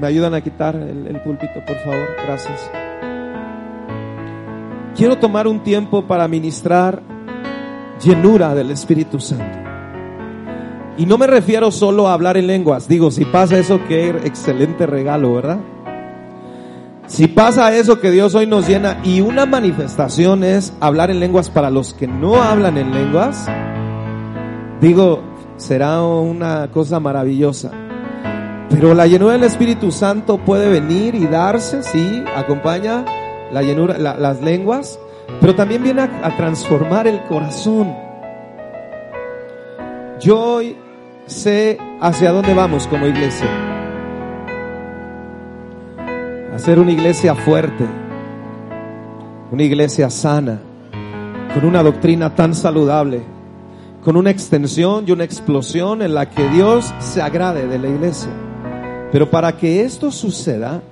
me 0.00 0.06
ayudan 0.06 0.34
a 0.34 0.40
quitar 0.40 0.74
el, 0.74 1.06
el 1.06 1.20
púlpito, 1.22 1.64
por 1.64 1.76
favor, 1.76 2.08
gracias 2.26 2.70
quiero 4.94 5.18
tomar 5.18 5.46
un 5.46 5.60
tiempo 5.60 6.06
para 6.06 6.28
ministrar 6.28 7.02
llenura 8.02 8.54
del 8.54 8.70
Espíritu 8.70 9.20
Santo. 9.20 9.58
Y 10.98 11.06
no 11.06 11.16
me 11.16 11.26
refiero 11.26 11.70
solo 11.70 12.08
a 12.08 12.12
hablar 12.12 12.36
en 12.36 12.46
lenguas. 12.46 12.86
Digo, 12.86 13.10
si 13.10 13.24
pasa 13.24 13.58
eso, 13.58 13.80
qué 13.88 14.10
excelente 14.10 14.86
regalo, 14.86 15.34
¿verdad? 15.34 15.58
Si 17.06 17.26
pasa 17.28 17.74
eso 17.76 18.00
que 18.00 18.10
Dios 18.10 18.34
hoy 18.34 18.46
nos 18.46 18.68
llena 18.68 18.98
y 19.02 19.20
una 19.20 19.44
manifestación 19.44 20.44
es 20.44 20.72
hablar 20.80 21.10
en 21.10 21.20
lenguas 21.20 21.50
para 21.50 21.70
los 21.70 21.94
que 21.94 22.06
no 22.06 22.42
hablan 22.42 22.78
en 22.78 22.92
lenguas, 22.92 23.46
digo, 24.80 25.22
será 25.56 26.02
una 26.02 26.70
cosa 26.70 27.00
maravillosa. 27.00 27.70
Pero 28.70 28.94
la 28.94 29.06
llenura 29.06 29.32
del 29.32 29.44
Espíritu 29.44 29.90
Santo 29.90 30.38
puede 30.38 30.68
venir 30.68 31.14
y 31.14 31.26
darse, 31.26 31.82
sí, 31.82 32.24
acompaña 32.34 33.04
la 33.52 33.62
llenura, 33.62 33.98
las 33.98 34.40
lenguas, 34.40 34.98
pero 35.40 35.54
también 35.54 35.82
viene 35.82 36.02
a, 36.02 36.36
transformar 36.36 37.06
el 37.06 37.20
corazón. 37.24 37.94
Yo 40.20 40.40
hoy 40.40 40.76
sé 41.26 41.78
hacia 42.00 42.32
dónde 42.32 42.54
vamos 42.54 42.86
como 42.86 43.06
iglesia. 43.06 43.48
Hacer 46.54 46.78
una 46.78 46.92
iglesia 46.92 47.34
fuerte, 47.34 47.84
una 49.50 49.62
iglesia 49.62 50.10
sana, 50.10 50.60
con 51.54 51.64
una 51.64 51.82
doctrina 51.82 52.34
tan 52.34 52.54
saludable, 52.54 53.22
con 54.04 54.16
una 54.16 54.30
extensión 54.30 55.04
y 55.08 55.12
una 55.12 55.24
explosión 55.24 56.02
en 56.02 56.14
la 56.14 56.30
que 56.30 56.48
Dios 56.50 56.94
se 56.98 57.20
agrade 57.20 57.66
de 57.66 57.78
la 57.78 57.88
iglesia. 57.88 58.30
Pero 59.10 59.28
para 59.28 59.56
que 59.56 59.82
esto 59.82 60.10
suceda, 60.10 60.82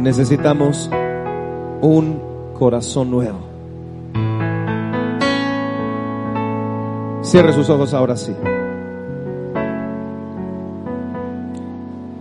necesitamos 0.00 0.90
un 1.80 2.33
corazón 2.64 3.10
nuevo. 3.10 3.40
Cierre 7.20 7.52
sus 7.52 7.68
ojos 7.68 7.92
ahora 7.92 8.16
sí. 8.16 8.32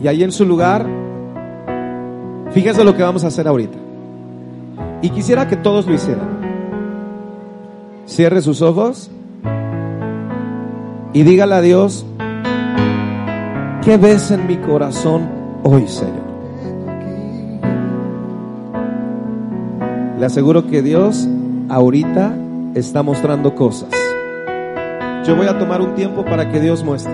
Y 0.01 0.07
ahí 0.09 0.21
en 0.21 0.33
su 0.33 0.43
lugar, 0.43 0.85
fíjese 2.51 2.83
lo 2.83 2.93
que 2.93 3.03
vamos 3.03 3.23
a 3.23 3.27
hacer 3.27 3.47
ahorita. 3.47 3.77
Y 5.01 5.11
quisiera 5.11 5.47
que 5.47 5.55
todos 5.55 5.87
lo 5.87 5.93
hicieran. 5.93 6.27
Cierre 8.05 8.41
sus 8.41 8.61
ojos 8.61 9.09
y 11.13 11.23
dígale 11.23 11.55
a 11.55 11.61
Dios, 11.61 12.05
¿qué 13.81 13.95
ves 13.95 14.29
en 14.31 14.45
mi 14.45 14.57
corazón 14.57 15.29
hoy, 15.63 15.87
Señor? 15.87 16.22
Le 20.19 20.25
aseguro 20.25 20.67
que 20.67 20.81
Dios 20.81 21.27
ahorita 21.69 22.33
está 22.75 23.03
mostrando 23.03 23.55
cosas. 23.55 23.89
Yo 25.25 25.35
voy 25.35 25.47
a 25.47 25.57
tomar 25.57 25.81
un 25.81 25.95
tiempo 25.95 26.23
para 26.25 26.49
que 26.51 26.59
Dios 26.59 26.83
muestre. 26.83 27.13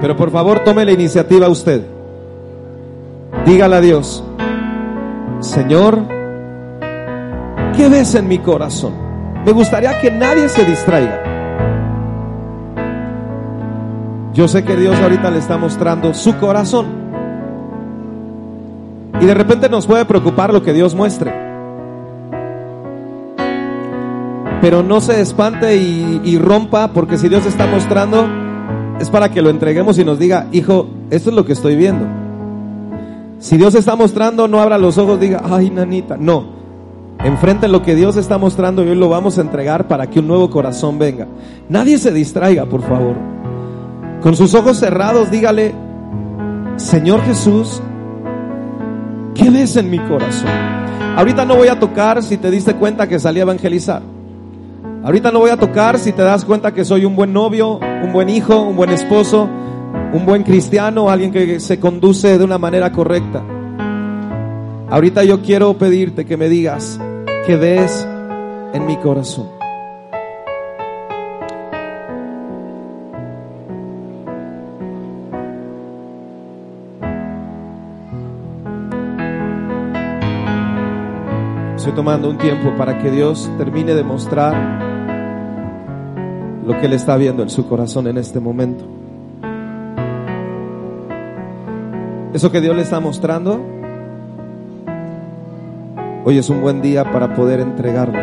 Pero 0.00 0.16
por 0.16 0.30
favor 0.30 0.60
tome 0.60 0.84
la 0.84 0.92
iniciativa 0.92 1.48
usted. 1.48 1.84
Dígale 3.46 3.76
a 3.76 3.80
Dios, 3.80 4.22
Señor, 5.40 5.98
¿qué 7.74 7.88
ves 7.88 8.14
en 8.14 8.28
mi 8.28 8.38
corazón? 8.38 8.92
Me 9.44 9.52
gustaría 9.52 9.98
que 10.00 10.10
nadie 10.10 10.48
se 10.48 10.64
distraiga. 10.64 11.22
Yo 14.34 14.46
sé 14.46 14.62
que 14.64 14.76
Dios 14.76 14.96
ahorita 15.00 15.30
le 15.30 15.38
está 15.38 15.56
mostrando 15.56 16.14
su 16.14 16.36
corazón. 16.36 16.99
Y 19.20 19.26
de 19.26 19.34
repente 19.34 19.68
nos 19.68 19.86
puede 19.86 20.04
preocupar 20.04 20.52
lo 20.52 20.62
que 20.62 20.72
Dios 20.72 20.94
muestre. 20.94 21.32
Pero 24.60 24.82
no 24.82 25.00
se 25.00 25.20
espante 25.20 25.76
y, 25.76 26.38
rompa 26.38 26.88
porque 26.88 27.16
si 27.18 27.28
Dios 27.28 27.46
está 27.46 27.66
mostrando 27.66 28.26
es 28.98 29.08
para 29.08 29.30
que 29.30 29.40
lo 29.40 29.48
entreguemos 29.48 29.98
y 29.98 30.04
nos 30.04 30.18
diga, 30.18 30.46
hijo, 30.52 30.86
esto 31.10 31.30
es 31.30 31.36
lo 31.36 31.44
que 31.44 31.54
estoy 31.54 31.76
viendo. 31.76 32.06
Si 33.38 33.56
Dios 33.56 33.74
está 33.74 33.96
mostrando, 33.96 34.48
no 34.48 34.60
abra 34.60 34.76
los 34.76 34.98
ojos, 34.98 35.18
diga, 35.18 35.40
ay, 35.44 35.70
nanita. 35.70 36.18
No, 36.18 36.60
Enfrente 37.24 37.68
lo 37.68 37.82
que 37.82 37.94
Dios 37.94 38.16
está 38.16 38.38
mostrando 38.38 38.82
y 38.82 38.88
hoy 38.88 38.96
lo 38.96 39.10
vamos 39.10 39.36
a 39.36 39.42
entregar 39.42 39.88
para 39.88 40.08
que 40.08 40.20
un 40.20 40.26
nuevo 40.26 40.48
corazón 40.48 40.98
venga. 40.98 41.26
Nadie 41.68 41.98
se 41.98 42.12
distraiga, 42.12 42.64
por 42.64 42.80
favor. 42.82 43.14
Con 44.22 44.36
sus 44.36 44.54
ojos 44.54 44.78
cerrados, 44.78 45.30
dígale, 45.30 45.74
Señor 46.76 47.20
Jesús, 47.22 47.82
¿qué 49.34 49.50
ves 49.50 49.76
en 49.76 49.90
mi 49.90 49.98
corazón? 49.98 50.50
Ahorita 51.16 51.44
no 51.44 51.56
voy 51.56 51.68
a 51.68 51.78
tocar 51.78 52.22
si 52.22 52.36
te 52.36 52.50
diste 52.50 52.74
cuenta 52.74 53.08
que 53.08 53.18
salí 53.18 53.40
a 53.40 53.42
evangelizar. 53.42 54.02
Ahorita 55.02 55.30
no 55.30 55.40
voy 55.40 55.50
a 55.50 55.56
tocar 55.56 55.98
si 55.98 56.12
te 56.12 56.22
das 56.22 56.44
cuenta 56.44 56.72
que 56.72 56.84
soy 56.84 57.04
un 57.04 57.16
buen 57.16 57.32
novio, 57.32 57.80
un 58.02 58.12
buen 58.12 58.28
hijo, 58.28 58.60
un 58.60 58.76
buen 58.76 58.90
esposo, 58.90 59.48
un 60.12 60.26
buen 60.26 60.42
cristiano, 60.42 61.08
alguien 61.08 61.32
que 61.32 61.58
se 61.60 61.80
conduce 61.80 62.38
de 62.38 62.44
una 62.44 62.58
manera 62.58 62.92
correcta. 62.92 63.42
Ahorita 64.90 65.24
yo 65.24 65.40
quiero 65.40 65.74
pedirte 65.78 66.26
que 66.26 66.36
me 66.36 66.48
digas, 66.48 67.00
que 67.46 67.56
ves 67.56 68.06
en 68.74 68.86
mi 68.86 68.96
corazón. 68.96 69.59
Estoy 81.80 81.94
tomando 81.94 82.28
un 82.28 82.36
tiempo 82.36 82.74
para 82.76 82.98
que 82.98 83.10
Dios 83.10 83.50
termine 83.56 83.94
de 83.94 84.04
mostrar 84.04 84.54
lo 86.66 86.78
que 86.78 86.84
Él 86.84 86.92
está 86.92 87.16
viendo 87.16 87.42
en 87.42 87.48
su 87.48 87.66
corazón 87.66 88.06
en 88.06 88.18
este 88.18 88.38
momento. 88.38 88.84
Eso 92.34 92.52
que 92.52 92.60
Dios 92.60 92.76
le 92.76 92.82
está 92.82 93.00
mostrando 93.00 93.62
Hoy 96.26 96.36
es 96.36 96.50
un 96.50 96.60
buen 96.60 96.82
día 96.82 97.10
para 97.10 97.34
poder 97.34 97.60
entregarlo. 97.60 98.20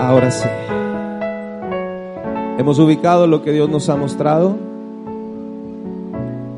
Ahora 0.00 0.30
sí. 0.30 0.48
Hemos 2.56 2.78
ubicado 2.78 3.26
lo 3.26 3.42
que 3.42 3.52
Dios 3.52 3.68
nos 3.68 3.90
ha 3.90 3.96
mostrado 3.96 4.56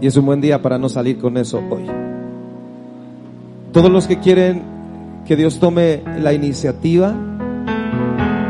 y 0.00 0.06
es 0.06 0.16
un 0.16 0.26
buen 0.26 0.40
día 0.40 0.62
para 0.62 0.78
no 0.78 0.88
salir 0.88 1.18
con 1.18 1.36
eso 1.36 1.60
hoy. 1.68 2.11
Todos 3.72 3.90
los 3.90 4.06
que 4.06 4.18
quieren 4.18 4.62
que 5.24 5.34
Dios 5.34 5.58
tome 5.58 6.02
la 6.18 6.34
iniciativa 6.34 7.14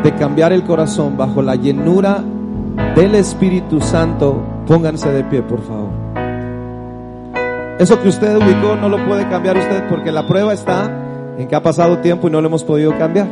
de 0.03 0.13
cambiar 0.17 0.53
el 0.53 0.65
corazón 0.65 1.17
bajo 1.17 1.43
la 1.43 1.55
llenura 1.55 2.25
del 2.97 3.15
Espíritu 3.15 3.81
Santo, 3.81 4.43
pónganse 4.67 5.13
de 5.13 5.23
pie, 5.23 5.43
por 5.43 5.63
favor. 5.63 5.91
Eso 7.79 8.01
que 8.03 8.09
usted 8.09 8.37
ubicó 8.37 8.75
no 8.75 8.89
lo 8.89 9.05
puede 9.07 9.29
cambiar 9.29 9.57
usted 9.57 9.85
porque 9.89 10.11
la 10.11 10.27
prueba 10.27 10.53
está 10.53 10.91
en 11.39 11.47
que 11.47 11.55
ha 11.55 11.63
pasado 11.63 11.99
tiempo 11.99 12.27
y 12.27 12.31
no 12.33 12.41
lo 12.41 12.49
hemos 12.49 12.65
podido 12.65 12.99
cambiar. 12.99 13.29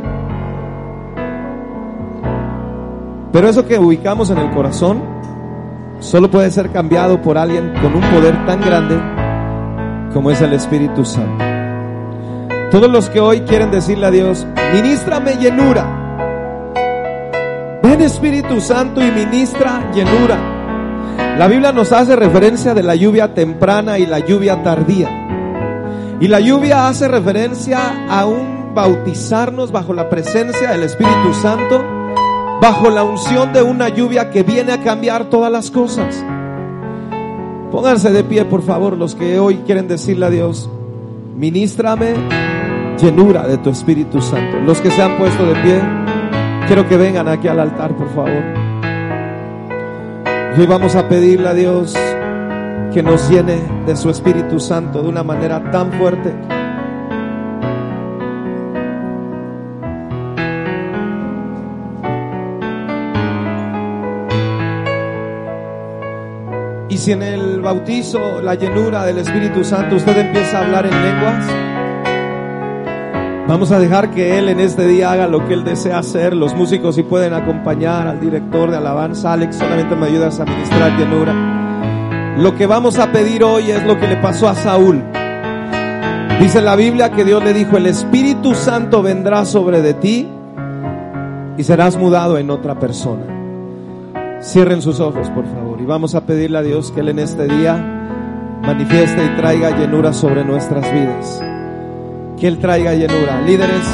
Pero 3.32 3.48
eso 3.48 3.66
que 3.66 3.78
ubicamos 3.78 4.30
en 4.30 4.38
el 4.38 4.50
corazón 4.50 5.02
solo 5.98 6.30
puede 6.30 6.52
ser 6.52 6.70
cambiado 6.70 7.20
por 7.20 7.36
alguien 7.36 7.72
con 7.82 7.94
un 7.94 8.10
poder 8.10 8.46
tan 8.46 8.60
grande 8.60 8.96
como 10.14 10.30
es 10.30 10.40
el 10.40 10.52
Espíritu 10.52 11.04
Santo. 11.04 11.49
Todos 12.70 12.88
los 12.88 13.10
que 13.10 13.18
hoy 13.18 13.40
quieren 13.40 13.72
decirle 13.72 14.06
a 14.06 14.10
Dios, 14.12 14.46
ministrame 14.72 15.34
llenura. 15.40 15.84
Ven 17.82 18.00
Espíritu 18.00 18.60
Santo 18.60 19.04
y 19.04 19.10
ministra 19.10 19.90
llenura. 19.92 20.38
La 21.36 21.48
Biblia 21.48 21.72
nos 21.72 21.90
hace 21.90 22.14
referencia 22.14 22.72
de 22.72 22.84
la 22.84 22.94
lluvia 22.94 23.34
temprana 23.34 23.98
y 23.98 24.06
la 24.06 24.20
lluvia 24.20 24.62
tardía. 24.62 25.08
Y 26.20 26.28
la 26.28 26.38
lluvia 26.38 26.86
hace 26.86 27.08
referencia 27.08 28.06
a 28.08 28.26
un 28.26 28.72
bautizarnos 28.72 29.72
bajo 29.72 29.92
la 29.92 30.08
presencia 30.08 30.70
del 30.70 30.84
Espíritu 30.84 31.34
Santo, 31.42 31.84
bajo 32.60 32.88
la 32.88 33.02
unción 33.02 33.52
de 33.52 33.62
una 33.62 33.88
lluvia 33.88 34.30
que 34.30 34.44
viene 34.44 34.74
a 34.74 34.80
cambiar 34.80 35.24
todas 35.24 35.50
las 35.50 35.72
cosas. 35.72 36.24
Pónganse 37.72 38.12
de 38.12 38.22
pie, 38.22 38.44
por 38.44 38.62
favor, 38.62 38.96
los 38.96 39.16
que 39.16 39.40
hoy 39.40 39.56
quieren 39.66 39.88
decirle 39.88 40.26
a 40.26 40.30
Dios, 40.30 40.70
ministrame 41.36 42.49
llenura 43.00 43.46
de 43.46 43.58
tu 43.58 43.70
Espíritu 43.70 44.20
Santo. 44.20 44.58
Los 44.60 44.80
que 44.80 44.90
se 44.90 45.02
han 45.02 45.16
puesto 45.16 45.46
de 45.46 45.54
pie, 45.62 45.80
quiero 46.66 46.86
que 46.88 46.96
vengan 46.96 47.28
aquí 47.28 47.48
al 47.48 47.60
altar, 47.60 47.96
por 47.96 48.08
favor. 48.10 48.42
Hoy 50.58 50.66
vamos 50.66 50.94
a 50.96 51.08
pedirle 51.08 51.48
a 51.48 51.54
Dios 51.54 51.96
que 52.92 53.02
nos 53.02 53.30
llene 53.30 53.60
de 53.86 53.96
su 53.96 54.10
Espíritu 54.10 54.60
Santo 54.60 55.02
de 55.02 55.08
una 55.08 55.22
manera 55.22 55.70
tan 55.70 55.92
fuerte. 55.92 56.34
Y 66.88 66.98
si 66.98 67.12
en 67.12 67.22
el 67.22 67.60
bautizo, 67.60 68.42
la 68.42 68.56
llenura 68.56 69.04
del 69.04 69.18
Espíritu 69.18 69.62
Santo, 69.64 69.96
usted 69.96 70.18
empieza 70.18 70.58
a 70.58 70.64
hablar 70.64 70.86
en 70.86 71.02
lenguas, 71.02 71.46
Vamos 73.50 73.72
a 73.72 73.80
dejar 73.80 74.12
que 74.12 74.38
Él 74.38 74.48
en 74.48 74.60
este 74.60 74.86
día 74.86 75.10
haga 75.10 75.26
lo 75.26 75.44
que 75.48 75.54
Él 75.54 75.64
desea 75.64 75.98
hacer. 75.98 76.36
Los 76.36 76.54
músicos 76.54 76.94
si 76.94 77.02
pueden 77.02 77.34
acompañar 77.34 78.06
al 78.06 78.20
director 78.20 78.70
de 78.70 78.76
alabanza. 78.76 79.32
Alex, 79.32 79.56
solamente 79.56 79.96
me 79.96 80.06
ayudas 80.06 80.38
a 80.38 80.44
ministrar 80.44 80.96
llenura. 80.96 82.36
Lo 82.38 82.54
que 82.54 82.66
vamos 82.66 83.00
a 83.00 83.10
pedir 83.10 83.42
hoy 83.42 83.72
es 83.72 83.84
lo 83.84 83.98
que 83.98 84.06
le 84.06 84.18
pasó 84.18 84.48
a 84.48 84.54
Saúl. 84.54 85.02
Dice 86.38 86.62
la 86.62 86.76
Biblia 86.76 87.10
que 87.10 87.24
Dios 87.24 87.42
le 87.42 87.52
dijo, 87.52 87.76
el 87.76 87.86
Espíritu 87.86 88.54
Santo 88.54 89.02
vendrá 89.02 89.44
sobre 89.44 89.82
de 89.82 89.94
ti 89.94 90.28
y 91.56 91.64
serás 91.64 91.96
mudado 91.96 92.38
en 92.38 92.50
otra 92.50 92.78
persona. 92.78 93.24
Cierren 94.40 94.80
sus 94.80 95.00
ojos, 95.00 95.28
por 95.30 95.44
favor, 95.46 95.80
y 95.80 95.86
vamos 95.86 96.14
a 96.14 96.24
pedirle 96.24 96.58
a 96.58 96.62
Dios 96.62 96.92
que 96.92 97.00
Él 97.00 97.08
en 97.08 97.18
este 97.18 97.48
día 97.48 97.74
manifieste 98.62 99.24
y 99.24 99.36
traiga 99.36 99.76
llenura 99.76 100.12
sobre 100.12 100.44
nuestras 100.44 100.92
vidas. 100.92 101.42
Que 102.40 102.48
Él 102.48 102.58
traiga 102.58 102.94
llenura. 102.94 103.42
Líderes, 103.42 103.86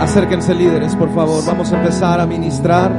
acérquense 0.00 0.52
líderes, 0.52 0.96
por 0.96 1.14
favor. 1.14 1.44
Vamos 1.46 1.72
a 1.72 1.76
empezar 1.76 2.20
a 2.20 2.26
ministrar 2.26 2.90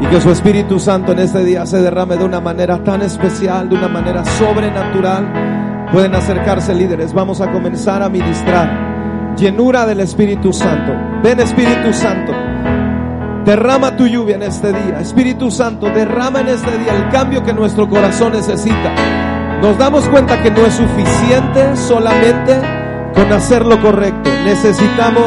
y 0.00 0.06
que 0.06 0.20
su 0.20 0.30
Espíritu 0.32 0.80
Santo 0.80 1.12
en 1.12 1.20
este 1.20 1.44
día 1.44 1.64
se 1.66 1.80
derrame 1.80 2.16
de 2.16 2.24
una 2.24 2.40
manera 2.40 2.82
tan 2.82 3.02
especial, 3.02 3.68
de 3.68 3.76
una 3.76 3.86
manera 3.86 4.24
sobrenatural. 4.24 5.86
Pueden 5.92 6.16
acercarse 6.16 6.74
líderes. 6.74 7.12
Vamos 7.12 7.40
a 7.40 7.52
comenzar 7.52 8.02
a 8.02 8.08
ministrar. 8.08 9.34
Llenura 9.36 9.86
del 9.86 10.00
Espíritu 10.00 10.52
Santo. 10.52 10.92
Ven 11.22 11.38
Espíritu 11.38 11.92
Santo. 11.92 12.32
Derrama 13.44 13.96
tu 13.96 14.08
lluvia 14.08 14.34
en 14.34 14.42
este 14.42 14.72
día. 14.72 14.98
Espíritu 15.00 15.48
Santo, 15.48 15.86
derrama 15.90 16.40
en 16.40 16.48
este 16.48 16.76
día 16.76 16.96
el 16.96 17.08
cambio 17.10 17.44
que 17.44 17.52
nuestro 17.52 17.88
corazón 17.88 18.32
necesita. 18.32 18.92
Nos 19.60 19.78
damos 19.78 20.08
cuenta 20.08 20.42
que 20.42 20.50
no 20.50 20.66
es 20.66 20.74
suficiente 20.74 21.76
solamente 21.76 22.81
con 23.14 23.32
hacer 23.32 23.64
lo 23.64 23.80
correcto. 23.80 24.30
Necesitamos 24.44 25.26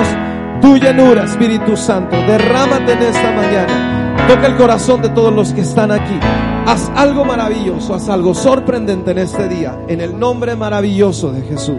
tu 0.62 0.78
llenura, 0.78 1.24
Espíritu 1.24 1.76
Santo. 1.78 2.16
Derrámate 2.16 2.94
en 2.94 3.04
esta 3.04 3.32
mañana. 3.32 4.28
Toca 4.28 4.48
el 4.48 4.56
corazón 4.56 5.02
de 5.02 5.10
todos 5.10 5.34
los 5.34 5.54
que 5.54 5.62
están 5.62 5.92
aquí. 5.92 6.20
Haz 6.66 6.92
algo 6.96 7.24
maravilloso, 7.26 7.94
haz 7.94 8.10
algo 8.10 8.34
sorprendente 8.34 9.12
en 9.12 9.20
este 9.20 9.48
día. 9.48 9.78
En 9.88 10.02
el 10.02 10.18
nombre 10.18 10.56
maravilloso 10.56 11.32
de 11.32 11.42
Jesús. 11.44 11.78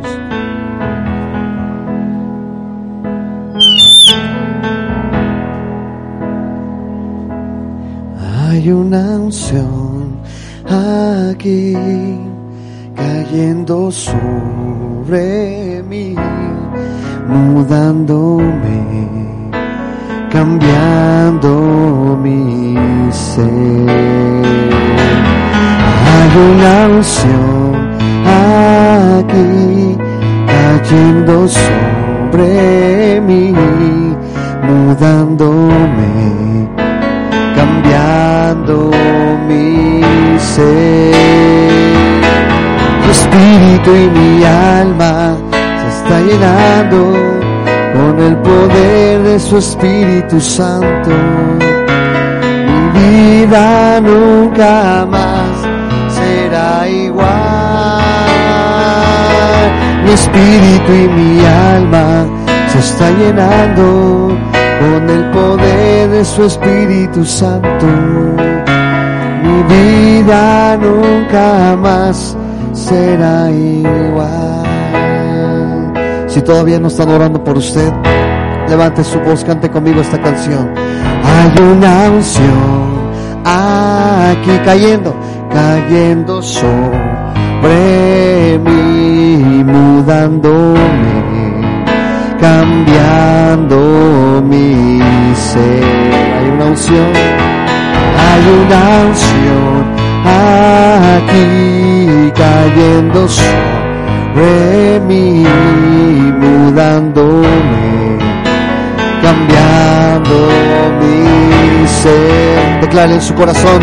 Hay 8.49 8.71
una 8.71 9.19
unción 9.19 10.17
aquí 10.69 11.75
cayendo 12.95 13.91
sobre 13.91 15.76
mí, 15.89 16.17
mudándome, 17.29 18.79
cambiando 20.31 22.19
mi 22.23 22.77
ser. 23.13 23.47
Hay 26.09 26.33
una 26.51 26.75
unción 26.97 27.73
aquí 28.25 29.97
cayendo 30.47 31.47
sobre 31.49 33.21
mí, 33.21 33.55
mudándome 34.69 36.11
cambiando 37.55 38.91
mi 39.49 40.03
ser. 40.39 41.15
Tu 43.05 43.11
espíritu 43.11 43.91
y 43.95 44.09
mi 44.19 44.45
alma 44.45 44.86
llenando 46.27 47.13
con 47.95 48.19
el 48.21 48.37
poder 48.39 49.23
de 49.23 49.41
su 49.41 49.59
Espíritu 49.59 50.41
Santo. 50.41 51.11
Mi 52.95 53.01
vida 53.01 54.01
nunca 54.01 55.07
más 55.09 55.51
será 56.09 56.89
igual. 56.89 57.27
Mi 60.05 60.13
espíritu 60.13 60.93
y 60.93 61.09
mi 61.09 61.45
alma 61.75 62.27
se 62.69 62.79
está 62.79 63.11
llenando 63.11 64.37
con 64.81 65.11
el 65.11 65.25
poder 65.31 66.11
de 66.11 66.25
su 66.25 66.45
Espíritu 66.45 67.25
Santo. 67.25 67.87
Mi 69.43 69.63
vida 69.75 70.77
nunca 70.77 71.77
más 71.77 72.37
será 72.73 73.51
igual. 73.51 74.76
Si 76.37 76.43
todavía 76.43 76.79
no 76.79 76.89
están 76.89 77.09
orando 77.09 77.43
por 77.43 77.57
usted, 77.57 77.91
levante 78.69 79.03
su 79.03 79.19
voz, 79.21 79.43
cante 79.43 79.71
conmigo 79.71 80.03
esta 80.03 80.21
canción. 80.21 80.71
Hay 81.25 81.51
una 81.63 82.11
unción 82.11 83.11
aquí 83.43 84.51
cayendo, 84.63 85.17
cayendo 85.51 86.43
sobre 86.43 86.99
mí, 88.59 89.65
mudándome 89.65 90.79
cambiando 92.39 94.43
mi 94.45 95.01
ser. 95.35 95.85
Hay 96.37 96.51
una 96.51 96.67
unción, 96.67 97.13
hay 98.29 98.47
una 98.67 99.07
unción 99.09 99.87
aquí 101.17 102.31
cayendo 102.35 103.27
sobre 103.27 103.76
mí, 105.07 105.47
mudándome, 106.39 108.19
cambiando 109.23 110.49
mi 111.01 111.87
ser. 111.89 112.81
Declare 112.81 113.15
en 113.15 113.23
su 113.23 113.35
corazón, 113.35 113.81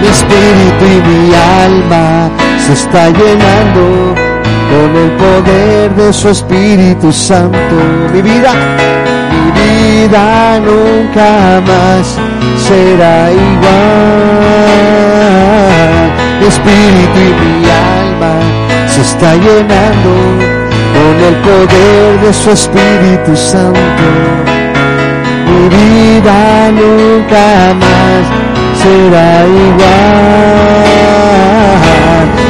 mi 0.00 0.06
espíritu 0.08 0.84
y 0.84 1.00
mi 1.08 1.34
alma 1.34 2.30
se 2.64 2.72
está 2.72 3.08
llenando 3.10 4.14
con 4.70 4.96
el 4.96 5.10
poder 5.12 5.94
de 5.94 6.12
su 6.12 6.28
Espíritu 6.28 7.12
Santo. 7.12 7.76
Mi 8.12 8.22
vida, 8.22 8.52
mi 9.32 9.50
vida 9.60 10.60
nunca 10.60 11.60
más 11.66 12.18
será 12.66 13.30
igual. 13.32 14.56
Mi 16.40 16.46
espíritu 16.46 17.18
y 17.20 17.32
mi 17.42 17.64
alma 17.70 18.55
está 19.06 19.30
llenando 19.36 20.12
con 20.96 21.14
el 21.28 21.36
poder 21.48 22.20
de 22.24 22.32
su 22.32 22.50
Espíritu 22.50 23.36
Santo. 23.36 24.08
Mi 25.48 25.62
vida 25.76 26.38
nunca 26.82 27.46
más 27.82 28.22
será 28.82 29.30
igual. 29.66 30.86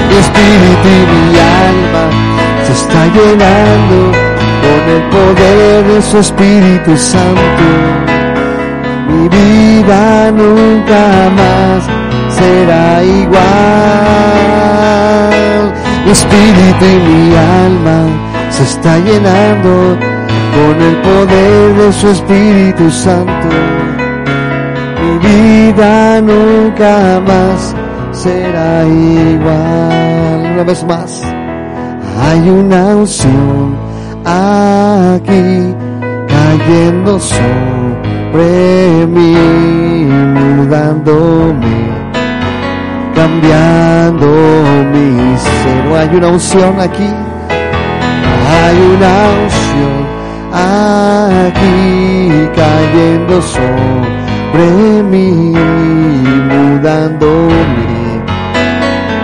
Mi 0.09 0.17
espíritu 0.25 0.89
y 0.99 1.03
mi 1.13 1.27
alma 1.69 2.05
se 2.65 2.73
está 2.81 3.03
llenando 3.17 3.99
con 4.65 4.83
el 4.97 5.03
poder 5.17 5.79
de 5.93 5.99
su 6.01 6.17
Espíritu 6.27 6.93
Santo. 6.97 7.67
Mi 9.09 9.29
vida 9.29 10.31
nunca 10.33 11.03
más 11.39 11.81
será 12.39 13.03
igual. 13.05 14.46
Mi 16.07 16.13
espíritu 16.13 16.85
y 16.85 16.99
mi 17.09 17.35
alma 17.35 18.07
se 18.49 18.63
está 18.63 18.97
llenando 19.01 19.99
con 20.55 20.81
el 20.81 20.97
poder 21.03 21.75
de 21.75 21.93
su 21.93 22.09
Espíritu 22.11 22.89
Santo. 22.93 23.49
Mi 25.03 25.19
vida 25.19 26.21
nunca 26.21 27.21
más 27.27 27.75
será 28.13 28.85
igual. 28.87 30.53
Una 30.55 30.63
vez 30.63 30.85
más, 30.85 31.25
hay 32.21 32.51
una 32.51 32.97
unción 33.03 33.77
aquí 34.25 35.75
cayendo 36.29 37.19
sobre 37.19 39.07
mí, 39.09 39.35
mudándome, 40.57 41.91
cambiando 43.13 44.29
mi 44.93 45.37
ser. 45.77 45.97
Hay 45.97 46.17
una 46.17 46.29
unción 46.29 46.81
aquí, 46.81 47.11
hay 48.51 48.77
una 48.95 49.13
unción 49.43 50.07
aquí 50.53 52.49
cayendo 52.55 53.43
sobre 53.43 55.03
mí, 55.03 55.55
mudándome 56.49 57.97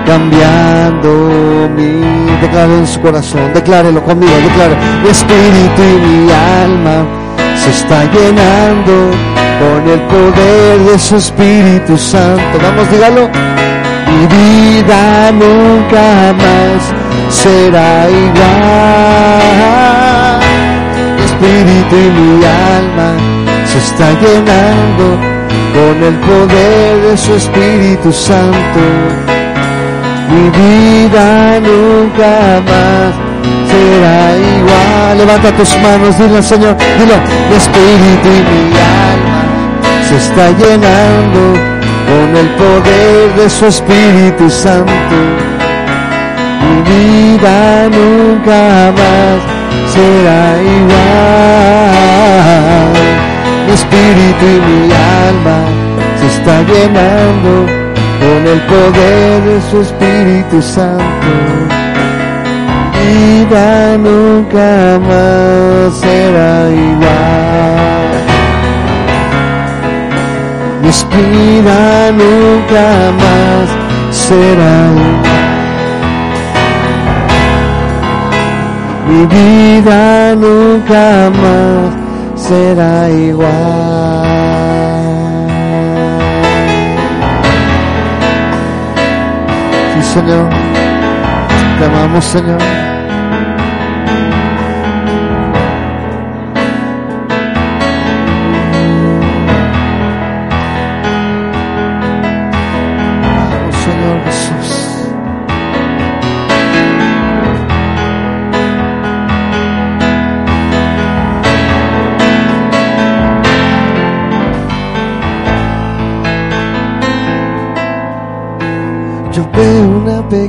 cambiando 0.06 1.70
mi 1.74 2.02
declare 2.40 2.78
en 2.78 2.86
su 2.86 3.00
corazón, 3.00 3.52
declárelo 3.54 4.02
conmigo, 4.02 4.32
declare 4.44 4.76
mi 5.02 5.08
espíritu 5.08 5.82
y 5.82 6.06
mi 6.06 6.30
alma 6.30 7.06
se 7.56 7.70
está 7.70 8.04
llenando 8.12 9.10
con 9.60 9.88
el 9.88 10.00
poder 10.00 10.78
de 10.90 10.98
su 10.98 11.16
Espíritu 11.16 11.96
Santo. 11.96 12.58
Vamos, 12.60 12.90
dígalo. 12.90 13.71
Mi 14.22 14.28
vida 14.28 15.32
nunca 15.32 16.32
más 16.38 16.80
será 17.28 18.08
igual. 18.08 19.42
Mi 21.16 21.22
espíritu 21.24 21.96
y 21.96 22.08
mi 22.20 22.44
alma 22.44 23.10
se 23.66 23.78
está 23.78 24.12
llenando 24.20 25.18
con 25.74 25.94
el 26.04 26.14
poder 26.20 27.00
de 27.02 27.16
su 27.16 27.34
Espíritu 27.34 28.12
Santo 28.12 28.80
Mi 30.28 30.50
vida 30.50 31.58
nunca 31.58 32.62
más 32.70 33.12
será 33.72 34.36
igual. 34.36 35.18
Levanta 35.18 35.50
tus 35.56 35.76
manos, 35.78 36.16
dile 36.16 36.36
al 36.36 36.44
Señor, 36.44 36.76
dilo, 36.98 37.16
mi 37.50 37.56
espíritu 37.56 38.28
y 38.28 38.42
mi 38.50 38.70
alma 38.78 39.42
se 40.08 40.16
está 40.16 40.50
llenando 40.52 41.72
con 42.08 42.36
el 42.36 42.48
poder 42.62 43.34
de 43.36 43.50
su 43.50 43.66
Espíritu 43.66 44.50
Santo. 44.50 44.92
Mi 46.62 46.76
vida 46.90 47.88
nunca 47.88 48.92
más 48.98 49.38
será 49.92 50.42
igual. 50.78 51.92
Mi 53.66 53.72
espíritu 53.72 54.44
y 54.44 54.58
mi 54.68 54.82
alma 55.28 55.58
se 56.18 56.26
está 56.26 56.56
llenando 56.62 57.52
con 58.20 58.40
el 58.46 58.60
poder 58.72 59.42
de 59.50 59.58
su 59.70 59.76
Espíritu 59.80 60.62
Santo. 60.62 61.04
Mi 62.98 63.12
vida 63.44 63.98
nunca 63.98 64.98
más 65.08 65.94
será 65.98 66.52
igual. 66.70 68.01
Vida 70.92 72.10
nunca 72.12 73.12
más 73.20 73.68
será. 74.14 74.90
Mi 79.08 79.26
vida 79.26 80.34
nunca 80.34 81.30
más 81.40 82.42
será 82.42 83.10
igual. 83.10 83.50
Sí, 89.94 90.02
Señor. 90.14 90.48
Te 91.78 91.84
amamos, 91.84 92.24
Señor. 92.24 92.81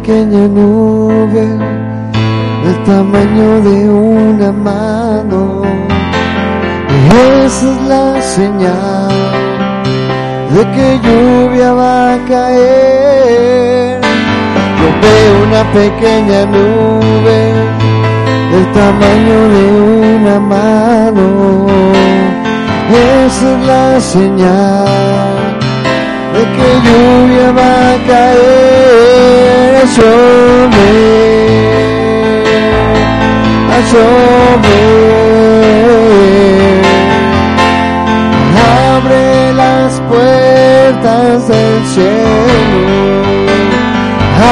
Pequeña 0.03 0.49
nube 0.49 1.45
del 2.63 2.83
tamaño 2.83 3.61
de 3.61 3.89
una 3.89 4.51
mano. 4.51 5.61
Y 6.89 7.45
esa 7.45 7.71
es 7.71 7.81
la 7.87 8.21
señal 8.21 9.13
de 10.53 10.61
que 10.73 10.99
lluvia 11.05 11.73
va 11.73 12.13
a 12.15 12.17
caer. 12.27 14.01
Yo 14.79 14.87
veo 15.03 15.33
una 15.47 15.63
pequeña 15.71 16.45
nube 16.47 17.39
del 18.51 18.65
tamaño 18.73 19.37
de 19.55 19.63
una 20.17 20.39
mano. 20.53 21.27
Esa 23.25 23.45
es 23.53 23.67
la 23.67 24.01
señal 24.01 25.27
de 26.33 26.41
que 26.55 26.67
lluvia 26.85 27.51
va 27.53 27.93
a 27.93 27.97
caer 28.05 28.92
a 29.83 29.85
llover, 29.85 30.71
a 33.69 33.77
llover. 33.91 34.73
Abre 38.95 39.27
las 39.53 39.91
puertas 40.09 41.47
del 41.49 41.85
cielo, 41.93 42.29
a 44.39 44.51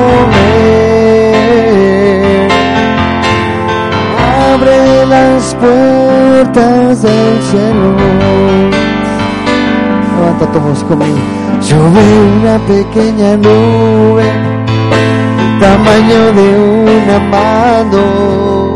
Abre 4.51 4.79
las 5.05 5.43
puertas 5.55 7.01
del 7.01 7.35
cielo. 7.49 8.74
Voz 10.37 10.83
conmigo. 10.83 11.17
Yo 11.67 11.77
veo 11.77 12.21
una 12.39 12.57
pequeña 12.67 13.37
nube, 13.37 14.23
tamaño 15.59 16.21
de 16.37 16.47
una 16.83 17.19
mano. 17.31 18.73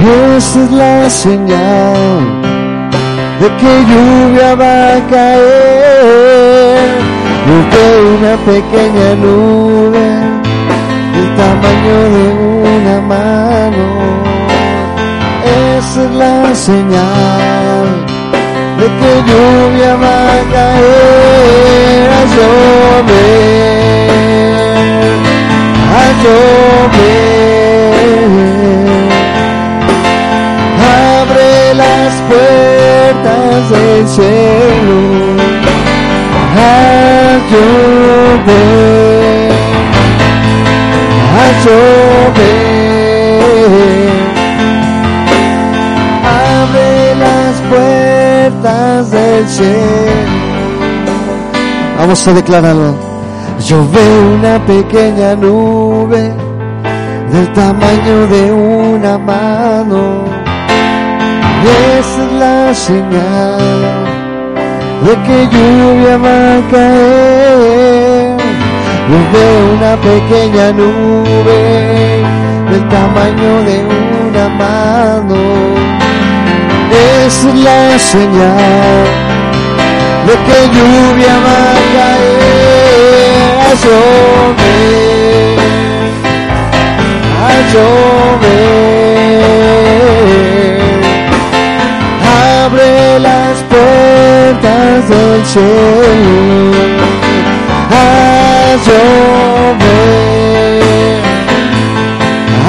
Y 0.00 0.36
esa 0.36 0.64
es 0.64 0.70
la 0.70 1.10
señal 1.10 2.18
de 3.40 3.48
que 3.58 3.72
lluvia 3.90 4.54
va 4.54 4.96
a 4.96 5.00
caer. 5.10 6.88
Yo 7.46 7.54
veo 7.72 7.98
una 8.18 8.34
pequeña 8.52 9.08
nube, 9.24 10.06
del 11.14 11.28
tamaño 11.36 11.96
de 12.14 12.24
una 12.68 13.00
mano 13.00 14.28
esa 15.78 16.04
es 16.04 16.10
la 16.10 16.54
señal 16.54 17.67
de 19.08 19.16
lluvia 19.28 19.92
va 20.02 20.16
a 20.32 20.40
caer 20.52 22.08
a 22.18 22.22
llover, 22.34 23.80
a 26.00 26.04
llover. 26.22 27.38
Abre 30.90 31.52
las 31.82 32.12
puertas 32.30 33.58
del 33.70 34.02
cielo 34.16 34.98
a 36.56 36.74
llover, 37.50 38.68
a 41.42 41.46
llover 41.64 42.77
puertas 48.60 49.10
del 49.10 49.48
cielo. 49.48 49.72
Vamos 51.98 52.28
a 52.28 52.32
declararlo. 52.32 52.94
Yo 53.66 53.86
veo 53.90 54.34
una 54.36 54.64
pequeña 54.66 55.34
nube 55.34 56.32
del 57.32 57.52
tamaño 57.52 58.26
de 58.28 58.52
una 58.52 59.18
mano. 59.18 60.24
Y 61.64 61.98
es 61.98 62.32
la 62.38 62.72
señal 62.72 63.58
de 65.04 65.12
que 65.26 65.48
lluvia 65.48 66.16
va 66.18 66.56
a 66.56 66.68
caer. 66.70 68.36
Yo 69.08 69.18
veo 69.32 69.74
una 69.76 69.96
pequeña 69.96 70.72
nube 70.72 72.22
del 72.70 72.88
tamaño 72.88 73.62
de 73.64 73.76
una 74.28 74.48
mano 74.50 76.07
es 77.26 77.44
la 77.44 77.98
señal 77.98 79.04
de 80.26 80.34
que 80.46 80.58
lluvia 80.74 81.34
va 81.44 81.60
a 81.72 81.74
caer 81.94 83.52
a. 83.70 83.72
Abre 92.64 92.96
las 93.20 93.56
puertas 93.70 94.98
del 95.08 95.40
cielo 95.46 96.88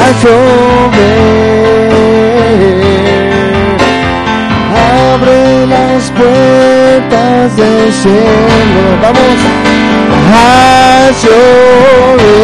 a 0.02 0.04
llover 0.22 1.49
abre 5.14 5.66
las 5.68 6.12
puertas 6.12 7.56
del 7.56 7.94
cielo. 7.94 8.84
Vamos 9.02 9.40
a 10.34 11.12
llover, 11.22 12.40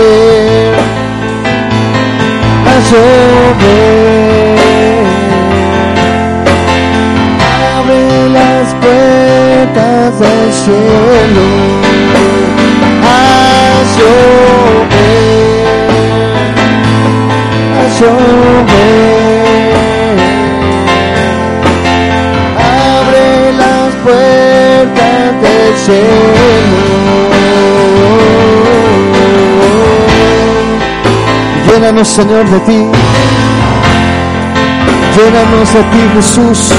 a 2.72 2.76
llover. 2.90 4.56
Abre 7.78 8.04
las 8.30 8.68
puertas 8.84 10.10
del 10.20 10.50
cielo. 10.64 11.48
A 13.04 13.18
llover, 13.96 14.76
a 17.80 19.15
puertas 24.06 25.42
del 25.42 25.78
cielo. 25.78 26.96
Llénanos, 31.68 32.08
Señor, 32.08 32.46
de 32.50 32.60
ti. 32.60 32.86
Llénanos 35.18 35.74
de 35.74 35.84
ti, 35.92 36.02
Jesús. 36.16 36.74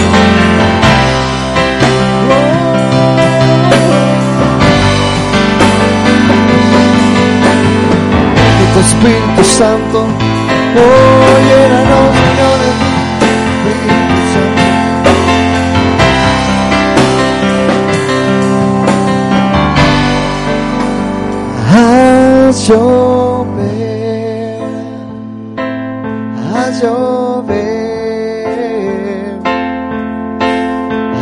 Espíritu 8.86 9.42
Santo, 9.42 10.06
oh, 10.76 11.38
llénanos 11.48 12.25
llover, 22.64 24.60
haz 26.54 26.82
llover, 26.82 27.56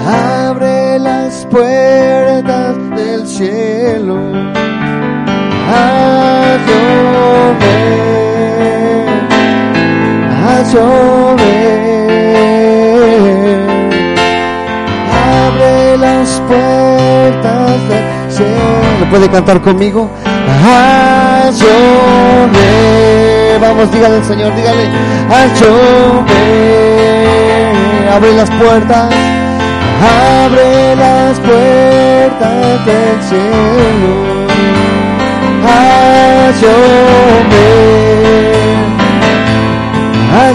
abre 0.07 0.99
las 1.01 1.47
puertas 1.51 2.77
del 2.97 3.27
cielo, 3.27 4.17
haz 5.71 6.61
llover, 6.69 7.89
haz 10.47 10.73
llover, 10.73 11.55
abre 15.37 15.97
las 15.99 16.41
puertas 16.49 17.89
del 17.89 18.33
cielo. 18.33 19.11
¿Puede 19.11 19.29
cantar 19.29 19.61
conmigo? 19.61 20.09
Llover. 21.51 22.55
Vamos, 23.61 23.91
dígale 23.93 24.17
al 24.17 24.25
Señor, 24.25 24.55
dígale. 24.55 24.89
Llover. 25.61 26.25
Abre 28.15 28.33
las 28.35 28.51
puertas. 28.51 29.13
Abre 30.45 30.97
las 30.97 31.41
puertas 31.41 32.87
del 32.87 33.23
cielo. 33.23 34.35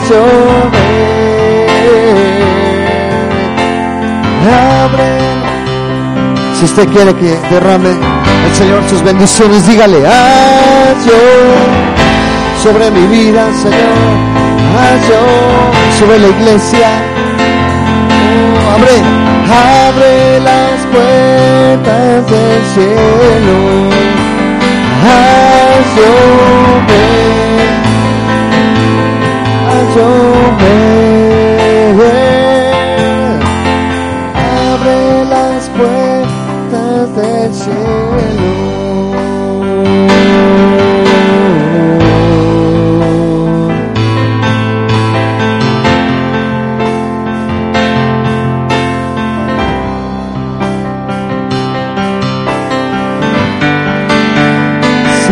Llover. 0.07 0.79
Abre 4.49 5.48
si 6.59 6.65
usted 6.65 6.89
quiere 6.89 7.15
que 7.15 7.39
derrame 7.49 7.91
el 7.91 8.53
Señor 8.53 8.83
sus 8.89 9.01
bendiciones, 9.01 9.65
dígale, 9.65 10.05
haz 10.05 11.05
yo 11.05 11.13
sobre 12.61 12.91
mi 12.91 13.07
vida, 13.07 13.45
Señor, 13.53 13.95
haz 14.75 15.07
yo 15.07 15.21
sobre 15.97 16.19
la 16.19 16.27
iglesia. 16.27 16.89
Oh, 18.11 18.73
abre, 18.75 18.95
abre 19.87 20.41
las 20.41 20.85
puertas 20.91 22.27
del 22.29 22.61
cielo. 22.73 23.57
Haz 25.05 25.85
llover, 25.95 27.69
haz 29.69 29.87
llover. 29.95 30.49
Abre 34.73 35.18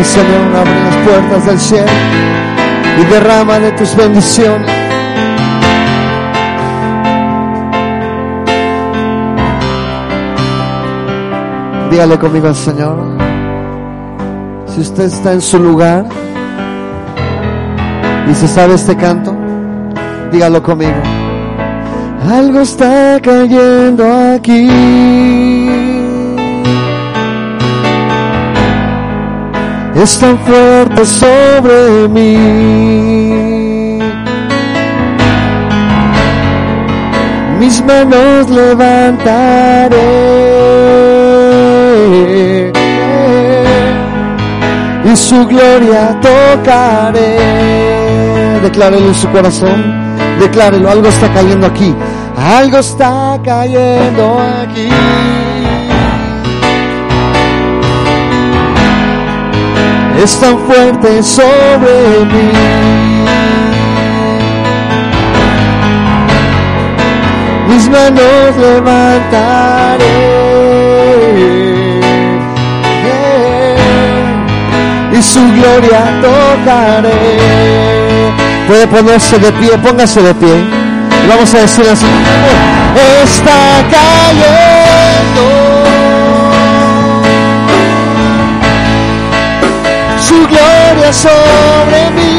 Señor, 0.08 0.56
abre 0.56 0.84
las 0.86 0.96
puertas 1.06 1.46
del 1.46 1.60
cielo 1.60 1.92
y 3.00 3.06
derrama 3.12 3.60
de 3.60 3.72
tus 3.74 3.96
bendiciones. 3.96 4.72
Dígale 11.92 12.18
conmigo 12.18 12.48
al 12.48 12.56
Señor. 12.56 12.98
Si 14.68 14.82
usted 14.82 15.06
está 15.06 15.34
en 15.34 15.42
su 15.42 15.60
lugar 15.60 16.06
y 18.30 18.34
se 18.34 18.48
sabe 18.48 18.76
este 18.76 18.96
canto, 18.96 19.36
dígalo 20.32 20.64
conmigo. 20.64 21.02
Algo 22.30 22.62
está 22.62 23.20
cayendo 23.22 24.06
aquí. 24.36 25.97
Es 30.02 30.20
tan 30.20 30.38
fuerte 30.40 31.06
sobre 31.06 32.08
mí. 32.08 32.38
Mis 37.60 37.84
manos 37.84 38.50
levantaré 38.50 39.98
y 45.04 45.16
su 45.16 45.48
gloria 45.48 46.16
tocaré. 46.22 47.40
Declárelo 48.62 49.08
en 49.08 49.16
su 49.16 49.28
corazón, 49.30 49.84
declárelo, 50.40 50.92
algo 50.92 51.08
está 51.08 51.34
cayendo 51.34 51.66
aquí, 51.66 51.96
algo 52.38 52.78
está 52.78 53.40
cayendo 53.44 54.40
aquí. 54.62 54.90
Es 60.24 60.40
tan 60.40 60.58
fuerte 60.66 61.22
sobre 61.22 62.26
mí. 62.26 62.52
Mis 67.68 67.90
manos 67.90 68.58
levantaré 68.60 70.38
y 75.18 75.22
su 75.22 75.40
gloria 75.54 76.02
tocaré. 76.22 77.12
Puede 78.68 78.88
ponerse 78.88 79.38
de 79.38 79.52
pie, 79.54 79.78
póngase 79.78 80.22
de 80.22 80.34
pie. 80.34 80.56
Y 81.24 81.28
vamos 81.28 81.54
a 81.54 81.60
decir 81.60 81.86
así, 81.90 82.06
está 83.24 83.84
cayendo. 83.92 85.77
Su 90.28 90.36
gloria 90.46 91.14
sobre 91.14 92.12
mí. 92.12 92.38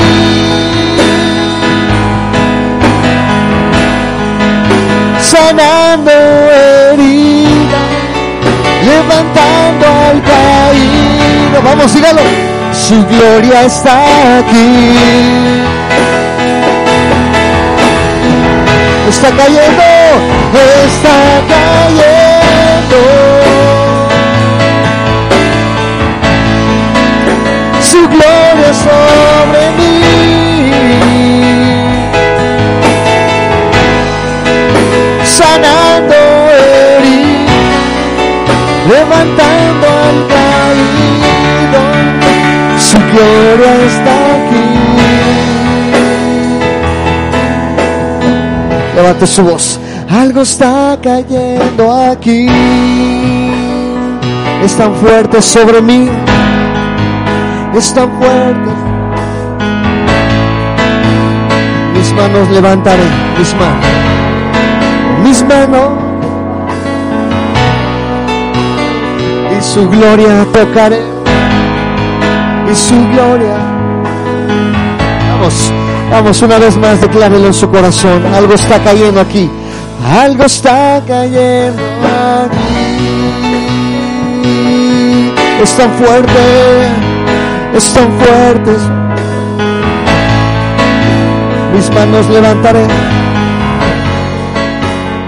Sanando 5.19 6.11
heridas, 6.11 7.89
levantando 8.85 9.87
al 10.11 10.23
caído. 10.23 11.63
Vamos, 11.65 11.95
dígalo. 11.95 12.21
Su 12.73 13.03
gloria 13.07 13.63
está 13.65 14.39
aquí. 14.41 14.95
Está 19.09 19.31
cayendo, 19.31 19.83
está 20.85 21.17
cayendo. 21.49 23.38
Su 27.81 28.09
gloria 28.09 28.75
sobre 28.75 29.71
mí. 29.79 29.93
Sanando 35.25 36.15
heridas, 36.51 37.49
levantando 38.89 39.87
al 39.87 40.19
caído. 40.35 41.83
Su 42.79 42.99
gloria 42.99 43.73
está 43.87 44.17
aquí. 44.37 44.69
Levante 48.97 49.27
su 49.27 49.43
voz. 49.45 49.79
Algo 50.11 50.43
está 50.43 50.99
cayendo 51.03 51.93
aquí. 52.11 52.49
Es 54.65 54.75
tan 54.75 54.95
fuerte 54.97 55.41
sobre 55.41 55.81
mí. 55.81 56.09
Es 57.79 57.95
tan 57.95 58.11
fuerte. 58.19 58.71
Mis 61.95 62.13
manos 62.13 62.51
levantaré. 62.51 63.05
Mis 63.39 63.55
manos. 63.55 63.87
Mis 65.23 65.45
manos. 65.45 65.91
Y 69.57 69.63
su 69.63 69.89
gloria 69.89 70.45
tocaré. 70.53 71.03
Y 72.69 72.75
su 72.75 72.97
gloria. 73.13 73.59
Vamos, 75.31 75.73
vamos 76.11 76.43
una 76.43 76.59
vez 76.59 76.77
más, 76.77 77.01
declárelo 77.01 77.47
en 77.47 77.55
su 77.55 77.71
corazón. 77.71 78.27
Algo 78.35 78.55
está 78.55 78.83
cayendo 78.83 79.21
aquí. 79.21 79.49
Algo 80.21 80.43
está 80.43 81.01
cayendo 81.07 81.81
aquí. 82.45 82.89
Es 85.63 85.77
tan 85.77 85.93
fuerte, 85.93 86.89
es 87.79 87.93
tan 87.95 88.11
fuerte. 88.19 88.73
Mis 91.75 91.91
manos 91.91 92.29
levantaré. 92.29 92.87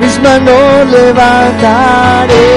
Mis 0.01 0.21
manos 0.21 0.91
levantaré 0.91 2.49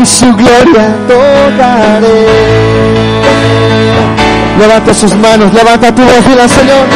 y 0.00 0.06
su 0.06 0.32
gloria 0.34 0.86
tocaré. 1.06 2.26
Levanta 4.58 4.94
sus 4.94 5.14
manos, 5.14 5.52
levanta 5.54 5.94
tu 5.94 6.02
voz 6.02 6.24
y 6.32 6.34
la 6.34 6.48
Señor 6.48 6.86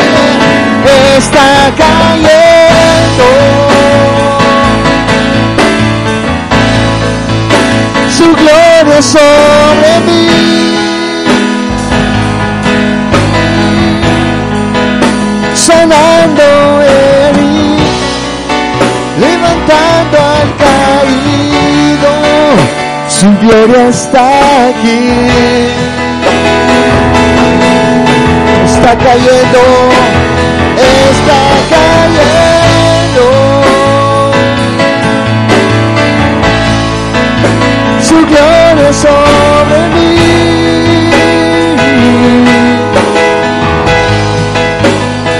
está 1.19 1.71
cayendo. 1.79 3.72
Su 8.23 8.29
gloria 8.37 9.03
sobre 9.03 10.01
mí. 10.07 10.29
Sanando 15.55 16.45
mí, 17.37 17.79
levantando 19.19 20.19
al 20.19 20.57
caído 20.63 22.13
su 23.09 23.29
gloria 23.41 23.89
está 23.89 24.69
aquí. 24.69 25.01
Está 28.65 28.97
cayendo, 28.99 29.63
está 31.11 31.41
cayendo. 31.71 32.42
Gloria 38.83 38.93
sobre 38.93 39.89
mí. 39.95 40.17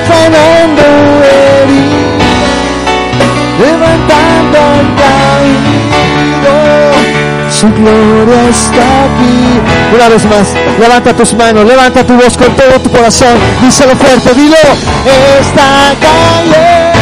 Sanando 0.07 0.83
heridas, 1.25 2.23
levantando 3.61 4.59
al 4.59 4.87
caído 5.03 6.55
su 7.51 7.69
gloria 7.69 8.49
está 8.49 8.87
aquí. 9.05 9.61
Una 9.95 10.09
vez 10.09 10.25
más, 10.25 10.55
levanta 10.81 11.15
tus 11.15 11.35
manos, 11.35 11.65
levanta 11.65 12.05
tu 12.05 12.15
voz 12.15 12.37
con 12.37 12.55
todo 12.57 12.81
tu 12.81 12.91
corazón. 12.91 13.37
Díselo 13.61 13.95
fuerte, 13.97 14.35
dilo. 14.35 14.57
Está 15.41 15.95
cayendo. 16.01 16.93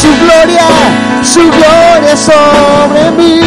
Su 0.00 0.08
gloria, 0.24 0.66
su 1.26 1.40
gloria 1.40 2.16
sobre 2.16 3.10
mí. 3.12 3.40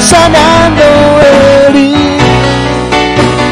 Sanando 0.00 0.84
heridas, 1.68 2.22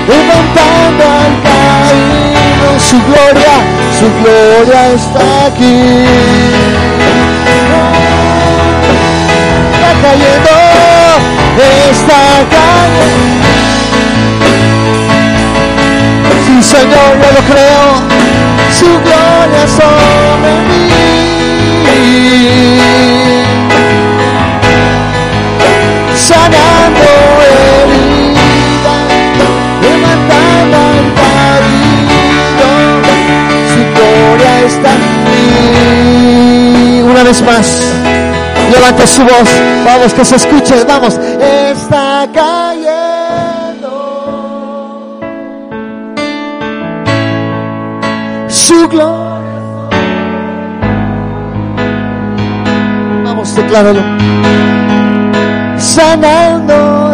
levantando 0.09 1.04
al 1.04 1.34
caído. 1.46 2.80
Su 2.80 2.96
gloria 3.04 3.76
su 3.98 4.07
gloria 4.22 4.92
está 4.92 5.46
aquí. 5.46 6.04
Está 9.72 9.90
cayendo, 10.02 10.57
está 11.90 12.22
cayendo. 12.50 13.46
Sí, 16.46 16.62
Señor, 16.62 17.11
yo 17.22 17.28
lo 17.32 17.42
creo. 17.54 18.15
Su 18.78 18.86
gloria 18.86 19.66
sobre 19.66 20.52
mí. 20.68 21.07
Sanando 26.14 27.09
heridas, 27.46 29.09
levantando 29.82 30.76
al 30.76 31.66
está 34.66 34.90
aquí. 34.90 35.46
Una 37.02 37.22
vez 37.22 37.42
más, 37.42 37.66
levante 38.72 39.07
su 39.07 39.22
voz, 39.22 39.48
vamos 39.84 40.12
que 40.12 40.24
se 40.24 40.36
escuche, 40.36 40.84
vamos, 40.84 41.14
está 41.14 42.26
cayendo. 42.32 42.95
Su 48.66 48.88
gloria. 48.88 49.88
Vamos, 53.24 53.54
decláralo. 53.54 54.00
Sanando. 55.78 57.06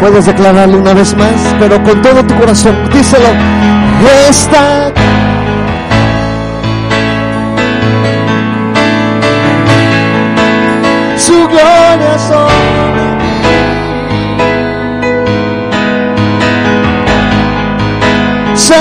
Puedes 0.00 0.26
declararlo 0.26 0.78
una 0.78 0.92
vez 0.92 1.16
más, 1.16 1.32
pero 1.58 1.82
con 1.82 2.00
todo 2.02 2.22
tu 2.24 2.34
corazón, 2.36 2.76
díselo. 2.92 3.26
Esta 4.28 4.92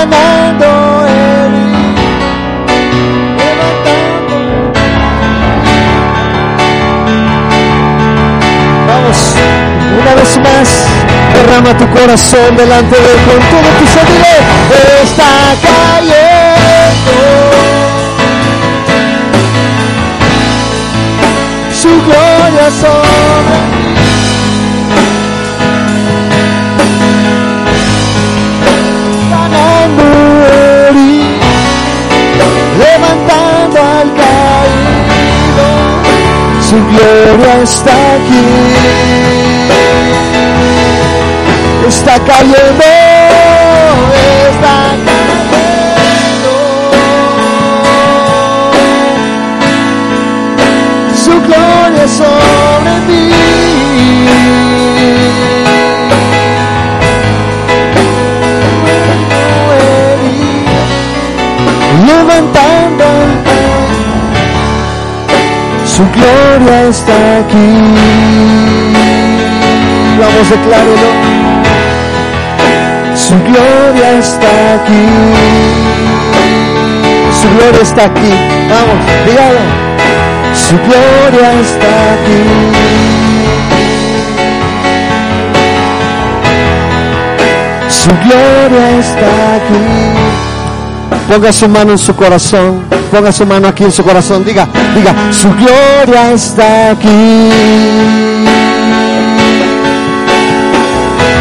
Sanando 0.06 1.08
él. 1.08 1.54
Vamos, 8.88 9.34
una 10.00 10.14
vez 10.16 10.38
más 10.38 10.86
derrama 11.34 11.78
tu 11.78 11.90
corazón 11.90 12.56
delante 12.56 12.96
de 12.96 13.12
él 13.14 13.20
con 13.26 13.40
todo 13.50 13.70
tu 13.80 13.86
ser. 13.88 14.06
Está 15.04 15.32
cayendo. 15.64 17.16
Su 21.74 21.90
gloria 21.90 22.70
sobre 22.80 23.75
Su 36.76 36.82
gloria 36.88 37.62
está 37.64 37.94
aquí 38.16 39.16
está 41.88 42.20
cayendo, 42.20 42.84
está 44.50 44.76
cayendo. 45.06 46.54
Su 51.16 51.42
gloria 51.44 52.08
sobre 52.10 53.00
mí. 53.08 53.32
Levantando 62.06 63.35
su 65.96 66.04
gloria 66.12 66.90
está 66.90 67.14
aquí. 67.40 67.70
Vamos, 70.20 70.50
declárelo. 70.50 71.12
Su 73.16 73.36
gloria 73.44 74.20
está 74.20 74.52
aquí. 74.76 75.06
Su 77.40 77.48
gloria 77.56 77.82
está 77.82 78.04
aquí. 78.06 78.34
Vamos, 78.72 78.98
dígalo. 79.26 79.64
Su 80.54 80.76
gloria 80.88 81.48
está 81.62 81.94
aquí. 82.16 82.42
Su 87.88 88.10
gloria 88.26 89.00
está 89.00 89.30
aquí. 89.56 90.15
Ponga 91.28 91.52
su 91.52 91.68
mano 91.68 91.92
en 91.92 91.98
su 91.98 92.16
corazón. 92.16 92.84
Ponga 93.12 93.32
su 93.32 93.46
mano 93.46 93.68
aquí 93.68 93.84
en 93.84 93.92
su 93.92 94.04
corazón. 94.04 94.44
Diga, 94.44 94.68
diga, 94.96 95.14
su 95.32 95.50
gloria 95.54 96.32
está 96.34 96.92
aquí. 96.92 98.36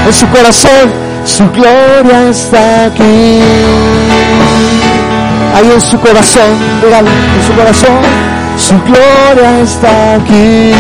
en 0.07 0.13
su 0.13 0.29
corazón, 0.29 0.93
su 1.25 1.51
gloria 1.51 2.29
está 2.29 2.87
aquí. 2.87 3.41
Ahí 5.55 5.71
en 5.73 5.81
su 5.81 5.99
corazón, 5.99 6.51
dígale, 6.83 7.09
en 7.09 7.47
su 7.47 7.53
corazón, 7.55 7.99
su 8.57 8.75
gloria 8.83 9.61
está 9.63 10.15
aquí. 10.15 10.73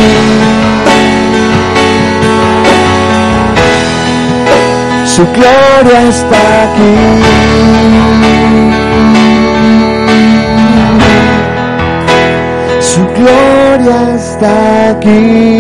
Su 5.06 5.24
gloria 5.32 6.08
está 6.08 6.36
aquí. 6.64 8.03
Gloria 13.24 14.14
está 14.16 14.90
aquí. 14.90 15.58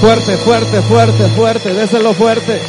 Fuerte, 0.00 0.36
fuerte, 0.38 0.82
fuerte, 0.82 1.28
fuerte, 1.36 1.74
déselo 1.74 2.12
fuerte. 2.14 2.60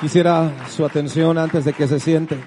Quisiera 0.00 0.50
su 0.70 0.84
atención 0.86 1.36
antes 1.36 1.64
de 1.66 1.74
que 1.74 1.86
se 1.86 2.00
siente. 2.00 2.38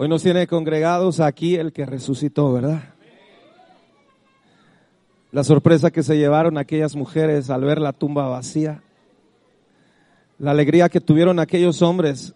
Hoy 0.00 0.08
nos 0.08 0.22
tiene 0.22 0.46
congregados 0.46 1.18
aquí 1.18 1.56
el 1.56 1.72
que 1.72 1.84
resucitó, 1.84 2.52
¿verdad? 2.52 2.94
La 5.32 5.42
sorpresa 5.42 5.90
que 5.90 6.04
se 6.04 6.16
llevaron 6.16 6.56
aquellas 6.56 6.94
mujeres 6.94 7.50
al 7.50 7.62
ver 7.62 7.80
la 7.80 7.92
tumba 7.92 8.28
vacía. 8.28 8.80
La 10.38 10.52
alegría 10.52 10.88
que 10.88 11.00
tuvieron 11.00 11.40
aquellos 11.40 11.82
hombres, 11.82 12.32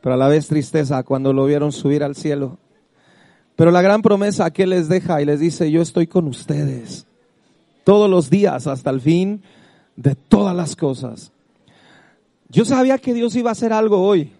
pero 0.00 0.16
a 0.16 0.18
la 0.18 0.26
vez 0.26 0.48
tristeza 0.48 1.04
cuando 1.04 1.32
lo 1.32 1.46
vieron 1.46 1.70
subir 1.70 2.02
al 2.02 2.16
cielo. 2.16 2.58
Pero 3.54 3.70
la 3.70 3.82
gran 3.82 4.02
promesa 4.02 4.50
que 4.50 4.66
les 4.66 4.88
deja 4.88 5.22
y 5.22 5.26
les 5.26 5.38
dice, 5.38 5.70
yo 5.70 5.82
estoy 5.82 6.08
con 6.08 6.26
ustedes 6.26 7.06
todos 7.84 8.10
los 8.10 8.30
días 8.30 8.66
hasta 8.66 8.90
el 8.90 9.00
fin 9.00 9.44
de 9.94 10.16
todas 10.16 10.56
las 10.56 10.74
cosas. 10.74 11.30
Yo 12.48 12.64
sabía 12.64 12.98
que 12.98 13.14
Dios 13.14 13.36
iba 13.36 13.50
a 13.50 13.52
hacer 13.52 13.72
algo 13.72 14.02
hoy. 14.02 14.32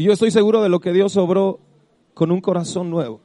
Y 0.00 0.04
yo 0.04 0.12
estoy 0.12 0.30
seguro 0.30 0.62
de 0.62 0.68
lo 0.68 0.78
que 0.78 0.92
Dios 0.92 1.16
obró 1.16 1.58
con 2.14 2.30
un 2.30 2.40
corazón 2.40 2.88
nuevo. 2.88 3.20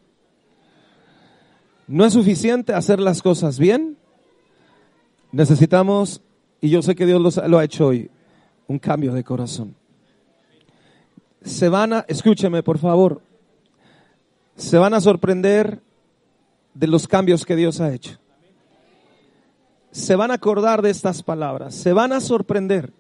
No 1.86 2.04
es 2.04 2.14
suficiente 2.14 2.74
hacer 2.74 3.00
las 3.00 3.22
cosas 3.22 3.60
bien. 3.60 3.95
Necesitamos, 5.32 6.24
y 6.62 6.72
yo 6.72 6.82
sé 6.82 6.95
que 6.95 7.06
Dios 7.06 7.38
lo, 7.48 7.60
ha 7.60 7.64
hecho 7.64 7.86
hoy, 7.86 8.10
un 8.68 8.80
cambio 8.80 9.14
de 9.14 9.24
corazón. 9.24 9.76
Se 11.44 11.70
van 11.70 11.94
a, 11.94 12.06
escúcheme 12.08 12.64
por 12.64 12.80
favor, 12.80 13.22
se 14.56 14.80
van 14.80 14.95
a 14.95 15.02
sorprender 15.02 15.80
de 16.74 16.88
los 16.88 17.08
cambios 17.08 17.45
que 17.45 17.56
Dios 17.56 17.82
ha 17.82 17.94
hecho. 17.94 18.18
Se 19.91 20.16
van 20.16 20.32
a 20.32 20.36
acordar 20.36 20.82
de 20.82 20.90
estas 20.90 21.22
palabras, 21.22 21.76
se 21.76 21.94
van 21.94 22.14
a 22.14 22.20
sorprender 22.20 22.94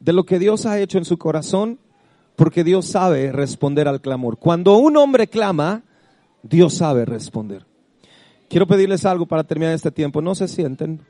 de 0.00 0.14
lo 0.14 0.24
que 0.24 0.38
Dios 0.38 0.64
ha 0.64 0.80
hecho 0.80 0.96
en 0.96 1.04
su 1.04 1.18
corazón 1.18 1.78
porque 2.36 2.62
Dios 2.62 2.86
sabe 2.86 3.32
responder 3.32 3.88
al 3.88 4.00
clamor. 4.00 4.38
Cuando 4.38 4.76
un 4.76 4.96
hombre 4.96 5.26
clama, 5.26 5.82
Dios 6.42 6.74
sabe 6.74 7.04
responder. 7.04 7.64
Quiero 8.48 8.66
pedirles 8.66 9.04
algo 9.04 9.26
para 9.26 9.44
terminar 9.44 9.74
este 9.74 9.90
tiempo. 9.90 10.20
No 10.20 10.34
se 10.34 10.46
sienten. 10.46 11.00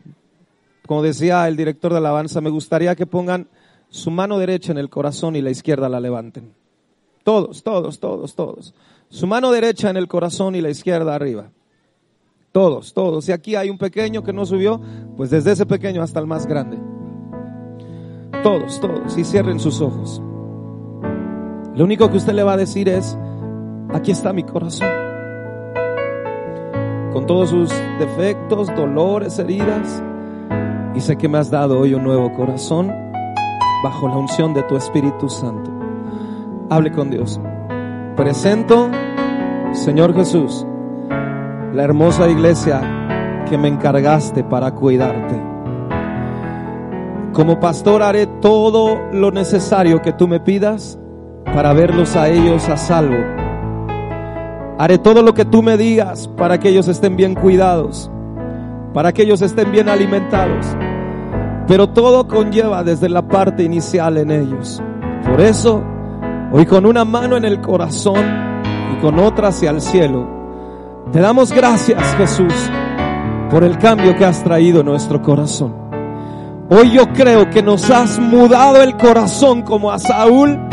Como 0.86 1.02
decía 1.02 1.46
el 1.48 1.56
director 1.56 1.92
de 1.92 1.98
alabanza, 1.98 2.40
me 2.40 2.48
gustaría 2.48 2.94
que 2.94 3.06
pongan 3.06 3.48
su 3.90 4.10
mano 4.10 4.38
derecha 4.38 4.72
en 4.72 4.78
el 4.78 4.88
corazón 4.88 5.36
y 5.36 5.42
la 5.42 5.50
izquierda 5.50 5.88
la 5.88 6.00
levanten. 6.00 6.54
Todos, 7.24 7.62
todos, 7.64 7.98
todos, 7.98 8.34
todos. 8.34 8.74
Su 9.08 9.26
mano 9.26 9.50
derecha 9.50 9.90
en 9.90 9.96
el 9.96 10.06
corazón 10.06 10.54
y 10.54 10.60
la 10.60 10.70
izquierda 10.70 11.14
arriba. 11.14 11.50
Todos, 12.52 12.94
todos. 12.94 13.24
Si 13.24 13.32
aquí 13.32 13.56
hay 13.56 13.68
un 13.68 13.78
pequeño 13.78 14.22
que 14.22 14.32
no 14.32 14.46
subió, 14.46 14.80
pues 15.16 15.30
desde 15.30 15.52
ese 15.52 15.66
pequeño 15.66 16.02
hasta 16.02 16.20
el 16.20 16.26
más 16.26 16.46
grande. 16.46 16.78
Todos, 18.42 18.80
todos. 18.80 19.18
Y 19.18 19.24
cierren 19.24 19.58
sus 19.58 19.80
ojos. 19.80 20.22
Lo 21.76 21.84
único 21.84 22.10
que 22.10 22.16
usted 22.16 22.32
le 22.32 22.42
va 22.42 22.54
a 22.54 22.56
decir 22.56 22.88
es, 22.88 23.18
aquí 23.92 24.10
está 24.10 24.32
mi 24.32 24.42
corazón. 24.44 24.88
Con 27.12 27.26
todos 27.26 27.50
sus 27.50 27.70
defectos, 27.98 28.74
dolores, 28.74 29.38
heridas. 29.38 30.02
Y 30.94 31.00
sé 31.00 31.16
que 31.16 31.28
me 31.28 31.36
has 31.36 31.50
dado 31.50 31.78
hoy 31.78 31.92
un 31.92 32.02
nuevo 32.02 32.32
corazón 32.32 32.90
bajo 33.84 34.08
la 34.08 34.16
unción 34.16 34.54
de 34.54 34.62
tu 34.62 34.74
Espíritu 34.74 35.28
Santo. 35.28 35.70
Hable 36.70 36.92
con 36.92 37.10
Dios. 37.10 37.38
Presento, 38.16 38.88
Señor 39.72 40.14
Jesús, 40.14 40.66
la 41.74 41.84
hermosa 41.84 42.26
iglesia 42.30 43.44
que 43.50 43.58
me 43.58 43.68
encargaste 43.68 44.42
para 44.42 44.74
cuidarte. 44.74 45.38
Como 47.34 47.60
pastor 47.60 48.02
haré 48.02 48.26
todo 48.26 48.98
lo 49.12 49.30
necesario 49.30 50.00
que 50.00 50.14
tú 50.14 50.26
me 50.26 50.40
pidas 50.40 50.98
para 51.54 51.72
verlos 51.72 52.16
a 52.16 52.28
ellos 52.28 52.68
a 52.68 52.76
salvo. 52.76 53.16
Haré 54.78 54.98
todo 54.98 55.22
lo 55.22 55.32
que 55.32 55.44
tú 55.44 55.62
me 55.62 55.76
digas 55.76 56.28
para 56.28 56.58
que 56.58 56.68
ellos 56.68 56.88
estén 56.88 57.16
bien 57.16 57.34
cuidados, 57.34 58.10
para 58.92 59.12
que 59.12 59.22
ellos 59.22 59.40
estén 59.40 59.72
bien 59.72 59.88
alimentados. 59.88 60.66
Pero 61.66 61.88
todo 61.88 62.28
conlleva 62.28 62.84
desde 62.84 63.08
la 63.08 63.26
parte 63.26 63.62
inicial 63.62 64.18
en 64.18 64.30
ellos. 64.30 64.82
Por 65.28 65.40
eso, 65.40 65.82
hoy 66.52 66.66
con 66.66 66.84
una 66.86 67.04
mano 67.04 67.36
en 67.36 67.44
el 67.44 67.60
corazón 67.60 68.22
y 68.94 69.00
con 69.00 69.18
otra 69.18 69.48
hacia 69.48 69.70
el 69.70 69.80
cielo, 69.80 70.28
te 71.10 71.20
damos 71.20 71.52
gracias 71.52 72.14
Jesús 72.16 72.52
por 73.50 73.64
el 73.64 73.78
cambio 73.78 74.14
que 74.16 74.24
has 74.24 74.42
traído 74.42 74.80
en 74.80 74.86
nuestro 74.86 75.22
corazón. 75.22 75.74
Hoy 76.68 76.90
yo 76.90 77.06
creo 77.12 77.48
que 77.48 77.62
nos 77.62 77.90
has 77.90 78.18
mudado 78.18 78.82
el 78.82 78.96
corazón 78.96 79.62
como 79.62 79.92
a 79.92 79.98
Saúl 79.98 80.65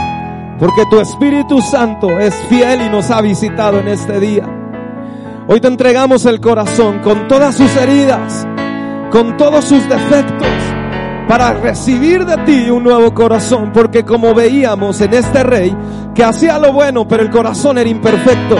porque 0.60 0.86
tu 0.86 1.00
Espíritu 1.00 1.62
Santo 1.62 2.20
es 2.20 2.34
fiel 2.50 2.82
y 2.82 2.90
nos 2.90 3.12
ha 3.12 3.22
visitado 3.22 3.80
en 3.80 3.88
este 3.88 4.20
día. 4.20 4.48
Hoy 5.48 5.60
te 5.60 5.68
entregamos 5.68 6.26
el 6.26 6.40
corazón 6.40 7.00
con 7.00 7.28
todas 7.28 7.56
sus 7.56 7.76
heridas, 7.76 8.48
con 9.12 9.36
todos 9.36 9.66
sus 9.66 9.88
defectos, 9.90 10.48
para 11.28 11.54
recibir 11.54 12.26
de 12.26 12.38
ti 12.46 12.70
un 12.70 12.84
nuevo 12.84 13.14
corazón. 13.14 13.72
Porque 13.74 14.06
como 14.06 14.34
veíamos 14.34 15.02
en 15.02 15.14
este 15.14 15.44
rey, 15.44 15.76
que 16.16 16.24
hacía 16.24 16.60
lo 16.60 16.72
bueno, 16.72 17.08
pero 17.08 17.24
el 17.24 17.30
corazón 17.30 17.78
era 17.78 17.90
imperfecto, 17.90 18.58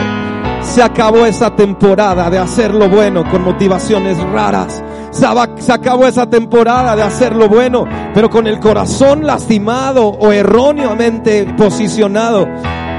se 0.60 0.82
acabó 0.82 1.24
esa 1.24 1.54
temporada 1.54 2.28
de 2.28 2.38
hacer 2.38 2.74
lo 2.74 2.88
bueno 2.88 3.28
con 3.30 3.44
motivaciones 3.44 4.18
raras 4.18 4.82
se 5.14 5.72
acabó 5.72 6.06
esa 6.06 6.28
temporada 6.28 6.96
de 6.96 7.02
hacer 7.02 7.36
lo 7.36 7.48
bueno, 7.48 7.86
pero 8.12 8.28
con 8.28 8.48
el 8.48 8.58
corazón 8.58 9.24
lastimado 9.24 10.08
o 10.08 10.32
erróneamente 10.32 11.46
posicionado. 11.56 12.48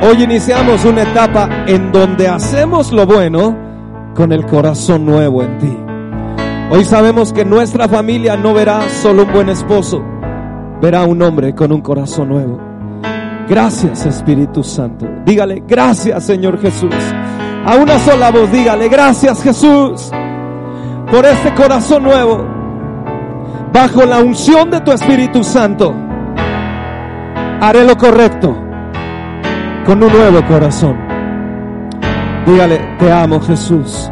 Hoy 0.02 0.24
iniciamos 0.24 0.86
una 0.86 1.04
etapa 1.04 1.66
en 1.68 1.92
donde 1.92 2.28
hacemos 2.30 2.94
lo 2.94 3.06
bueno 3.06 3.56
con 4.16 4.32
el 4.32 4.46
corazón 4.46 5.06
nuevo 5.06 5.44
en 5.44 5.58
ti. 5.58 5.78
Hoy 6.72 6.86
sabemos 6.86 7.34
que 7.34 7.44
nuestra 7.44 7.88
familia 7.88 8.38
no 8.38 8.54
verá 8.54 8.90
solo 8.90 9.24
un 9.24 9.34
buen 9.34 9.50
esposo, 9.50 10.02
verá 10.82 11.04
un 11.04 11.22
hombre 11.22 11.54
con 11.54 11.72
un 11.74 11.82
corazón 11.82 12.30
nuevo. 12.30 12.60
Gracias 13.50 14.06
Espíritu 14.06 14.64
Santo. 14.64 15.06
Dígale, 15.26 15.64
gracias 15.68 16.24
Señor 16.24 16.60
Jesús. 16.60 16.96
A 17.66 17.76
una 17.76 18.00
sola 18.00 18.32
voz, 18.32 18.52
dígale, 18.52 18.88
gracias 18.88 19.44
Jesús 19.44 20.12
por 21.12 21.26
este 21.26 21.54
corazón 21.54 22.04
nuevo, 22.04 22.46
bajo 23.72 24.06
la 24.06 24.20
unción 24.20 24.72
de 24.72 24.82
tu 24.82 24.92
Espíritu 24.92 25.44
Santo, 25.44 25.94
haré 27.62 27.84
lo 27.84 27.98
correcto 27.98 28.56
con 29.86 30.04
un 30.04 30.12
nuevo 30.12 30.46
corazón. 30.48 30.98
Dígale, 32.46 32.78
te 33.00 33.12
amo 33.12 33.40
Jesús 33.40 34.12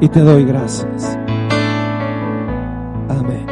y 0.00 0.08
te 0.08 0.20
doy 0.20 0.44
gracias. 0.44 1.18
Amén. 3.08 3.46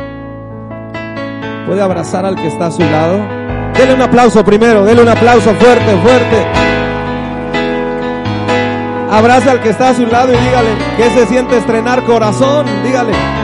¿Puede 1.66 1.82
abrazar 1.82 2.24
al 2.24 2.36
que 2.36 2.48
está 2.48 2.66
a 2.66 2.70
su 2.70 2.82
lado? 2.82 3.18
Dele 3.74 3.94
un 3.94 4.02
aplauso 4.02 4.44
primero, 4.44 4.84
dele 4.84 5.02
un 5.02 5.08
aplauso 5.08 5.54
fuerte, 5.54 5.96
fuerte. 6.02 6.79
Abraza 9.10 9.50
al 9.50 9.60
que 9.60 9.70
está 9.70 9.88
a 9.88 9.94
su 9.94 10.06
lado 10.06 10.32
y 10.32 10.36
dígale, 10.36 10.70
¿qué 10.96 11.10
se 11.10 11.26
siente 11.26 11.56
estrenar 11.56 12.04
corazón? 12.04 12.64
Dígale. 12.84 13.39